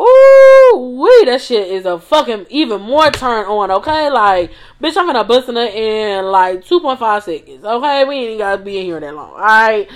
Ooh, 0.00 0.98
we 1.00 1.24
that 1.24 1.40
shit 1.40 1.68
is 1.68 1.84
a 1.84 1.98
fucking 1.98 2.46
even 2.50 2.80
more 2.80 3.10
turn 3.10 3.46
on. 3.46 3.70
Okay, 3.70 4.10
like 4.10 4.52
bitch, 4.80 4.96
I'm 4.96 5.06
gonna 5.06 5.24
bust 5.24 5.48
in 5.48 5.56
in 5.56 6.24
like 6.26 6.64
two 6.64 6.80
point 6.80 6.98
five 6.98 7.24
seconds. 7.24 7.64
Okay, 7.64 8.04
we 8.04 8.14
ain't 8.16 8.38
gotta 8.38 8.62
be 8.62 8.78
in 8.78 8.84
here 8.86 9.00
that 9.00 9.14
long. 9.14 9.30
All 9.30 9.38
right, 9.38 9.88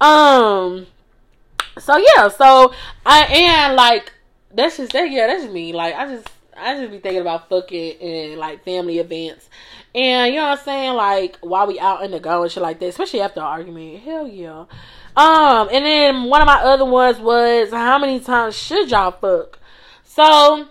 um. 0.00 0.86
So 1.78 1.96
yeah, 1.96 2.28
so 2.28 2.72
I 3.06 3.24
and 3.24 3.76
like 3.76 4.12
that's 4.54 4.76
just 4.76 4.92
that. 4.92 5.10
Yeah, 5.10 5.26
that's 5.26 5.50
me. 5.50 5.72
Like 5.72 5.94
I 5.94 6.06
just 6.06 6.28
I 6.62 6.78
just 6.78 6.90
be 6.90 6.98
thinking 6.98 7.20
about 7.20 7.48
fucking 7.48 8.00
and 8.00 8.38
like 8.38 8.64
family 8.64 8.98
events. 8.98 9.48
And 9.94 10.32
you 10.32 10.40
know 10.40 10.48
what 10.48 10.58
I'm 10.58 10.64
saying? 10.64 10.94
Like 10.94 11.38
while 11.40 11.66
we 11.66 11.78
out 11.78 12.02
in 12.04 12.10
the 12.10 12.20
go 12.20 12.42
and 12.42 12.50
shit 12.50 12.62
like 12.62 12.78
that, 12.80 12.86
especially 12.86 13.20
after 13.20 13.40
an 13.40 13.46
argument. 13.46 14.00
Hell 14.02 14.26
yeah. 14.26 14.64
Um, 15.14 15.68
and 15.70 15.84
then 15.84 16.24
one 16.24 16.40
of 16.40 16.46
my 16.46 16.62
other 16.62 16.86
ones 16.86 17.18
was 17.18 17.70
how 17.70 17.98
many 17.98 18.20
times 18.20 18.56
should 18.56 18.90
y'all 18.90 19.10
fuck? 19.12 19.58
So 20.04 20.68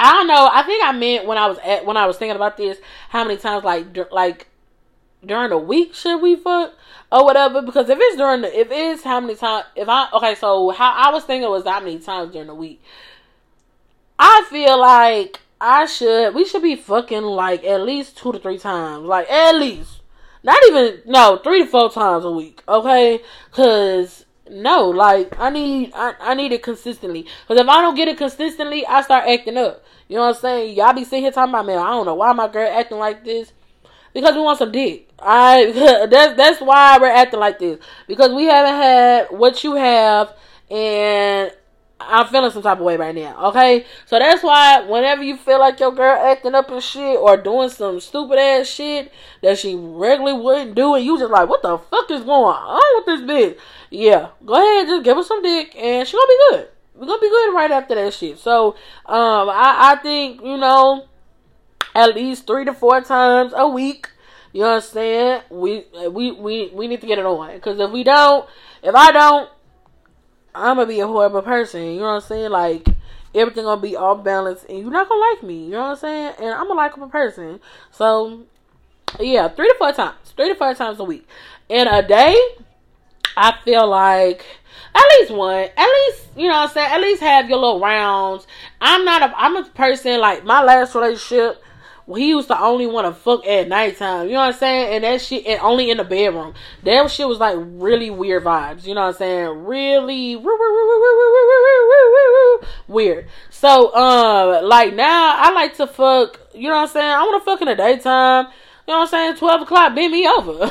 I 0.00 0.12
don't 0.12 0.26
know. 0.26 0.50
I 0.52 0.64
think 0.64 0.84
I 0.84 0.92
meant 0.92 1.26
when 1.26 1.38
I 1.38 1.46
was 1.46 1.58
at 1.58 1.86
when 1.86 1.96
I 1.96 2.06
was 2.06 2.16
thinking 2.16 2.36
about 2.36 2.56
this, 2.56 2.78
how 3.08 3.22
many 3.22 3.36
times 3.36 3.62
like 3.64 3.96
like 4.10 4.48
during 5.24 5.50
the 5.50 5.58
week 5.58 5.94
should 5.94 6.18
we 6.18 6.34
fuck 6.34 6.74
or 7.12 7.24
whatever? 7.24 7.62
Because 7.62 7.88
if 7.88 7.98
it's 8.00 8.16
during 8.16 8.42
the 8.42 8.60
if 8.60 8.68
it's 8.72 9.04
how 9.04 9.20
many 9.20 9.36
times 9.36 9.66
if 9.76 9.88
I 9.88 10.08
okay, 10.14 10.34
so 10.34 10.70
how 10.70 10.92
I 10.92 11.10
was 11.12 11.22
thinking 11.22 11.48
was 11.48 11.64
how 11.64 11.78
many 11.78 12.00
times 12.00 12.32
during 12.32 12.48
the 12.48 12.54
week. 12.54 12.82
I 14.24 14.46
feel 14.48 14.80
like 14.80 15.40
I 15.60 15.84
should 15.86 16.32
we 16.32 16.44
should 16.44 16.62
be 16.62 16.76
fucking 16.76 17.24
like 17.24 17.64
at 17.64 17.80
least 17.80 18.16
two 18.16 18.30
to 18.30 18.38
three 18.38 18.56
times. 18.56 19.04
Like 19.04 19.28
at 19.28 19.56
least. 19.56 20.00
Not 20.44 20.60
even 20.68 21.02
no, 21.06 21.40
three 21.42 21.64
to 21.64 21.66
four 21.66 21.90
times 21.90 22.24
a 22.24 22.30
week, 22.30 22.62
okay? 22.68 23.20
Cause 23.50 24.24
no, 24.48 24.88
like 24.90 25.36
I 25.40 25.50
need 25.50 25.90
I, 25.92 26.14
I 26.20 26.34
need 26.34 26.52
it 26.52 26.62
consistently. 26.62 27.26
Cause 27.48 27.58
if 27.58 27.68
I 27.68 27.80
don't 27.82 27.96
get 27.96 28.06
it 28.06 28.16
consistently, 28.16 28.86
I 28.86 29.02
start 29.02 29.28
acting 29.28 29.56
up. 29.56 29.84
You 30.06 30.16
know 30.16 30.22
what 30.22 30.36
I'm 30.36 30.40
saying? 30.40 30.76
Y'all 30.76 30.92
be 30.92 31.02
sitting 31.02 31.24
here 31.24 31.32
talking 31.32 31.52
about 31.52 31.66
man, 31.66 31.78
I 31.78 31.90
don't 31.90 32.06
know 32.06 32.14
why 32.14 32.32
my 32.32 32.46
girl 32.46 32.70
acting 32.72 32.98
like 32.98 33.24
this. 33.24 33.52
Because 34.14 34.36
we 34.36 34.42
want 34.42 34.58
some 34.58 34.70
dick. 34.70 35.08
I 35.18 36.06
that's 36.08 36.36
that's 36.36 36.60
why 36.60 36.96
we're 37.00 37.10
acting 37.10 37.40
like 37.40 37.58
this. 37.58 37.80
Because 38.06 38.32
we 38.32 38.44
haven't 38.44 38.80
had 38.80 39.26
what 39.30 39.64
you 39.64 39.74
have 39.74 40.32
and 40.70 41.50
I'm 42.06 42.26
feeling 42.28 42.50
some 42.50 42.62
type 42.62 42.78
of 42.78 42.84
way 42.84 42.96
right 42.96 43.14
now. 43.14 43.48
Okay, 43.48 43.86
so 44.06 44.18
that's 44.18 44.42
why 44.42 44.80
whenever 44.86 45.22
you 45.22 45.36
feel 45.36 45.58
like 45.60 45.80
your 45.80 45.92
girl 45.92 46.16
acting 46.16 46.54
up 46.54 46.70
and 46.70 46.82
shit 46.82 47.18
or 47.18 47.36
doing 47.36 47.68
some 47.68 48.00
stupid 48.00 48.38
ass 48.38 48.66
shit 48.66 49.12
that 49.42 49.58
she 49.58 49.74
regularly 49.74 50.38
wouldn't 50.40 50.74
do, 50.74 50.94
and 50.94 51.04
you 51.04 51.18
just 51.18 51.30
like, 51.30 51.48
what 51.48 51.62
the 51.62 51.78
fuck 51.78 52.10
is 52.10 52.22
going 52.22 52.56
on 52.56 52.82
with 52.96 53.06
this 53.06 53.20
bitch? 53.22 53.58
Yeah, 53.90 54.28
go 54.44 54.54
ahead, 54.54 54.88
just 54.88 55.04
give 55.04 55.16
her 55.16 55.22
some 55.22 55.42
dick, 55.42 55.74
and 55.76 56.06
she 56.06 56.16
gonna 56.16 56.26
be 56.26 56.38
good. 56.50 56.68
We're 56.94 57.06
gonna 57.06 57.20
be 57.20 57.30
good 57.30 57.54
right 57.54 57.70
after 57.70 57.94
that 57.94 58.12
shit. 58.14 58.38
So, 58.38 58.76
um, 59.06 59.48
I 59.48 59.92
I 59.92 59.98
think 60.02 60.42
you 60.42 60.56
know, 60.56 61.06
at 61.94 62.14
least 62.14 62.46
three 62.46 62.64
to 62.64 62.74
four 62.74 63.00
times 63.00 63.52
a 63.56 63.68
week. 63.68 64.08
You 64.52 64.60
know 64.60 64.68
what 64.68 64.74
I'm 64.74 64.80
saying? 64.82 65.42
We 65.50 65.84
we 66.10 66.32
we 66.32 66.70
we 66.72 66.88
need 66.88 67.00
to 67.00 67.06
get 67.06 67.18
it 67.18 67.24
on 67.24 67.54
because 67.54 67.80
if 67.80 67.90
we 67.90 68.04
don't, 68.04 68.46
if 68.82 68.94
I 68.94 69.10
don't 69.10 69.48
I'm 70.54 70.76
gonna 70.76 70.86
be 70.86 71.00
a 71.00 71.06
horrible 71.06 71.42
person. 71.42 71.82
You 71.82 72.00
know 72.00 72.06
what 72.06 72.12
I'm 72.12 72.20
saying? 72.22 72.50
Like 72.50 72.86
everything 73.34 73.64
gonna 73.64 73.80
be 73.80 73.96
off 73.96 74.22
balance, 74.24 74.64
and 74.68 74.78
you're 74.78 74.90
not 74.90 75.08
gonna 75.08 75.20
like 75.20 75.42
me. 75.42 75.64
You 75.64 75.70
know 75.72 75.80
what 75.80 75.90
I'm 75.90 75.96
saying? 75.96 76.34
And 76.38 76.54
I'm 76.54 76.70
a 76.70 76.74
likable 76.74 77.08
person. 77.08 77.60
So 77.90 78.42
yeah, 79.20 79.48
three 79.48 79.68
to 79.68 79.74
four 79.78 79.92
times, 79.92 80.16
three 80.36 80.48
to 80.48 80.54
four 80.54 80.74
times 80.74 81.00
a 81.00 81.04
week, 81.04 81.26
in 81.68 81.88
a 81.88 82.06
day. 82.06 82.36
I 83.34 83.54
feel 83.64 83.86
like 83.88 84.44
at 84.94 85.04
least 85.18 85.32
one, 85.32 85.68
at 85.76 85.86
least 85.86 86.26
you 86.36 86.48
know 86.48 86.54
what 86.54 86.68
I'm 86.68 86.74
saying. 86.74 86.92
At 86.92 87.00
least 87.00 87.22
have 87.22 87.48
your 87.48 87.58
little 87.58 87.80
rounds. 87.80 88.46
I'm 88.80 89.04
not 89.04 89.22
a. 89.22 89.32
I'm 89.36 89.56
a 89.56 89.64
person 89.70 90.20
like 90.20 90.44
my 90.44 90.62
last 90.62 90.94
relationship 90.94 91.62
he 92.06 92.34
was 92.34 92.46
the 92.46 92.60
only 92.60 92.86
one 92.86 93.04
to 93.04 93.12
fuck 93.12 93.46
at 93.46 93.68
nighttime. 93.68 94.26
You 94.26 94.34
know 94.34 94.40
what 94.40 94.54
I'm 94.54 94.58
saying? 94.58 94.94
And 94.94 95.04
that 95.04 95.20
shit, 95.20 95.46
and 95.46 95.60
only 95.60 95.90
in 95.90 95.98
the 95.98 96.04
bedroom. 96.04 96.54
That 96.82 97.10
shit 97.10 97.28
was 97.28 97.38
like 97.38 97.56
really 97.58 98.10
weird 98.10 98.44
vibes. 98.44 98.86
You 98.86 98.94
know 98.94 99.02
what 99.02 99.14
I'm 99.14 99.14
saying? 99.14 99.64
Really 99.64 100.36
weird. 102.88 103.28
So, 103.50 103.94
um, 103.94 104.64
like 104.68 104.94
now, 104.94 105.36
I 105.38 105.52
like 105.52 105.76
to 105.76 105.86
fuck. 105.86 106.40
You 106.54 106.68
know 106.68 106.76
what 106.76 106.82
I'm 106.82 106.88
saying? 106.88 107.10
I 107.10 107.22
want 107.22 107.42
to 107.42 107.44
fuck 107.44 107.60
in 107.62 107.68
the 107.68 107.76
daytime. 107.76 108.46
You 108.86 108.94
know 108.94 109.00
what 109.00 109.04
I'm 109.04 109.08
saying? 109.08 109.36
12 109.36 109.62
o'clock, 109.62 109.94
bend 109.94 110.12
me 110.12 110.26
over. 110.26 110.66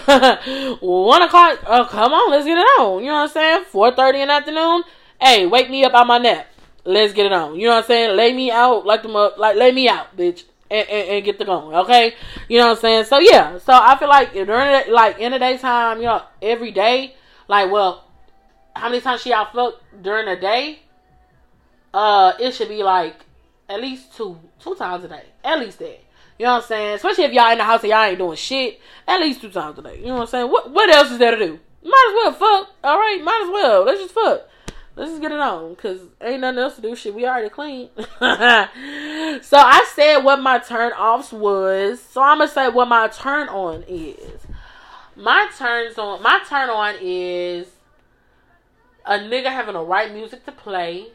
1 0.82 1.22
o'clock, 1.22 1.60
oh, 1.66 1.88
come 1.90 2.12
on, 2.12 2.32
let's 2.32 2.46
get 2.46 2.58
it 2.58 2.62
on. 2.80 3.00
You 3.00 3.06
know 3.06 3.14
what 3.14 3.22
I'm 3.22 3.30
saying? 3.30 3.64
4.30 3.72 4.14
in 4.16 4.28
the 4.28 4.34
afternoon, 4.34 4.84
hey, 5.22 5.46
wake 5.46 5.70
me 5.70 5.86
up 5.86 5.94
out 5.94 6.08
my 6.08 6.18
nap. 6.18 6.48
Let's 6.84 7.14
get 7.14 7.28
it 7.28 7.32
on. 7.32 7.56
You 7.56 7.68
know 7.68 7.76
what 7.76 7.86
I'm 7.86 7.88
saying? 7.88 8.18
Lay 8.18 8.34
me 8.34 8.52
out 8.52 8.86
like 8.86 9.04
the, 9.04 9.08
like, 9.08 9.56
lay 9.56 9.72
me 9.72 9.88
out, 9.88 10.18
bitch 10.18 10.44
and, 10.72 10.90
and, 10.90 11.10
and, 11.10 11.26
get 11.26 11.38
the 11.38 11.46
going. 11.46 11.76
Okay, 11.76 12.16
you 12.48 12.58
know 12.58 12.68
what 12.68 12.78
I'm 12.78 12.82
saying. 12.82 13.04
So 13.06 13.20
yeah, 13.20 13.58
so 13.58 13.74
I 13.74 13.98
feel 13.98 14.08
like 14.08 14.34
during 14.34 14.48
the, 14.48 14.86
like 14.92 15.20
in 15.20 15.34
the 15.34 15.40
daytime, 15.40 15.98
you 15.98 16.06
know, 16.06 16.24
every 16.42 16.72
day, 16.72 17.16
like 17.48 17.70
well, 17.70 18.08
how 18.76 18.90
many 18.90 19.02
times 19.02 19.22
she 19.22 19.34
out 19.34 19.54
fuck 19.54 19.76
during 20.02 20.26
the 20.26 20.38
day? 20.38 20.80
Uh, 21.94 22.34
it 22.40 22.54
should 22.54 22.70
be 22.70 22.84
like 22.84 23.16
at 23.70 23.82
least 23.82 24.16
two 24.16 24.40
two 24.60 24.76
times 24.76 25.04
a 25.04 25.10
day, 25.10 25.26
at 25.44 25.60
least 25.60 25.80
that. 25.80 26.00
You 26.40 26.46
know 26.46 26.54
what 26.54 26.64
I'm 26.64 26.68
saying? 26.70 26.96
Especially 26.96 27.26
if 27.26 27.34
y'all 27.34 27.52
in 27.52 27.58
the 27.58 27.64
house 27.64 27.84
and 27.84 27.92
y'all 27.92 28.04
ain't 28.04 28.18
doing 28.18 28.38
shit, 28.38 28.80
at 29.08 29.20
least 29.20 29.42
two 29.42 29.52
times 29.52 29.78
a 29.78 29.82
day. 29.82 30.00
You 30.00 30.08
know 30.08 30.16
what 30.16 30.22
I'm 30.22 30.28
saying? 30.28 30.50
What 30.50 30.72
what 30.72 30.90
else 30.90 31.12
is 31.12 31.20
there 31.20 31.32
to 31.32 31.46
do? 31.46 31.60
Might 31.84 32.08
as 32.10 32.16
well 32.16 32.34
fuck. 32.34 32.76
All 32.84 32.98
right, 32.98 33.22
might 33.24 33.44
as 33.44 33.50
well. 33.52 33.86
Let's 33.86 34.02
just 34.02 34.14
fuck 34.14 34.48
let's 34.96 35.12
just 35.12 35.22
get 35.22 35.32
it 35.32 35.40
on 35.40 35.74
because 35.74 36.02
ain't 36.22 36.42
nothing 36.42 36.60
else 36.60 36.76
to 36.76 36.82
do. 36.82 36.96
Shit, 36.96 37.14
we 37.14 37.26
already 37.26 37.50
clean. 37.50 37.90
so 37.98 38.06
I 39.58 39.86
said 39.94 40.20
what 40.20 40.42
my 40.42 40.60
turn 40.60 40.92
offs 40.94 41.32
was. 41.32 42.02
So 42.02 42.22
I'm 42.22 42.40
gonna 42.40 42.50
say 42.50 42.70
what 42.70 42.88
my 42.88 43.08
turn 43.08 43.50
on 43.50 43.84
is. 43.88 44.42
My 45.16 45.50
turns 45.58 45.98
on 45.98 46.22
my 46.22 46.40
turn 46.48 46.70
on 46.70 46.96
is 47.02 47.68
a 49.06 49.20
nigga 49.20 49.46
having 49.46 49.74
the 49.74 49.82
right 49.82 50.14
music 50.14 50.46
to 50.46 50.52
play. 50.52 51.08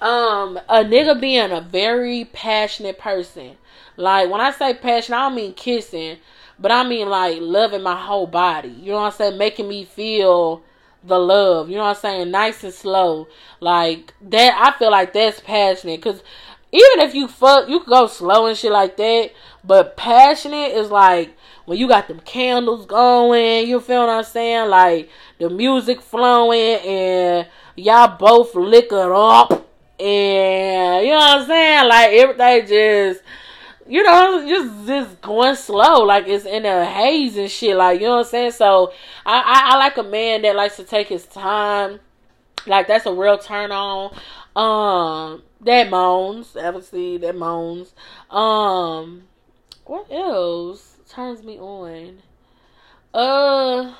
Um, 0.00 0.58
a 0.68 0.84
nigga 0.84 1.18
being 1.18 1.50
a 1.50 1.60
very 1.60 2.26
passionate 2.26 2.98
person. 2.98 3.56
Like 3.96 4.30
when 4.30 4.40
I 4.40 4.50
say 4.50 4.74
passion, 4.74 5.14
I 5.14 5.20
don't 5.20 5.36
mean 5.36 5.54
kissing, 5.54 6.18
but 6.58 6.70
I 6.70 6.86
mean 6.86 7.08
like 7.08 7.38
loving 7.40 7.82
my 7.82 7.96
whole 7.96 8.26
body. 8.26 8.68
You 8.68 8.92
know 8.92 8.98
what 8.98 9.06
I'm 9.06 9.12
saying? 9.12 9.38
Making 9.38 9.68
me 9.68 9.84
feel 9.84 10.62
the 11.06 11.18
love. 11.18 11.68
You 11.68 11.76
know 11.76 11.84
what 11.84 11.96
I'm 11.96 12.02
saying? 12.02 12.30
Nice 12.30 12.64
and 12.64 12.72
slow. 12.72 13.28
Like 13.60 14.14
that 14.22 14.54
I 14.58 14.78
feel 14.78 14.90
like 14.90 15.12
that's 15.12 15.40
passionate 15.40 16.02
cuz 16.02 16.22
even 16.72 17.06
if 17.06 17.14
you 17.14 17.28
fuck, 17.28 17.68
you 17.68 17.84
go 17.84 18.08
slow 18.08 18.46
and 18.46 18.58
shit 18.58 18.72
like 18.72 18.96
that. 18.96 19.30
But 19.62 19.96
passionate 19.96 20.72
is 20.72 20.90
like 20.90 21.36
when 21.66 21.78
you 21.78 21.86
got 21.86 22.08
them 22.08 22.20
candles 22.20 22.86
going. 22.86 23.68
You 23.68 23.80
feel 23.80 24.00
what 24.00 24.08
I'm 24.10 24.24
saying? 24.24 24.70
Like 24.70 25.08
the 25.38 25.50
music 25.50 26.00
flowing 26.00 26.80
and 26.84 27.46
y'all 27.76 28.16
both 28.16 28.54
liquor 28.54 29.14
up 29.14 29.68
and 30.00 31.06
you 31.06 31.12
know 31.12 31.18
what 31.18 31.40
I'm 31.40 31.46
saying? 31.46 31.88
Like 31.88 32.12
everything 32.12 32.66
just 32.66 33.22
you 33.86 34.02
know, 34.02 34.46
just 34.48 34.86
just 34.86 35.20
going 35.20 35.56
slow, 35.56 36.04
like 36.04 36.26
it's 36.26 36.46
in 36.46 36.64
a 36.64 36.84
haze 36.84 37.36
and 37.36 37.50
shit. 37.50 37.76
Like 37.76 38.00
you 38.00 38.06
know 38.06 38.16
what 38.16 38.26
I'm 38.26 38.30
saying. 38.30 38.50
So 38.52 38.92
I, 39.26 39.40
I, 39.40 39.74
I 39.74 39.76
like 39.76 39.96
a 39.98 40.02
man 40.02 40.42
that 40.42 40.56
likes 40.56 40.76
to 40.76 40.84
take 40.84 41.08
his 41.08 41.26
time. 41.26 42.00
Like 42.66 42.86
that's 42.86 43.06
a 43.06 43.12
real 43.12 43.38
turn 43.38 43.72
on. 43.72 44.14
Um, 44.56 45.42
that 45.60 45.90
moans, 45.90 46.56
obviously 46.56 47.18
that 47.18 47.36
moans. 47.36 47.92
Um, 48.30 49.24
what 49.84 50.10
else 50.10 50.96
turns 51.08 51.42
me 51.42 51.58
on? 51.58 52.22
Uh, 53.12 53.94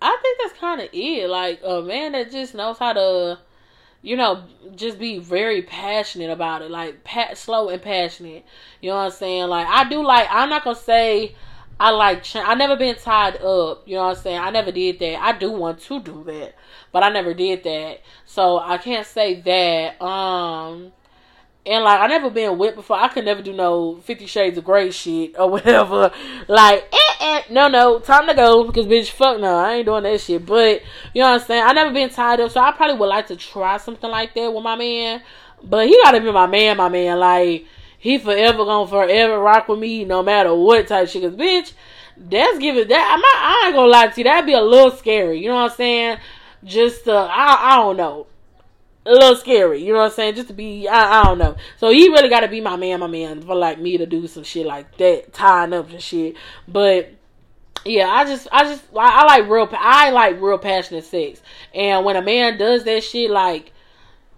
I 0.00 0.18
think 0.20 0.38
that's 0.42 0.60
kind 0.60 0.80
of 0.80 0.88
it. 0.92 1.30
Like 1.30 1.60
a 1.64 1.80
man 1.80 2.12
that 2.12 2.30
just 2.30 2.54
knows 2.54 2.78
how 2.78 2.92
to 2.92 3.38
you 4.02 4.16
know, 4.16 4.42
just 4.74 4.98
be 4.98 5.18
very 5.18 5.62
passionate 5.62 6.30
about 6.30 6.62
it, 6.62 6.70
like 6.70 7.04
pat, 7.04 7.38
slow 7.38 7.68
and 7.68 7.80
passionate. 7.80 8.44
You 8.80 8.90
know 8.90 8.96
what 8.96 9.04
I'm 9.04 9.10
saying? 9.12 9.48
Like 9.48 9.66
I 9.68 9.88
do 9.88 10.04
like. 10.04 10.26
I'm 10.30 10.48
not 10.48 10.64
gonna 10.64 10.76
say 10.76 11.36
I 11.78 11.90
like. 11.90 12.24
I 12.34 12.54
never 12.54 12.76
been 12.76 12.96
tied 12.96 13.36
up. 13.36 13.84
You 13.86 13.96
know 13.96 14.08
what 14.08 14.16
I'm 14.16 14.22
saying? 14.22 14.38
I 14.38 14.50
never 14.50 14.72
did 14.72 14.98
that. 14.98 15.22
I 15.22 15.38
do 15.38 15.52
want 15.52 15.80
to 15.82 16.00
do 16.00 16.24
that, 16.24 16.54
but 16.90 17.04
I 17.04 17.10
never 17.10 17.32
did 17.32 17.62
that. 17.62 18.00
So 18.24 18.58
I 18.58 18.78
can't 18.78 19.06
say 19.06 19.40
that. 19.40 20.02
Um, 20.02 20.92
and 21.64 21.84
like 21.84 22.00
I 22.00 22.06
never 22.08 22.30
been 22.30 22.58
whipped 22.58 22.76
before. 22.76 22.96
I 22.96 23.08
could 23.08 23.24
never 23.24 23.42
do 23.42 23.52
no 23.52 23.96
Fifty 23.96 24.26
Shades 24.26 24.58
of 24.58 24.64
Grey 24.64 24.90
shit 24.90 25.38
or 25.38 25.48
whatever. 25.50 26.10
Like, 26.48 26.88
eh, 26.92 27.14
eh, 27.20 27.42
no, 27.50 27.68
no, 27.68 27.98
time 28.00 28.26
to 28.26 28.34
go 28.34 28.64
because 28.64 28.86
bitch, 28.86 29.10
fuck 29.10 29.40
no, 29.40 29.56
I 29.58 29.74
ain't 29.74 29.86
doing 29.86 30.02
that 30.02 30.20
shit. 30.20 30.44
But 30.44 30.82
you 31.14 31.22
know 31.22 31.30
what 31.30 31.40
I'm 31.40 31.46
saying? 31.46 31.62
I 31.64 31.72
never 31.72 31.92
been 31.92 32.10
tied 32.10 32.40
up, 32.40 32.50
so 32.50 32.60
I 32.60 32.72
probably 32.72 32.96
would 32.96 33.06
like 33.06 33.28
to 33.28 33.36
try 33.36 33.76
something 33.76 34.10
like 34.10 34.34
that 34.34 34.52
with 34.52 34.64
my 34.64 34.76
man. 34.76 35.22
But 35.62 35.86
he 35.86 35.96
gotta 36.02 36.20
be 36.20 36.32
my 36.32 36.46
man, 36.46 36.76
my 36.76 36.88
man. 36.88 37.18
Like 37.20 37.66
he 37.98 38.18
forever 38.18 38.64
gonna 38.64 38.88
forever 38.88 39.38
rock 39.38 39.68
with 39.68 39.78
me, 39.78 40.04
no 40.04 40.22
matter 40.22 40.54
what 40.54 40.88
type 40.88 41.08
shit. 41.08 41.22
Cause 41.22 41.34
bitch, 41.34 41.72
that's 42.16 42.58
giving 42.58 42.88
that. 42.88 43.12
I'm 43.14 43.20
not, 43.20 43.36
I 43.36 43.66
ain't 43.66 43.76
gonna 43.76 43.88
lie 43.88 44.08
to 44.08 44.20
you. 44.20 44.24
That'd 44.24 44.46
be 44.46 44.54
a 44.54 44.60
little 44.60 44.90
scary. 44.90 45.40
You 45.40 45.48
know 45.48 45.54
what 45.54 45.70
I'm 45.70 45.76
saying? 45.76 46.18
Just 46.64 47.06
uh, 47.06 47.28
I 47.30 47.74
I 47.74 47.76
don't 47.76 47.96
know 47.96 48.26
a 49.04 49.10
little 49.10 49.36
scary, 49.36 49.82
you 49.82 49.92
know 49.92 49.98
what 50.00 50.06
I'm 50.06 50.12
saying? 50.12 50.34
Just 50.36 50.48
to 50.48 50.54
be, 50.54 50.86
I, 50.88 51.20
I 51.20 51.24
don't 51.24 51.38
know. 51.38 51.56
So 51.78 51.90
he 51.90 52.08
really 52.08 52.28
got 52.28 52.40
to 52.40 52.48
be 52.48 52.60
my 52.60 52.76
man, 52.76 53.00
my 53.00 53.06
man, 53.06 53.42
for 53.42 53.54
like 53.54 53.80
me 53.80 53.98
to 53.98 54.06
do 54.06 54.26
some 54.26 54.44
shit 54.44 54.64
like 54.66 54.96
that, 54.98 55.32
tying 55.32 55.72
up 55.72 55.90
and 55.90 56.00
shit. 56.00 56.36
But 56.68 57.10
yeah, 57.84 58.08
I 58.08 58.24
just, 58.24 58.46
I 58.52 58.64
just, 58.64 58.84
I, 58.96 59.22
I 59.22 59.24
like 59.24 59.48
real, 59.50 59.68
I 59.72 60.10
like 60.10 60.40
real 60.40 60.58
passionate 60.58 61.04
sex, 61.04 61.42
and 61.74 62.04
when 62.04 62.16
a 62.16 62.22
man 62.22 62.58
does 62.58 62.84
that 62.84 63.02
shit, 63.02 63.30
like. 63.30 63.72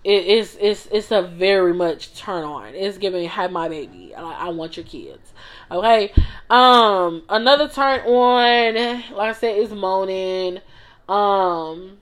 It, 0.06 0.26
it's 0.26 0.54
it's 0.60 0.86
it's 0.92 1.10
a 1.12 1.22
very 1.22 1.72
much 1.72 2.14
turn 2.14 2.44
on. 2.44 2.74
It's 2.74 2.98
giving 2.98 3.26
have 3.26 3.50
my 3.50 3.70
baby. 3.70 4.14
I, 4.14 4.48
I 4.48 4.48
want 4.50 4.76
your 4.76 4.84
kids. 4.84 5.32
Okay. 5.70 6.12
Um. 6.50 7.22
Another 7.30 7.70
turn 7.70 8.00
on, 8.00 8.74
like 9.16 9.30
I 9.30 9.32
said, 9.32 9.56
is 9.56 9.70
moaning. 9.70 10.60
Um 11.08 11.96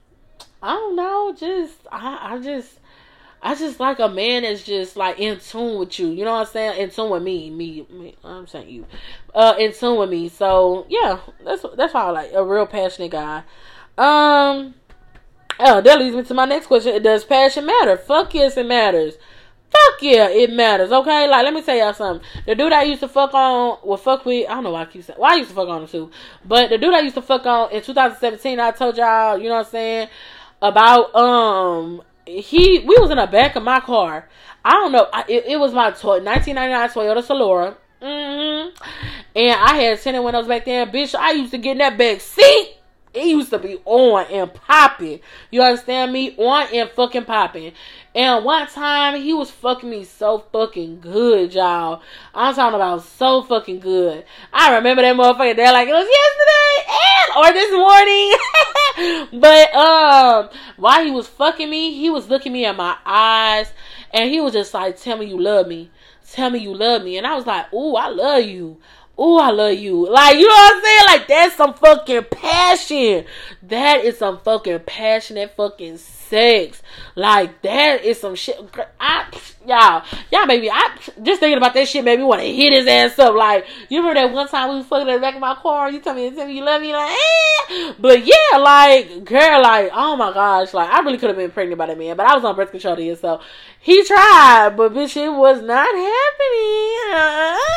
I 0.63 0.75
don't 0.75 0.97
know, 0.97 1.35
just 1.37 1.75
I, 1.91 2.35
I 2.35 2.39
just 2.39 2.79
I 3.43 3.57
just 3.57 3.81
like 3.81 3.99
a 3.99 4.09
man 4.09 4.43
that's 4.43 4.63
just 4.63 4.97
like 4.97 5.19
in 5.19 5.41
tune 5.41 5.79
with 5.79 5.99
you. 5.99 6.09
You 6.09 6.25
know 6.25 6.33
what 6.33 6.47
I'm 6.47 6.53
saying? 6.53 6.81
In 6.81 6.91
tune 6.91 7.11
with 7.11 7.25
me, 7.25 7.51
me, 7.51 7.85
me 7.91 8.15
I'm 8.23 8.47
saying 8.47 8.69
you. 8.69 8.87
Uh, 9.35 9.55
in 9.59 9.73
tune 9.73 9.99
with 9.99 10.11
me. 10.11 10.29
So 10.29 10.87
yeah, 10.89 11.19
that's 11.45 11.65
that's 11.77 11.93
how 11.93 12.09
I 12.09 12.11
like 12.11 12.33
a 12.33 12.45
real 12.45 12.67
passionate 12.67 13.11
guy. 13.11 13.39
Um, 13.99 14.75
oh, 15.59 15.81
that 15.81 15.99
leads 15.99 16.15
me 16.15 16.23
to 16.23 16.35
my 16.35 16.45
next 16.45 16.69
question. 16.69 17.03
Does 17.03 17.25
passion 17.25 17.67
matter? 17.67 17.97
Fuck 17.97 18.33
yes, 18.35 18.57
it 18.57 18.67
matters. 18.67 19.15
Fuck 19.73 20.03
yeah, 20.03 20.29
it 20.29 20.53
matters. 20.53 20.93
Okay, 20.93 21.29
like 21.29 21.45
let 21.45 21.53
me 21.53 21.63
tell 21.63 21.77
y'all 21.77 21.95
something. 21.95 22.25
The 22.47 22.55
dude 22.55 22.73
I 22.73 22.85
used 22.85 23.01
to 23.01 23.09
fuck 23.09 23.35
on, 23.35 23.79
well, 23.83 23.97
fuck 23.97 24.25
with. 24.25 24.49
I 24.49 24.55
don't 24.55 24.65
know 24.65 24.71
why 24.71 24.83
I 24.83 24.85
keep 24.85 25.03
saying. 25.03 25.19
Well, 25.19 25.33
I 25.33 25.37
used 25.37 25.49
to 25.49 25.57
fuck 25.57 25.69
on 25.69 25.83
him 25.83 25.89
too, 25.89 26.11
but 26.45 26.71
the 26.71 26.79
dude 26.79 26.95
I 26.95 27.01
used 27.01 27.17
to 27.17 27.23
fuck 27.23 27.45
on 27.47 27.73
in 27.73 27.83
2017, 27.83 28.61
I 28.61 28.71
told 28.71 28.97
y'all. 28.97 29.37
You 29.37 29.49
know 29.49 29.57
what 29.57 29.67
I'm 29.67 29.73
saying? 29.73 30.09
About 30.63 31.15
um 31.15 32.03
he 32.25 32.79
we 32.79 32.97
was 32.99 33.11
in 33.11 33.19
the 33.19 33.27
back 33.27 33.57
of 33.57 33.63
my 33.63 33.81
car. 33.81 34.29
I 34.65 34.71
don't 34.71 34.93
know. 34.93 35.09
I, 35.13 35.25
it, 35.29 35.45
it, 35.47 35.57
was 35.59 35.73
my 35.73 35.91
to- 35.91 36.23
1999 36.23 36.89
Toyota 36.91 37.27
Solara. 37.27 37.77
Mm-hmm. 38.01 38.83
And 39.35 39.61
I 39.61 39.75
had 39.75 40.01
tinted 40.01 40.23
windows 40.23 40.47
back 40.47 40.65
then. 40.65 40.89
Bitch, 40.91 41.17
I 41.17 41.33
used 41.33 41.51
to 41.51 41.59
get 41.59 41.73
in 41.73 41.79
that 41.79 41.99
back 41.99 42.21
seat. 42.21 42.77
It 43.15 43.27
used 43.27 43.51
to 43.51 43.59
be 43.59 43.79
on 43.85 44.25
and 44.27 44.53
popping. 44.55 45.21
You 45.51 45.63
understand 45.63 46.13
me? 46.13 46.35
On 46.37 46.67
and 46.73 46.89
fucking 46.91 47.27
popping. 47.27 47.73
And 48.15 48.45
one 48.45 48.67
time 48.69 49.21
he 49.21 49.35
was 49.35 49.51
fucking 49.51 49.89
me 49.89 50.05
so 50.05 50.45
fucking 50.53 51.01
good, 51.01 51.53
y'all. 51.53 52.03
I'm 52.35 52.55
talking 52.55 52.75
about 52.75 53.05
so 53.05 53.43
fucking 53.43 53.81
good. 53.81 54.25
I 54.53 54.77
remember 54.77 55.03
that 55.03 55.17
motherfucker 55.17 55.57
there 55.57 55.73
like 55.73 55.89
it 55.89 55.93
was 55.93 56.09
yesterday 56.09 56.93
and 57.03 57.39
or 57.39 57.53
this 57.53 57.73
morning. 59.31 59.41
but 59.41 59.75
um 59.75 60.49
while 60.77 61.05
he 61.05 61.11
was 61.11 61.27
fucking 61.27 61.69
me, 61.69 61.95
he 61.95 62.09
was 62.09 62.29
looking 62.29 62.53
me 62.53 62.65
in 62.65 62.77
my 62.77 62.97
eyes 63.05 63.73
and 64.13 64.31
he 64.31 64.41
was 64.41 64.55
just 64.55 64.73
like, 64.73 64.99
Tell 64.99 65.19
me 65.19 65.27
you 65.27 65.39
love 65.39 65.67
me. 65.67 65.91
Tell 66.31 66.49
me 66.49 66.61
you 66.61 66.75
love 66.75 67.03
me. 67.03 67.19
And 67.19 67.27
I 67.27 67.35
was 67.35 67.47
like, 67.47 67.73
Ooh, 67.75 67.95
I 67.95 68.09
love 68.09 68.45
you. 68.45 68.79
Ooh, 69.23 69.39
I 69.39 69.51
love 69.51 69.75
you. 69.75 70.11
Like, 70.11 70.37
you 70.37 70.49
know 70.49 70.55
what 70.55 70.75
I'm 70.75 70.83
saying? 70.83 71.07
Like, 71.07 71.29
that's 71.29 71.55
some 71.57 71.75
fucking 71.75 72.25
passion. 72.31 73.25
That 73.63 74.05
is 74.05 74.19
some 74.19 74.41
fucking 74.41 74.81
passionate 74.81 75.55
fucking 75.57 75.99
sex. 76.33 76.83
Like 77.15 77.61
that 77.61 78.05
is 78.05 78.19
some 78.19 78.35
shit. 78.35 78.57
I 78.99 79.27
y'all, 79.67 80.03
y'all 80.33 80.47
maybe 80.47 80.71
I 80.71 80.97
just 81.23 81.41
thinking 81.41 81.59
about 81.59 81.75
that 81.75 81.87
shit 81.87 82.05
made 82.05 82.19
me 82.19 82.25
want 82.25 82.41
to 82.41 82.47
hit 82.51 82.73
his 82.73 82.87
ass 82.87 83.19
up. 83.19 83.35
Like 83.35 83.67
you 83.91 83.99
remember 83.99 84.21
that 84.21 84.33
one 84.33 84.49
time 84.49 84.71
we 84.71 84.77
was 84.77 84.87
fucking 84.87 85.07
in 85.07 85.15
the 85.15 85.21
back 85.21 85.35
of 85.35 85.41
my 85.41 85.55
car. 85.55 85.91
You 85.91 86.01
tell 86.01 86.15
me, 86.15 86.31
tell 86.31 86.47
me 86.47 86.55
you 86.57 86.65
love 86.65 86.81
me, 86.81 86.95
like 86.95 87.13
eh. 87.13 87.93
But 87.99 88.25
yeah, 88.25 88.57
like 88.59 89.25
girl, 89.25 89.63
like 89.63 89.91
oh 89.93 90.17
my 90.17 90.33
gosh, 90.33 90.73
like 90.73 90.89
I 90.91 91.01
really 91.01 91.19
could 91.19 91.29
have 91.29 91.37
been 91.37 91.51
pregnant 91.51 91.79
by 91.79 91.87
that 91.87 91.99
man, 91.99 92.17
but 92.17 92.25
I 92.25 92.35
was 92.35 92.45
on 92.45 92.57
birth 92.57 92.71
control 92.71 92.97
then, 92.97 93.15
so 93.17 93.41
he 93.79 94.03
tried, 94.05 94.75
but 94.77 94.95
bitch, 94.95 95.17
it 95.17 95.29
was 95.29 95.61
not 95.61 95.95
happening. 95.95 97.13
Uh-uh. 97.13 97.59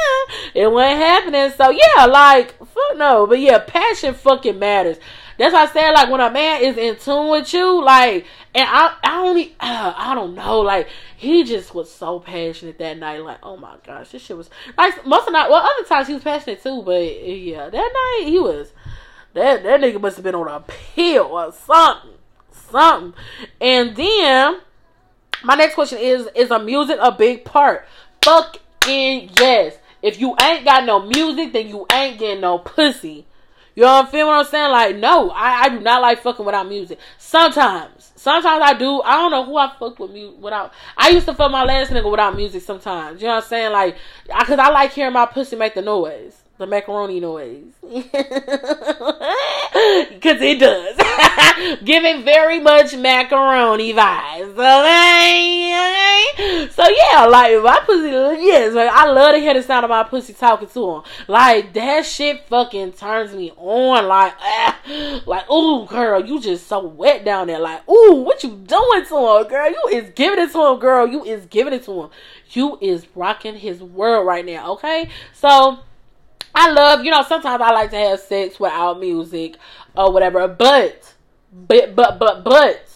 It 0.56 0.72
wasn't 0.72 1.00
happening. 1.00 1.52
So 1.58 1.70
yeah, 1.72 2.06
like 2.06 2.58
fuck 2.58 2.96
no, 2.96 3.28
but 3.28 3.40
yeah, 3.40 3.60
passion 3.60 4.14
fucking 4.14 4.58
matters. 4.58 4.98
That's 5.38 5.54
why 5.54 5.64
I 5.64 5.68
said 5.68 5.92
like 5.92 6.10
when 6.10 6.22
a 6.22 6.32
man 6.32 6.64
is 6.64 6.78
in 6.78 6.96
tune 6.98 7.30
with 7.30 7.54
you, 7.54 7.84
like, 7.84 8.26
and 8.54 8.68
I 8.68 8.96
I 9.04 9.20
only 9.20 9.56
uh, 9.60 9.94
I 9.96 10.16
don't 10.16 10.36
know, 10.36 10.62
like 10.62 10.88
he 11.18 11.44
just 11.44 11.76
was 11.76 11.92
so 11.92 12.20
passionate 12.20 12.78
that 12.80 12.98
night. 12.98 13.24
Like, 13.24 13.40
oh 13.44 13.58
my 13.58 13.76
gosh, 13.86 14.12
this 14.12 14.22
shit 14.22 14.38
was 14.38 14.50
like 14.78 15.06
most 15.06 15.22
of 15.22 15.26
the 15.28 15.32
night. 15.32 15.50
Well, 15.50 15.62
other 15.62 15.88
times 15.88 16.08
he 16.08 16.14
was 16.14 16.24
passionate 16.24 16.64
too, 16.64 16.82
but 16.84 17.02
yeah, 17.02 17.70
that 17.70 17.74
night 17.74 18.24
he 18.28 18.40
was. 18.40 18.72
That 19.34 19.64
that 19.64 19.82
nigga 19.82 20.00
must 20.00 20.16
have 20.16 20.24
been 20.24 20.36
on 20.36 20.48
a 20.48 20.62
pill 20.62 21.26
or 21.26 21.52
something, 21.52 22.12
something. 22.52 23.14
And 23.60 23.94
then 23.96 24.62
my 25.44 25.56
next 25.56 25.76
question 25.76 26.00
is: 26.00 26.30
Is 26.36 26.52
a 26.52 26.60
music 26.60 26.98
a 27.02 27.12
big 27.12 27.44
part? 27.44 27.86
Fucking 28.24 29.32
yes. 29.38 29.78
If 30.02 30.20
you 30.20 30.36
ain't 30.42 30.64
got 30.64 30.86
no 30.86 31.02
music, 31.02 31.52
then 31.52 31.68
you 31.68 31.86
ain't 31.92 32.20
getting 32.20 32.42
no 32.42 32.60
pussy. 32.60 33.26
You 33.76 33.84
know 33.84 33.94
what 33.94 34.06
I'm 34.06 34.12
feeling 34.12 34.28
what 34.28 34.46
I'm 34.46 34.46
saying? 34.46 34.72
Like, 34.72 34.96
no, 34.96 35.32
I, 35.32 35.64
I 35.64 35.70
do 35.70 35.82
not 35.82 36.02
like 36.02 36.22
fucking 36.22 36.46
without 36.46 36.68
music. 36.68 36.98
Sometimes. 37.18 38.14
Sometimes 38.16 38.62
I 38.64 38.74
do. 38.74 39.02
I 39.02 39.18
don't 39.18 39.32
know 39.32 39.44
who 39.46 39.58
I 39.58 39.72
fuck 39.78 40.00
with 40.00 40.12
music 40.12 40.42
without. 40.42 40.74
I 40.96 41.10
used 41.10 41.26
to 41.26 41.34
fuck 41.34 41.52
my 41.52 41.66
last 41.66 41.92
nigga 41.92 42.10
without 42.10 42.36
music 42.36 42.64
sometimes. 42.64 43.22
You 43.22 43.28
know 43.28 43.36
what 43.36 43.44
I'm 43.44 43.50
saying? 43.50 43.72
Like, 43.74 43.98
I, 44.34 44.56
I 44.56 44.70
like 44.70 44.94
hearing 44.94 45.14
my 45.14 45.26
pussy 45.26 45.58
make 45.58 45.76
the 45.76 45.82
noise 45.82 46.45
the 46.58 46.68
macaroni 46.68 47.20
noise. 47.20 47.74
Because 49.76 50.42
it 50.42 50.60
does. 50.60 50.96
Give 51.84 52.04
it 52.06 52.24
very 52.24 52.60
much 52.60 52.96
macaroni 52.96 53.94
vibes 53.94 54.52
okay? 54.52 56.26
so 56.70 56.88
yeah 56.88 57.26
like 57.26 57.62
my 57.62 57.80
pussy 57.86 58.10
yes 58.10 58.74
like 58.74 58.90
i 58.90 59.06
love 59.10 59.34
to 59.34 59.40
hear 59.40 59.54
the 59.54 59.62
sound 59.62 59.84
of 59.84 59.90
my 59.90 60.04
pussy 60.04 60.34
talking 60.34 60.68
to 60.68 60.96
him 60.96 61.02
like 61.28 61.74
that 61.74 62.06
shit 62.06 62.46
fucking 62.48 62.92
turns 62.94 63.34
me 63.34 63.52
on 63.58 64.08
like 64.08 64.34
ah, 64.40 64.80
like 65.26 65.50
ooh 65.50 65.86
girl 65.86 66.26
you 66.26 66.40
just 66.40 66.68
so 66.68 66.86
wet 66.86 67.24
down 67.26 67.48
there. 67.48 67.60
Like 67.60 67.88
ooh 67.90 68.24
what 68.24 68.44
you 68.44 68.50
doing 68.50 69.06
to 69.06 69.18
him 69.18 69.48
girl? 69.48 69.70
You 69.70 69.90
is 69.92 70.10
giving 70.16 70.40
it 70.40 70.52
to 70.52 70.66
him 70.66 70.80
girl. 70.80 71.08
You 71.08 71.24
is 71.24 71.46
giving 71.46 71.74
it 71.74 71.84
to 71.86 72.04
him 72.04 72.10
you 72.52 72.78
is 72.82 73.06
rocking 73.16 73.56
his 73.56 73.82
world 73.82 74.26
right 74.26 74.46
now 74.46 74.74
okay? 74.74 75.10
So 75.34 75.80
I 76.56 76.72
love, 76.72 77.04
you 77.04 77.12
know, 77.12 77.22
sometimes 77.24 77.62
I 77.62 77.72
like 77.72 77.90
to 77.92 77.98
have 77.98 78.20
sex 78.20 78.60
without 78.60 79.00
music 79.00 79.58
or 79.96 80.12
whatever, 80.12 80.48
but, 80.48 81.14
but, 81.52 81.96
but, 81.96 82.18
but, 82.18 82.44
but, 82.44 82.90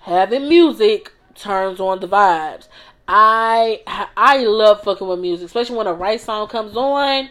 having 0.00 0.48
music 0.48 1.12
turns 1.34 1.80
on 1.80 2.00
the 2.00 2.08
vibes. 2.08 2.68
I 3.08 3.82
I 4.16 4.38
love 4.38 4.82
fucking 4.82 5.06
with 5.06 5.20
music, 5.20 5.46
especially 5.46 5.76
when 5.76 5.86
a 5.86 5.92
right 5.92 6.20
song 6.20 6.48
comes 6.48 6.76
on, 6.76 7.28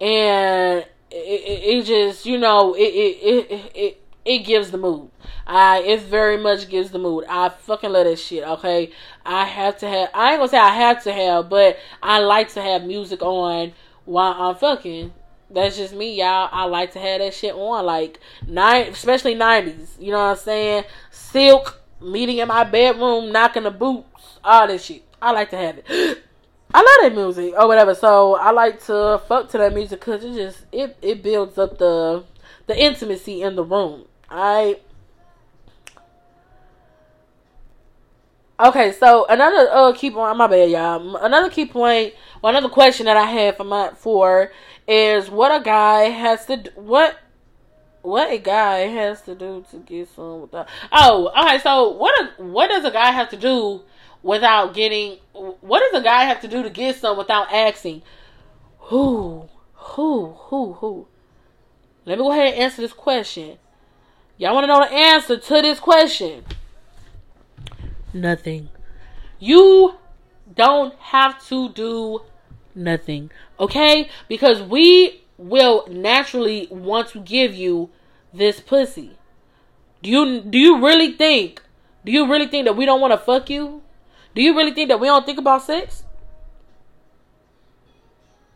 and 0.00 0.84
it, 1.10 1.14
it, 1.14 1.78
it 1.78 1.84
just 1.84 2.26
you 2.26 2.36
know 2.36 2.74
it 2.74 2.80
it, 2.80 3.16
it 3.22 3.72
it 3.74 4.00
it 4.24 4.38
gives 4.40 4.70
the 4.72 4.78
mood. 4.78 5.10
I 5.46 5.82
it 5.82 6.00
very 6.02 6.36
much 6.36 6.68
gives 6.68 6.90
the 6.90 6.98
mood. 6.98 7.24
I 7.28 7.50
fucking 7.50 7.92
love 7.92 8.06
that 8.06 8.18
shit. 8.18 8.42
Okay, 8.42 8.90
I 9.24 9.44
have 9.44 9.78
to 9.78 9.88
have. 9.88 10.10
I 10.14 10.32
ain't 10.32 10.38
gonna 10.38 10.48
say 10.48 10.58
I 10.58 10.74
have 10.74 11.04
to 11.04 11.12
have, 11.12 11.48
but 11.48 11.78
I 12.02 12.18
like 12.18 12.52
to 12.54 12.62
have 12.62 12.82
music 12.84 13.22
on 13.22 13.72
while 14.04 14.32
I'm 14.32 14.54
fucking. 14.56 15.12
That's 15.50 15.76
just 15.76 15.94
me, 15.94 16.16
y'all. 16.16 16.48
I 16.50 16.64
like 16.64 16.92
to 16.92 16.98
have 16.98 17.20
that 17.20 17.34
shit 17.34 17.54
on, 17.54 17.84
like 17.84 18.18
nine, 18.46 18.88
especially 18.88 19.34
nineties. 19.34 19.96
You 20.00 20.12
know 20.12 20.18
what 20.18 20.30
I'm 20.30 20.36
saying? 20.36 20.84
Silk, 21.10 21.80
meeting 22.00 22.38
in 22.38 22.48
my 22.48 22.64
bedroom, 22.64 23.30
knocking 23.30 23.64
the 23.64 23.70
boots, 23.70 24.38
all 24.42 24.66
that 24.66 24.80
shit. 24.80 25.02
I 25.20 25.32
like 25.32 25.50
to 25.50 25.56
have 25.56 25.78
it. 25.78 25.84
I 26.74 26.78
love 26.78 27.12
that 27.12 27.14
music 27.14 27.54
or 27.56 27.68
whatever. 27.68 27.94
So 27.94 28.36
I 28.36 28.50
like 28.50 28.82
to 28.86 29.20
fuck 29.28 29.48
to 29.50 29.58
that 29.58 29.74
music 29.74 30.00
because 30.00 30.24
it 30.24 30.34
just 30.34 30.64
it 30.72 30.96
it 31.02 31.22
builds 31.22 31.56
up 31.56 31.78
the 31.78 32.24
the 32.66 32.76
intimacy 32.76 33.42
in 33.42 33.54
the 33.54 33.62
room. 33.62 34.06
I 34.28 34.78
Okay, 38.58 38.92
so 38.92 39.26
another 39.26 39.68
uh 39.70 39.92
key 39.92 40.10
point. 40.10 40.36
My 40.36 40.46
bad, 40.46 40.70
y'all. 40.70 41.16
Another 41.16 41.50
key 41.50 41.66
point. 41.66 42.14
Well, 42.44 42.54
another 42.54 42.68
question 42.68 43.06
that 43.06 43.16
I 43.16 43.24
have 43.24 43.56
for 43.56 43.64
my 43.64 43.92
for 43.96 44.52
is 44.86 45.30
what 45.30 45.62
a 45.62 45.64
guy 45.64 46.10
has 46.10 46.44
to 46.44 46.58
do, 46.58 46.70
what 46.74 47.18
what 48.02 48.30
a 48.30 48.36
guy 48.36 48.80
has 48.80 49.22
to 49.22 49.34
do 49.34 49.64
to 49.70 49.78
get 49.78 50.10
some 50.14 50.42
without. 50.42 50.68
Oh, 50.92 51.32
okay. 51.42 51.58
So 51.60 51.92
what 51.92 52.12
a, 52.20 52.42
what 52.42 52.68
does 52.68 52.84
a 52.84 52.90
guy 52.90 53.12
have 53.12 53.30
to 53.30 53.38
do 53.38 53.80
without 54.22 54.74
getting? 54.74 55.20
What 55.32 55.90
does 55.90 56.02
a 56.02 56.04
guy 56.04 56.24
have 56.24 56.42
to 56.42 56.48
do 56.48 56.62
to 56.62 56.68
get 56.68 56.96
some 56.96 57.16
without 57.16 57.50
asking? 57.50 58.02
Who, 58.78 59.48
who, 59.72 60.32
who, 60.32 60.74
who? 60.74 61.06
Let 62.04 62.18
me 62.18 62.24
go 62.24 62.30
ahead 62.30 62.52
and 62.52 62.62
answer 62.62 62.82
this 62.82 62.92
question. 62.92 63.56
Y'all 64.36 64.52
want 64.52 64.64
to 64.64 64.66
know 64.66 64.80
the 64.80 64.92
answer 64.92 65.38
to 65.38 65.62
this 65.62 65.80
question? 65.80 66.44
nothing. 68.12 68.68
You 69.38 69.94
don't 70.54 70.94
have 70.96 71.42
to 71.48 71.70
do 71.70 72.20
nothing, 72.74 73.30
okay? 73.58 74.08
Because 74.28 74.62
we 74.62 75.22
will 75.38 75.86
naturally 75.88 76.68
want 76.70 77.08
to 77.08 77.20
give 77.20 77.54
you 77.54 77.90
this 78.32 78.60
pussy. 78.60 79.16
Do 80.02 80.10
you 80.10 80.40
do 80.40 80.58
you 80.58 80.84
really 80.84 81.12
think? 81.12 81.62
Do 82.04 82.12
you 82.12 82.30
really 82.30 82.46
think 82.46 82.66
that 82.66 82.76
we 82.76 82.84
don't 82.84 83.00
want 83.00 83.12
to 83.12 83.18
fuck 83.18 83.48
you? 83.48 83.82
Do 84.34 84.42
you 84.42 84.56
really 84.56 84.72
think 84.72 84.88
that 84.88 85.00
we 85.00 85.06
don't 85.06 85.24
think 85.24 85.38
about 85.38 85.62
sex? 85.62 86.04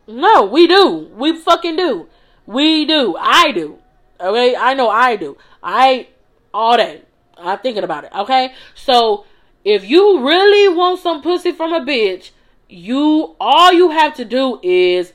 No, 0.07 0.45
we 0.45 0.67
do. 0.67 1.09
We 1.15 1.37
fucking 1.37 1.75
do. 1.75 2.07
We 2.45 2.85
do. 2.85 3.15
I 3.19 3.51
do. 3.51 3.79
Okay? 4.19 4.55
I 4.55 4.73
know 4.73 4.89
I 4.89 5.15
do. 5.15 5.37
I 5.61 6.07
all 6.53 6.77
day. 6.77 7.03
I'm 7.37 7.59
thinking 7.59 7.83
about 7.83 8.05
it. 8.05 8.11
Okay? 8.13 8.53
So 8.75 9.25
if 9.63 9.87
you 9.87 10.25
really 10.25 10.75
want 10.75 10.99
some 10.99 11.21
pussy 11.21 11.51
from 11.51 11.73
a 11.73 11.79
bitch, 11.81 12.31
you 12.69 13.35
all 13.39 13.73
you 13.73 13.89
have 13.89 14.13
to 14.15 14.25
do 14.25 14.59
is 14.63 15.13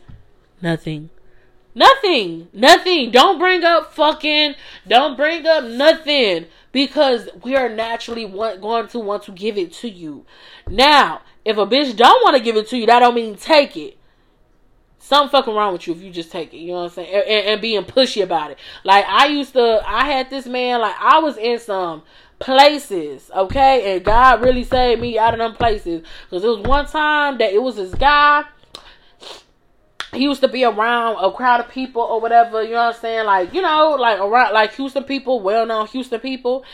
nothing. 0.61 1.11
Nothing. 1.75 2.49
Nothing. 2.53 3.11
Don't 3.11 3.39
bring 3.39 3.65
up 3.65 3.93
fucking. 3.95 4.55
Don't 4.87 5.17
bring 5.17 5.47
up 5.47 5.65
nothing 5.65 6.47
because 6.73 7.29
we 7.43 7.57
are 7.57 7.69
naturally 7.69 8.25
want, 8.25 8.61
going 8.61 8.89
to 8.89 8.99
want 8.99 9.25
to 9.25 9.33
give 9.33 9.59
it 9.59 9.73
to 9.73 9.89
you. 9.89 10.25
Now, 10.69 11.23
if 11.45 11.57
a 11.57 11.67
bitch 11.67 11.97
don't 11.97 12.23
want 12.23 12.37
to 12.37 12.43
give 12.43 12.57
it 12.57 12.69
to 12.69 12.77
you, 12.77 12.87
that 12.87 13.01
don't 13.01 13.15
mean 13.15 13.37
take 13.37 13.77
it. 13.77 13.99
Something 14.99 15.31
fucking 15.31 15.55
wrong 15.55 15.73
with 15.73 15.87
you 15.87 15.95
if 15.95 16.01
you 16.01 16.11
just 16.11 16.33
take 16.33 16.55
it. 16.55 16.59
You 16.59 16.69
know 16.69 16.75
what 16.75 16.85
I'm 16.85 16.91
saying? 16.91 17.15
And, 17.15 17.47
and 17.47 17.61
being 17.61 17.85
pushy 17.85 18.23
about 18.23 18.53
it. 18.53 18.59
Like 18.85 19.05
I 19.07 19.27
used 19.27 19.53
to, 19.53 19.83
I 19.85 20.07
had 20.07 20.31
this 20.31 20.47
man. 20.47 20.81
Like 20.81 20.97
I 20.99 21.19
was 21.19 21.37
in 21.37 21.59
some 21.59 22.03
places, 22.45 23.31
okay? 23.35 23.95
And 23.95 24.05
God 24.05 24.43
really 24.43 24.65
saved 24.65 25.01
me 25.01 25.19
out 25.19 25.33
of 25.33 25.39
them 25.39 25.55
places. 25.55 26.03
Because 26.25 26.45
it 26.45 26.49
was 26.49 26.59
one 26.59 26.87
time 26.87 27.39
that 27.39 27.55
it 27.55 27.63
was 27.63 27.77
this 27.77 27.95
guy. 27.95 28.45
He 30.13 30.25
used 30.25 30.43
to 30.43 30.49
be 30.49 30.63
around 30.63 31.17
a 31.25 31.33
crowd 31.33 31.61
of 31.61 31.71
people 31.71 32.03
or 32.03 32.21
whatever, 32.21 32.63
you 32.63 32.71
know 32.71 32.85
what 32.85 32.97
I'm 32.97 33.01
saying? 33.01 33.25
Like, 33.25 33.55
you 33.55 33.63
know, 33.63 33.97
like 33.99 34.21
around 34.21 34.53
like 34.53 34.75
Houston 34.75 35.05
people, 35.05 35.41
well 35.41 35.65
known 35.65 35.87
Houston 35.89 36.21
people. 36.21 36.65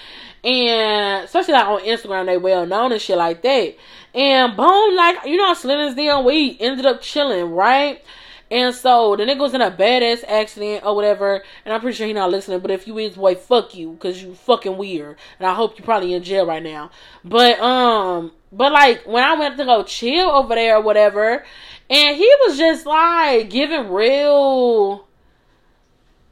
And 0.43 1.25
especially 1.25 1.55
like 1.55 1.67
on 1.67 1.81
Instagram, 1.83 2.27
they 2.27 2.37
well 2.37 2.67
known 2.67 2.91
and 2.91 3.01
shit 3.01 3.17
like 3.17 3.41
that. 3.43 3.77
And 4.13 4.57
boom, 4.57 4.97
like, 4.97 5.25
you 5.25 5.37
know, 5.37 5.55
Slim 5.55 5.97
and 5.97 6.27
we 6.27 6.59
ended 6.59 6.85
up 6.85 7.01
chilling, 7.01 7.53
right? 7.53 8.03
And 8.51 8.75
so 8.75 9.15
the 9.15 9.25
nigga 9.25 9.39
was 9.39 9.55
in 9.55 9.61
a 9.61 9.71
badass 9.71 10.25
accident 10.27 10.85
or 10.85 10.97
whatever, 10.97 11.43
and 11.65 11.73
I'm 11.73 11.81
pretty 11.81 11.97
sure 11.97 12.07
he 12.07 12.13
not 12.13 12.31
listening. 12.31 12.59
But 12.59 12.73
if 12.73 12.87
you 12.87 12.99
is, 12.99 13.15
boy, 13.15 13.37
fuck 13.37 13.75
you, 13.75 13.97
cause 14.01 14.21
you 14.23 14.35
fucking 14.35 14.77
weird, 14.77 15.17
and 15.39 15.47
I 15.47 15.55
hope 15.55 15.79
you 15.79 15.85
probably 15.85 16.15
in 16.15 16.23
jail 16.23 16.47
right 16.47 16.63
now. 16.63 16.91
But 17.25 17.61
um, 17.61 18.33
but 18.51 18.73
like 18.73 19.07
when 19.07 19.23
I 19.23 19.35
went 19.35 19.57
to 19.59 19.65
go 19.65 19.85
chill 19.85 20.31
over 20.31 20.55
there 20.55 20.77
or 20.77 20.83
whatever, 20.83 21.45
and 21.89 22.17
he 22.17 22.35
was 22.47 22.59
just 22.59 22.87
like 22.87 23.51
giving 23.51 23.89
real 23.91 25.07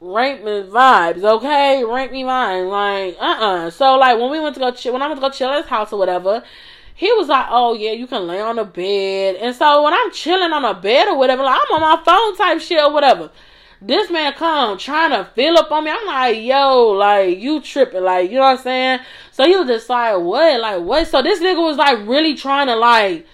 rape 0.01 0.43
me 0.43 0.63
vibes, 0.63 1.23
okay? 1.23 1.83
Rape 1.83 2.11
me 2.11 2.23
mine, 2.23 2.67
like 2.67 3.15
uh 3.19 3.23
uh-uh. 3.23 3.67
uh 3.67 3.69
So 3.69 3.95
like 3.95 4.17
when 4.19 4.29
we 4.31 4.39
went 4.39 4.55
to 4.55 4.59
go 4.59 4.71
chill, 4.71 4.93
when 4.93 5.01
I 5.01 5.07
went 5.07 5.21
to 5.21 5.27
go 5.27 5.29
chill 5.29 5.49
at 5.49 5.61
his 5.61 5.69
house 5.69 5.93
or 5.93 5.99
whatever, 5.99 6.43
he 6.99 7.09
was 7.13 7.29
like, 7.29 7.45
"Oh 7.49 7.75
yeah, 7.75 7.93
you 7.93 8.07
can 8.07 8.27
lay 8.27 8.41
on 8.41 8.57
the 8.57 8.65
bed." 8.65 9.37
And 9.37 9.55
so 9.55 9.83
when 9.83 9.93
I'm 9.93 10.11
chilling 10.11 10.51
on 10.51 10.65
a 10.65 10.73
bed 10.73 11.07
or 11.07 11.17
whatever, 11.17 11.43
like 11.43 11.57
I'm 11.57 11.75
on 11.75 11.79
my 11.79 12.03
phone 12.03 12.35
type 12.35 12.59
shit 12.59 12.77
or 12.83 12.91
whatever. 12.91 13.31
This 13.81 14.11
man 14.11 14.33
come 14.33 14.77
trying 14.77 15.11
to 15.11 15.23
fill 15.33 15.57
up 15.57 15.71
on 15.71 15.85
me. 15.85 15.91
I'm 15.91 16.05
like, 16.05 16.43
yo, 16.43 16.89
like 16.89 17.39
you 17.39 17.61
tripping, 17.61 18.03
like 18.03 18.29
you 18.29 18.35
know 18.35 18.41
what 18.41 18.57
I'm 18.57 18.63
saying? 18.63 18.99
So 19.31 19.45
he 19.45 19.55
was 19.55 19.67
just 19.67 19.87
like, 19.87 20.19
what, 20.19 20.59
like 20.59 20.81
what? 20.81 21.07
So 21.07 21.21
this 21.21 21.39
nigga 21.39 21.63
was 21.63 21.77
like 21.77 22.05
really 22.05 22.35
trying 22.35 22.67
to 22.67 22.75
like 22.75 23.25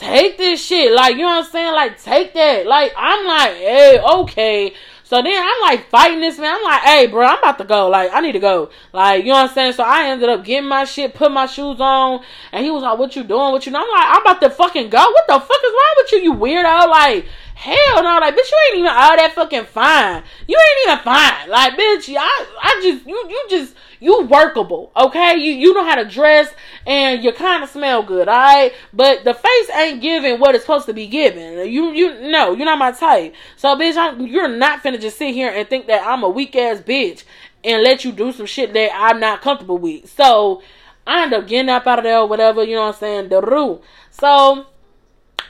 take 0.00 0.36
this 0.36 0.60
shit, 0.60 0.92
like 0.92 1.12
you 1.12 1.20
know 1.20 1.26
what 1.26 1.44
I'm 1.44 1.50
saying? 1.52 1.74
Like 1.74 2.02
take 2.02 2.34
that. 2.34 2.66
Like 2.66 2.92
I'm 2.96 3.24
like, 3.24 3.54
hey, 3.54 4.00
okay. 4.00 4.74
So 5.12 5.20
then 5.20 5.34
I'm 5.36 5.60
like 5.60 5.90
fighting 5.90 6.20
this 6.20 6.38
man. 6.38 6.54
I'm 6.56 6.62
like, 6.62 6.80
hey, 6.84 7.06
bro, 7.06 7.26
I'm 7.26 7.36
about 7.36 7.58
to 7.58 7.64
go. 7.64 7.90
Like, 7.90 8.10
I 8.14 8.22
need 8.22 8.32
to 8.32 8.38
go. 8.38 8.70
Like, 8.94 9.24
you 9.24 9.28
know 9.28 9.42
what 9.42 9.50
I'm 9.50 9.54
saying? 9.54 9.72
So 9.74 9.84
I 9.84 10.08
ended 10.08 10.30
up 10.30 10.42
getting 10.42 10.66
my 10.66 10.84
shit, 10.84 11.12
put 11.12 11.30
my 11.30 11.44
shoes 11.44 11.78
on, 11.80 12.24
and 12.50 12.64
he 12.64 12.70
was 12.70 12.82
like, 12.82 12.98
what 12.98 13.14
you 13.14 13.22
doing? 13.22 13.52
What 13.52 13.66
you? 13.66 13.76
I'm 13.76 13.82
like, 13.82 14.06
I'm 14.06 14.22
about 14.22 14.40
to 14.40 14.48
fucking 14.48 14.88
go. 14.88 15.00
What 15.00 15.26
the 15.26 15.38
fuck 15.38 15.60
is 15.66 15.72
wrong 15.74 15.94
with 15.98 16.12
you, 16.12 16.18
you 16.20 16.32
weirdo? 16.32 16.88
Like, 16.88 17.26
hell 17.62 18.02
no. 18.02 18.18
Like, 18.18 18.34
bitch, 18.34 18.50
you 18.50 18.58
ain't 18.68 18.78
even 18.78 18.90
all 18.90 19.16
that 19.16 19.32
fucking 19.34 19.66
fine. 19.66 20.22
You 20.48 20.58
ain't 20.58 20.88
even 20.88 21.04
fine. 21.04 21.48
Like, 21.48 21.74
bitch, 21.74 22.14
I, 22.18 22.46
I 22.60 22.80
just, 22.82 23.06
you, 23.06 23.14
you 23.28 23.46
just, 23.48 23.74
you 24.00 24.22
workable, 24.24 24.90
okay? 24.96 25.36
You 25.36 25.52
you 25.52 25.74
know 25.74 25.84
how 25.84 25.94
to 25.94 26.04
dress 26.04 26.52
and 26.88 27.22
you 27.22 27.32
kind 27.32 27.62
of 27.62 27.70
smell 27.70 28.02
good, 28.02 28.28
all 28.28 28.34
right? 28.34 28.72
But 28.92 29.22
the 29.22 29.32
face 29.32 29.70
ain't 29.76 30.02
giving 30.02 30.40
what 30.40 30.56
it's 30.56 30.64
supposed 30.64 30.86
to 30.86 30.92
be 30.92 31.06
giving. 31.06 31.72
You 31.72 31.92
you 31.92 32.20
no, 32.20 32.52
you're 32.52 32.66
not 32.66 32.80
my 32.80 32.90
type. 32.90 33.32
So 33.56 33.76
bitch, 33.76 33.96
I'm, 33.96 34.26
you're 34.26 34.48
not 34.48 34.82
finna 34.82 35.00
just 35.00 35.18
sit 35.18 35.32
here 35.32 35.52
and 35.52 35.68
think 35.68 35.86
that 35.86 36.04
I'm 36.04 36.24
a 36.24 36.28
weak 36.28 36.56
ass 36.56 36.80
bitch 36.80 37.22
and 37.62 37.84
let 37.84 38.04
you 38.04 38.10
do 38.10 38.32
some 38.32 38.46
shit 38.46 38.72
that 38.72 38.90
I'm 38.92 39.20
not 39.20 39.40
comfortable 39.40 39.78
with. 39.78 40.10
So 40.10 40.62
I 41.06 41.22
end 41.22 41.32
up 41.32 41.46
getting 41.46 41.68
up 41.68 41.86
out 41.86 42.00
of 42.00 42.04
there 42.04 42.18
or 42.18 42.26
whatever, 42.26 42.64
you 42.64 42.74
know 42.74 42.86
what 42.86 42.94
I'm 42.96 43.00
saying? 43.00 43.28
The 43.28 43.40
rule. 43.40 43.84
So 44.10 44.66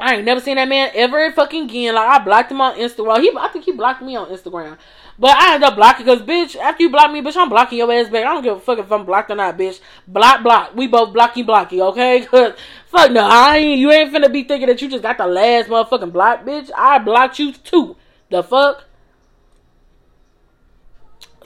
I 0.00 0.16
ain't 0.16 0.24
never 0.24 0.40
seen 0.40 0.56
that 0.56 0.68
man 0.68 0.90
ever 0.94 1.30
fucking 1.32 1.64
again. 1.64 1.94
Like 1.94 2.08
I 2.08 2.24
blocked 2.24 2.50
him 2.50 2.60
on 2.60 2.76
Instagram. 2.76 3.20
He 3.20 3.32
I 3.38 3.48
think 3.48 3.64
he 3.64 3.72
blocked 3.72 4.02
me 4.02 4.16
on 4.16 4.28
Instagram. 4.28 4.78
But 5.18 5.36
I 5.36 5.54
end 5.54 5.64
up 5.64 5.76
blocking 5.76 6.06
because, 6.06 6.22
bitch, 6.22 6.56
after 6.56 6.82
you 6.82 6.90
block 6.90 7.12
me, 7.12 7.20
bitch, 7.20 7.36
I'm 7.36 7.48
blocking 7.48 7.78
your 7.78 7.92
ass 7.92 8.08
back. 8.08 8.24
I 8.24 8.32
don't 8.32 8.42
give 8.42 8.56
a 8.56 8.60
fuck 8.60 8.78
if 8.78 8.90
I'm 8.90 9.04
blocked 9.04 9.30
or 9.30 9.34
not, 9.34 9.58
bitch. 9.58 9.80
Block, 10.08 10.42
block. 10.42 10.74
We 10.74 10.86
both 10.86 11.12
blocky, 11.12 11.42
blocky, 11.42 11.80
okay? 11.80 12.26
Cause 12.30 12.54
fuck 12.86 13.12
no, 13.12 13.20
I 13.20 13.58
ain't. 13.58 13.78
You 13.78 13.92
ain't 13.92 14.12
finna 14.12 14.32
be 14.32 14.44
thinking 14.44 14.68
that 14.68 14.80
you 14.80 14.88
just 14.88 15.02
got 15.02 15.18
the 15.18 15.26
last 15.26 15.68
motherfucking 15.68 16.12
block, 16.12 16.44
bitch. 16.44 16.70
I 16.76 16.98
blocked 16.98 17.38
you 17.38 17.52
too. 17.52 17.96
The 18.30 18.42
fuck. 18.42 18.84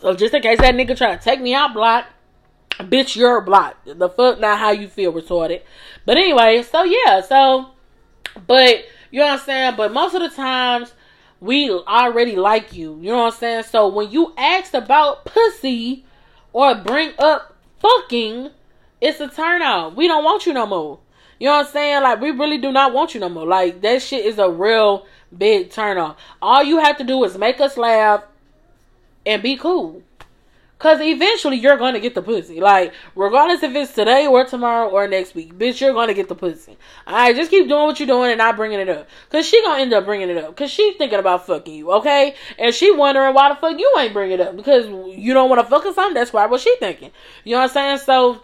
So 0.01 0.15
just 0.15 0.35
in 0.35 0.43
case 0.43 0.61
that 0.61 0.75
nigga 0.75 0.97
try 0.97 1.17
to 1.17 1.23
take 1.23 1.41
me 1.41 1.53
out, 1.55 1.75
block. 1.75 2.07
Bitch, 2.79 3.17
you're 3.17 3.41
blocked. 3.41 3.99
The 3.99 4.09
fuck, 4.09 4.39
not 4.39 4.59
how 4.59 4.71
you 4.71 4.87
feel, 4.87 5.11
retorted. 5.11 5.63
But 6.05 6.19
anyway, 6.19 6.63
so 6.63 6.85
yeah, 6.85 7.23
so, 7.23 7.71
but 8.47 8.85
you 9.11 9.21
know 9.21 9.27
what 9.27 9.41
I'm 9.41 9.47
saying. 9.47 9.75
But 9.77 9.93
most 9.93 10.15
of 10.15 10.23
the 10.23 10.29
times 10.31 10.93
we 11.41 11.71
already 11.71 12.37
like 12.37 12.75
you. 12.75 12.99
You 13.01 13.11
know 13.11 13.25
what 13.25 13.35
I'm 13.35 13.39
saying? 13.39 13.63
So 13.65 13.89
when 13.89 14.11
you 14.11 14.33
ask 14.37 14.75
about 14.75 15.25
pussy 15.25 16.05
or 16.53 16.75
bring 16.75 17.13
up 17.19 17.55
fucking, 17.81 18.51
it's 19.01 19.21
a 19.21 19.29
turn 19.29 19.63
off. 19.63 19.95
We 19.95 20.09
don't 20.09 20.25
want 20.25 20.47
you 20.47 20.53
no 20.53 20.67
more. 20.67 20.99
You 21.39 21.49
know 21.49 21.57
what 21.57 21.67
I'm 21.67 21.73
saying? 21.73 22.03
Like 22.03 22.21
we 22.21 22.31
really 22.31 22.59
do 22.59 22.73
not 22.73 22.93
want 22.93 23.15
you 23.15 23.21
no 23.21 23.29
more. 23.29 23.47
Like 23.47 23.81
that 23.83 24.03
shit 24.03 24.25
is 24.25 24.39
a 24.39 24.49
real 24.49 25.07
big 25.37 25.71
turn 25.71 25.99
off. 25.99 26.17
All 26.41 26.63
you 26.63 26.79
have 26.79 26.97
to 26.99 27.05
do 27.05 27.23
is 27.25 27.37
make 27.37 27.61
us 27.61 27.77
laugh 27.77 28.25
and 29.27 29.43
be 29.43 29.57
cool. 29.57 30.03
Cause 30.79 31.01
eventually 31.01 31.57
you're 31.57 31.79
gonna 31.79 32.01
get 32.01 32.15
the 32.15 32.21
pussy. 32.21 32.61
Like, 32.61 32.93
regardless 33.15 33.63
if 33.63 33.75
it's 33.75 33.95
today 33.95 34.27
or 34.27 34.45
tomorrow 34.45 34.89
or 34.89 35.09
next 35.09 35.35
week, 35.35 35.55
bitch, 35.55 35.81
you're 35.81 35.95
gonna 35.95 36.13
get 36.13 36.29
the 36.29 36.35
pussy. 36.35 36.77
Alright, 37.07 37.35
just 37.35 37.51
keep 37.51 37.67
doing 37.67 37.87
what 37.87 37.99
you're 37.99 38.07
doing 38.07 38.31
and 38.31 38.39
not 38.39 38.57
bringing 38.57 38.81
it 38.81 38.89
up. 38.91 39.09
Cause 39.31 39.47
she 39.47 39.63
gonna 39.63 39.81
end 39.81 39.95
up 39.95 40.05
bringing 40.05 40.29
it 40.29 40.37
up. 40.37 40.55
Cause 40.55 40.71
she 40.71 40.93
thinking 40.99 41.19
about 41.19 41.47
fucking 41.47 41.75
you, 41.75 41.93
okay? 41.93 42.35
And 42.59 42.75
she 42.75 42.91
wondering 42.91 43.33
why 43.33 43.49
the 43.49 43.55
fuck 43.55 43.79
you 43.79 43.91
ain't 43.99 44.13
bring 44.13 44.33
it 44.33 44.41
up. 44.41 44.55
Because 44.55 44.87
you 45.17 45.33
don't 45.33 45.49
wanna 45.49 45.65
fuck 45.65 45.87
or 45.87 45.95
something? 45.95 46.15
That's 46.15 46.35
why 46.35 46.45
what 46.45 46.61
she 46.61 46.77
thinking. 46.77 47.11
You 47.45 47.53
know 47.53 47.63
what 47.63 47.71
I'm 47.71 47.99
saying? 47.99 47.99
So, 47.99 48.43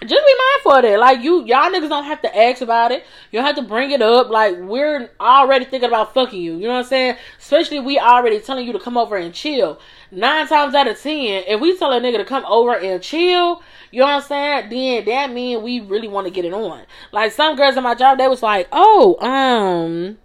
just 0.00 0.10
be 0.10 0.34
mindful 0.38 0.72
of 0.72 0.82
that. 0.82 1.00
Like 1.00 1.22
you, 1.22 1.44
y'all 1.44 1.70
niggas 1.70 1.88
don't 1.88 2.04
have 2.04 2.22
to 2.22 2.38
ask 2.38 2.62
about 2.62 2.92
it. 2.92 3.04
You 3.32 3.38
don't 3.38 3.46
have 3.46 3.56
to 3.56 3.62
bring 3.62 3.90
it 3.90 4.00
up. 4.00 4.30
Like 4.30 4.56
we're 4.58 5.10
already 5.20 5.64
thinking 5.64 5.88
about 5.88 6.14
fucking 6.14 6.40
you. 6.40 6.54
You 6.54 6.68
know 6.68 6.74
what 6.74 6.80
I'm 6.80 6.84
saying? 6.84 7.16
Especially 7.38 7.80
we 7.80 7.98
already 7.98 8.38
telling 8.38 8.66
you 8.66 8.72
to 8.74 8.78
come 8.78 8.96
over 8.96 9.16
and 9.16 9.34
chill. 9.34 9.80
Nine 10.10 10.46
times 10.48 10.74
out 10.74 10.88
of 10.88 11.00
ten, 11.00 11.44
if 11.46 11.60
we 11.60 11.76
tell 11.76 11.92
a 11.92 12.00
nigga 12.00 12.16
to 12.18 12.24
come 12.24 12.44
over 12.46 12.74
and 12.74 13.02
chill, 13.02 13.62
you 13.90 14.00
know 14.00 14.06
what 14.06 14.14
I'm 14.14 14.22
saying? 14.22 14.70
Then 14.70 15.04
that 15.04 15.32
mean 15.32 15.62
we 15.62 15.80
really 15.80 16.08
want 16.08 16.26
to 16.26 16.32
get 16.32 16.44
it 16.44 16.54
on. 16.54 16.82
Like 17.12 17.32
some 17.32 17.56
girls 17.56 17.76
in 17.76 17.82
my 17.82 17.94
job, 17.94 18.18
they 18.18 18.28
was 18.28 18.42
like, 18.42 18.68
oh, 18.72 19.16
um 19.20 20.18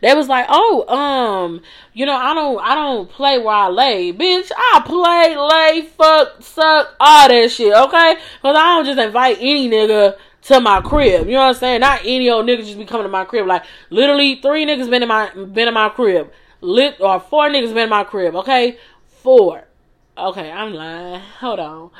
they 0.00 0.14
was 0.14 0.28
like, 0.28 0.46
"Oh, 0.48 0.84
um, 0.88 1.62
you 1.92 2.06
know, 2.06 2.16
I 2.16 2.34
don't, 2.34 2.60
I 2.60 2.74
don't 2.74 3.08
play 3.10 3.38
while 3.38 3.68
I 3.68 3.72
lay, 3.72 4.12
bitch. 4.12 4.50
I 4.56 4.82
play, 4.84 5.36
lay, 5.36 5.88
fuck, 5.88 6.42
suck, 6.42 6.94
all 7.00 7.28
that 7.28 7.50
shit, 7.50 7.72
okay? 7.74 8.16
Cause 8.42 8.56
I 8.56 8.76
don't 8.76 8.84
just 8.84 8.98
invite 8.98 9.38
any 9.40 9.68
nigga 9.68 10.16
to 10.42 10.60
my 10.60 10.80
crib. 10.80 11.26
You 11.26 11.34
know 11.34 11.40
what 11.40 11.48
I'm 11.48 11.54
saying? 11.54 11.80
Not 11.80 12.00
any 12.04 12.30
old 12.30 12.46
nigga 12.46 12.64
just 12.64 12.78
be 12.78 12.84
coming 12.84 13.04
to 13.04 13.10
my 13.10 13.24
crib. 13.24 13.46
Like 13.46 13.64
literally, 13.90 14.36
three 14.36 14.64
niggas 14.66 14.90
been 14.90 15.02
in 15.02 15.08
my, 15.08 15.30
been 15.34 15.68
in 15.68 15.74
my 15.74 15.88
crib. 15.88 16.30
Lit 16.60 16.96
or 17.00 17.20
four 17.20 17.48
niggas 17.48 17.74
been 17.74 17.84
in 17.84 17.90
my 17.90 18.04
crib. 18.04 18.34
Okay, 18.36 18.78
four. 19.22 19.64
Okay, 20.16 20.50
I'm 20.50 20.74
lying. 20.74 21.20
Hold 21.40 21.60
on. 21.60 21.90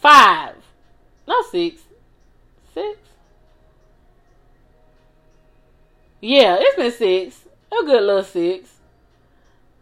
Five. 0.00 0.54
No, 1.28 1.42
six. 1.42 1.82
Six. 2.72 2.98
Yeah, 6.20 6.56
it's 6.58 6.76
been 6.76 6.92
six. 6.92 7.42
A 7.70 7.84
good 7.84 8.02
little 8.02 8.24
six. 8.24 8.70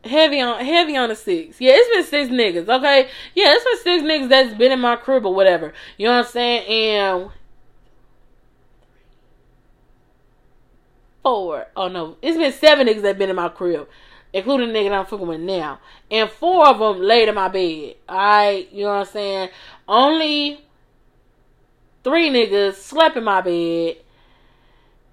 Heavy 0.05 0.41
on 0.41 0.63
heavy 0.65 0.97
on 0.97 1.09
the 1.09 1.15
six. 1.15 1.61
Yeah, 1.61 1.73
it's 1.75 1.95
been 1.95 2.05
six 2.05 2.31
niggas, 2.31 2.69
okay? 2.69 3.09
Yeah, 3.35 3.55
it's 3.55 3.65
been 3.65 3.83
six 3.83 4.03
niggas 4.03 4.29
that's 4.29 4.55
been 4.55 4.73
in 4.73 4.81
my 4.81 4.97
crib 4.97 5.25
or 5.25 5.35
whatever. 5.35 5.73
You 5.97 6.07
know 6.07 6.17
what 6.17 6.27
I'm 6.27 6.33
saying? 6.33 6.67
And 6.67 7.31
four. 11.25 11.67
Oh 11.75 11.89
no, 11.89 12.17
it's 12.23 12.37
been 12.37 12.53
seven 12.53 12.87
niggas 12.87 13.03
that 13.03 13.19
been 13.19 13.31
in 13.31 13.37
my 13.37 13.49
crib. 13.49 13.89
Including 14.33 14.73
the 14.73 14.79
nigga 14.79 14.93
I'm 14.93 15.07
fucking 15.07 15.27
with 15.27 15.41
now. 15.41 15.79
And 16.11 16.29
four 16.29 16.67
of 16.67 16.81
them 16.81 17.01
laid 17.01 17.29
in 17.29 17.37
my 17.37 17.49
bed. 17.49 17.95
Alright, 18.09 18.73
you 18.73 18.83
know 18.83 18.91
what 18.91 19.07
I'm 19.07 19.07
saying? 19.07 19.49
Only 19.87 20.61
three 22.03 22.31
niggas 22.31 22.75
slept 22.75 23.17
in 23.17 23.23
my 23.25 23.41
bed 23.41 23.97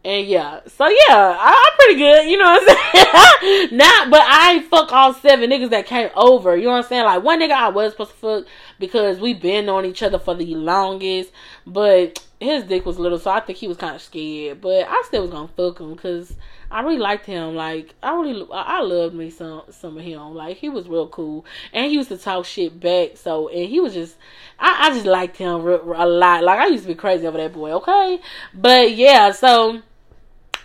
and 0.04 0.28
yeah, 0.28 0.62
so 0.68 0.88
yeah, 0.88 1.38
I, 1.40 1.70
am 1.70 1.78
pretty 1.78 2.00
good, 2.00 2.30
you 2.30 2.38
know 2.38 2.46
what 2.46 2.70
I'm 2.70 3.40
saying? 3.42 3.68
Not, 3.78 4.10
but 4.10 4.22
I 4.24 4.66
fuck 4.70 4.92
all 4.92 5.14
seven 5.14 5.50
niggas 5.50 5.70
that 5.70 5.86
came 5.86 6.10
over, 6.16 6.58
you 6.58 6.66
know 6.66 6.72
what 6.72 6.86
I'm 6.86 6.90
saying? 6.90 7.06
Like 7.06 7.24
one 7.24 7.40
nigga 7.40 7.52
I 7.52 7.70
was 7.70 7.92
supposed 7.92 8.12
to 8.12 8.18
fuck 8.18 8.46
because 8.80 9.20
we 9.20 9.34
been 9.34 9.70
on 9.70 9.86
each 9.86 10.02
other 10.02 10.18
for 10.18 10.34
the 10.34 10.56
longest, 10.56 11.32
but 11.68 12.20
his 12.42 12.64
dick 12.64 12.88
was 12.88 12.98
little, 12.98 13.20
so 13.20 13.30
I 13.30 13.40
think 13.40 13.60
he 13.60 13.68
was 13.68 13.78
kind 13.78 13.96
of 13.96 14.02
scared. 14.02 14.62
But 14.62 14.88
I 14.90 15.04
still 15.06 15.22
was 15.22 15.32
gonna 15.32 15.48
fuck 15.48 15.80
him 15.80 15.94
because 15.94 16.36
I 16.72 16.82
really 16.82 16.98
liked 16.98 17.28
him. 17.28 17.56
Like 17.56 17.94
I 18.02 18.14
really, 18.16 18.48
I 18.52 18.82
loved 18.82 19.14
me 19.14 19.30
some 19.30 19.62
some 19.70 19.98
of 19.98 20.04
him. 20.04 20.34
Like 20.34 20.58
he 20.58 20.68
was 20.68 20.88
real 20.88 21.08
cool, 21.08 21.46
and 21.72 21.86
he 21.86 21.94
used 21.94 22.10
to 22.10 22.18
talk 22.18 22.46
shit 22.46 22.80
back. 22.80 23.18
So 23.18 23.48
and 23.50 23.70
he 23.70 23.80
was 23.80 23.94
just, 23.94 24.18
I, 24.60 24.88
I 24.88 24.94
just 24.94 25.06
liked 25.06 25.38
him 25.38 25.52
a 25.52 26.06
lot. 26.08 26.44
Like 26.44 26.60
I 26.60 26.66
used 26.68 26.86
to 26.86 26.88
be 26.88 26.96
crazy 26.96 27.28
over 27.28 27.38
that 27.38 27.54
boy. 27.54 27.74
Okay, 27.74 28.20
but 28.56 28.96
yeah, 28.96 29.32
so 29.32 29.84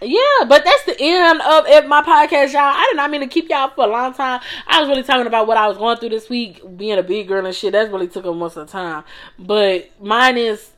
yeah, 0.02 0.44
but 0.46 0.64
that's 0.64 0.84
the 0.84 0.96
end 1.00 1.40
of 1.40 1.86
my 1.86 2.02
podcast, 2.02 2.52
y'all. 2.52 2.62
I 2.62 2.86
did 2.90 2.96
not 2.96 3.10
mean 3.10 3.22
to 3.22 3.26
keep 3.26 3.48
y'all 3.48 3.70
for 3.70 3.84
a 3.84 3.88
long 3.88 4.12
time. 4.14 4.40
I 4.66 4.80
was 4.80 4.88
really 4.88 5.02
talking 5.02 5.26
about 5.26 5.46
what 5.46 5.56
I 5.56 5.66
was 5.68 5.78
going 5.78 5.96
through 5.98 6.10
this 6.10 6.28
week, 6.28 6.60
being 6.76 6.98
a 6.98 7.02
big 7.02 7.28
girl 7.28 7.44
and 7.46 7.54
shit. 7.54 7.72
That's 7.72 7.90
really 7.90 8.08
took 8.08 8.26
up 8.26 8.36
most 8.36 8.56
of 8.56 8.66
the 8.66 8.72
time. 8.72 9.04
But 9.38 9.90
mine 10.00 10.36
is 10.36 10.70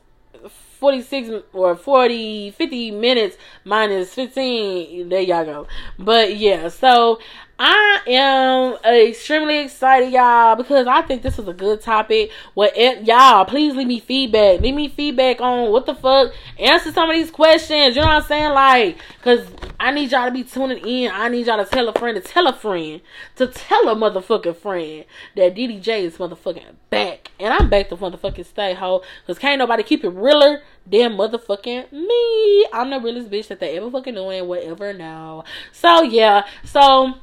46 0.79 1.43
or 1.51 1.75
40, 1.75 2.51
50 2.51 2.91
minutes 2.91 3.37
minus 3.65 4.13
15. 4.13 5.09
There 5.09 5.19
y'all 5.19 5.43
go. 5.43 5.67
But 5.97 6.37
yeah, 6.37 6.69
so 6.69 7.19
I 7.61 7.99
am 8.07 8.75
extremely 8.85 9.59
excited, 9.59 10.13
y'all, 10.13 10.55
because 10.55 10.87
I 10.87 11.01
think 11.01 11.23
this 11.23 11.37
is 11.37 11.45
a 11.45 11.53
good 11.53 11.81
topic. 11.81 12.31
What 12.53 12.77
y'all, 13.05 13.43
please 13.43 13.75
leave 13.75 13.87
me 13.87 13.99
feedback. 13.99 14.61
Leave 14.61 14.75
me 14.75 14.87
feedback 14.87 15.41
on 15.41 15.69
what 15.69 15.85
the 15.85 15.93
fuck. 15.93 16.31
Answer 16.57 16.93
some 16.93 17.09
of 17.09 17.17
these 17.17 17.29
questions. 17.29 17.97
You 17.97 18.01
know 18.01 18.07
what 18.07 18.23
I'm 18.23 18.27
saying? 18.29 18.53
Like, 18.53 18.97
cause 19.21 19.45
I 19.77 19.91
need 19.91 20.09
y'all 20.09 20.27
to 20.27 20.31
be 20.31 20.45
tuning 20.45 20.77
in. 20.87 21.11
I 21.11 21.27
need 21.27 21.47
y'all 21.47 21.61
to 21.61 21.69
tell 21.69 21.89
a 21.89 21.93
friend 21.93 22.15
to 22.15 22.21
tell 22.21 22.47
a 22.47 22.53
friend 22.53 23.01
to 23.35 23.47
tell 23.47 23.89
a 23.89 23.95
motherfucking 23.95 24.55
friend 24.55 25.03
that 25.35 25.53
DDJ 25.53 26.03
is 26.03 26.17
motherfucking 26.17 26.75
back, 26.89 27.31
and 27.41 27.53
I'm 27.53 27.69
back 27.69 27.89
to 27.89 27.97
motherfucking 27.97 28.45
stay 28.45 28.73
ho. 28.73 29.03
Cause 29.27 29.37
can't 29.37 29.59
nobody 29.59 29.83
keep 29.83 30.05
it 30.05 30.09
realer 30.11 30.61
than 30.87 31.17
motherfucking 31.17 31.91
me. 31.91 32.67
I'm 32.71 32.89
the 32.89 33.01
realest 33.01 33.29
bitch 33.29 33.49
that 33.49 33.59
they 33.59 33.75
ever 33.75 33.91
fucking 33.91 34.15
doing 34.15 34.47
whatever 34.47 34.93
now. 34.93 35.43
So 35.73 36.03
yeah, 36.03 36.47
so. 36.63 37.15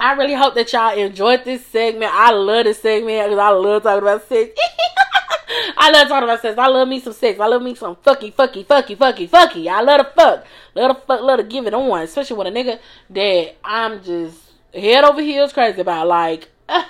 I 0.00 0.12
really 0.12 0.34
hope 0.34 0.54
that 0.54 0.72
y'all 0.72 0.96
enjoyed 0.96 1.44
this 1.44 1.66
segment. 1.66 2.12
I 2.14 2.30
love 2.30 2.64
this 2.64 2.80
segment 2.80 3.30
because 3.30 3.38
I 3.38 3.48
love 3.50 3.82
talking 3.82 4.02
about 4.02 4.28
sex. 4.28 4.50
I 5.76 5.90
love 5.90 6.08
talking 6.08 6.24
about 6.24 6.40
sex. 6.40 6.58
I 6.58 6.66
love 6.68 6.88
me 6.88 7.00
some 7.00 7.12
sex. 7.12 7.40
I 7.40 7.46
love 7.46 7.62
me 7.62 7.74
some 7.74 7.96
fucky, 7.96 8.32
fucky, 8.32 8.64
fucky, 8.64 8.96
fucky, 8.96 9.28
fucky. 9.28 9.68
I 9.68 9.80
love 9.80 10.00
to 10.00 10.12
fuck. 10.12 10.46
Love 10.74 10.96
to 10.96 11.02
fuck, 11.02 11.20
love 11.22 11.38
to 11.38 11.44
give 11.44 11.66
it 11.66 11.74
on. 11.74 12.02
Especially 12.02 12.36
with 12.36 12.46
a 12.46 12.50
nigga 12.50 12.78
that 13.10 13.56
I'm 13.64 14.02
just 14.02 14.38
head 14.72 15.04
over 15.04 15.20
heels 15.20 15.52
crazy 15.52 15.80
about. 15.80 16.06
Like, 16.06 16.48
uh, 16.68 16.84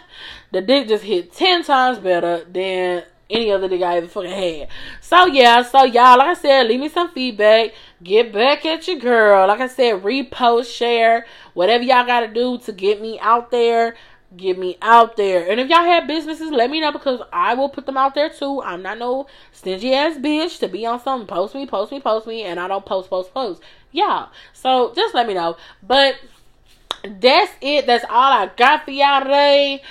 the 0.53 0.61
dick 0.61 0.89
just 0.89 1.05
hit 1.05 1.33
10 1.33 1.65
times 1.65 1.99
better 1.99 2.45
than 2.45 3.05
any 3.31 3.51
other 3.51 3.69
nigga 3.69 3.85
I 3.85 3.97
ever 3.99 4.09
fucking 4.09 4.31
had. 4.31 4.69
So 5.01 5.27
yeah, 5.27 5.63
so 5.63 5.85
y'all, 5.85 6.19
like 6.19 6.29
I 6.29 6.35
said, 6.35 6.67
leave 6.67 6.81
me 6.81 6.89
some 6.89 7.11
feedback. 7.11 7.73
Get 8.03 8.33
back 8.33 8.65
at 8.65 8.89
your 8.89 8.99
girl. 8.99 9.47
Like 9.49 9.61
I 9.61 9.67
said, 9.67 10.03
repost, 10.03 10.75
share, 10.75 11.27
whatever 11.55 11.85
y'all 11.85 12.07
gotta 12.07 12.29
do 12.29 12.59
to 12.59 12.73
get 12.73 13.01
me 13.01 13.19
out 13.21 13.51
there. 13.51 13.97
Get 14.37 14.59
me 14.59 14.77
out 14.83 15.17
there. 15.17 15.51
And 15.51 15.59
if 15.59 15.71
y'all 15.71 15.85
have 15.85 16.07
businesses, 16.07 16.51
let 16.51 16.71
me 16.71 16.83
know 16.83 16.93
because 16.93 17.23
I 17.33 17.55
will 17.55 17.71
put 17.71 17.87
them 17.87 17.97
out 17.97 18.15
there 18.15 18.29
too. 18.29 18.61
I'm 18.63 18.83
not 18.83 18.99
no 18.99 19.27
stingy 19.53 19.95
ass 19.95 20.19
bitch 20.19 20.59
to 20.59 20.69
be 20.69 20.85
on 20.85 21.01
something. 21.01 21.27
Post 21.27 21.55
me, 21.55 21.67
post 21.67 21.93
me, 21.93 22.01
post 22.01 22.27
me, 22.27 22.43
and 22.43 22.61
I 22.61 22.69
don't 22.69 22.85
post, 22.85 23.09
post, 23.09 23.33
post. 23.33 23.63
Yeah. 23.91 24.27
So 24.53 24.93
just 24.95 25.15
let 25.15 25.27
me 25.27 25.33
know. 25.33 25.57
But 25.83 26.17
that's 27.03 27.53
it. 27.63 27.87
That's 27.87 28.05
all 28.05 28.33
I 28.33 28.51
got 28.55 28.85
for 28.85 28.91
y'all 28.91 29.23
today. 29.23 29.83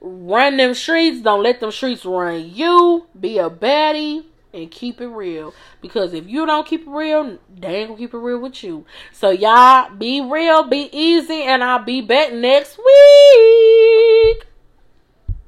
Run 0.00 0.56
them 0.56 0.74
streets. 0.74 1.20
Don't 1.22 1.42
let 1.42 1.60
them 1.60 1.70
streets 1.70 2.04
run 2.04 2.50
you. 2.54 3.06
Be 3.18 3.38
a 3.38 3.50
baddie 3.50 4.24
and 4.52 4.70
keep 4.70 5.00
it 5.00 5.08
real. 5.08 5.54
Because 5.80 6.12
if 6.14 6.26
you 6.28 6.46
don't 6.46 6.66
keep 6.66 6.82
it 6.82 6.90
real, 6.90 7.38
they 7.54 7.76
ain't 7.76 7.88
gonna 7.88 7.98
keep 7.98 8.14
it 8.14 8.18
real 8.18 8.38
with 8.38 8.62
you. 8.64 8.84
So 9.12 9.30
y'all 9.30 9.94
be 9.94 10.20
real, 10.20 10.64
be 10.64 10.88
easy, 10.92 11.42
and 11.42 11.62
I'll 11.62 11.84
be 11.84 12.00
back 12.00 12.32
next 12.32 12.78
week. 12.78 14.46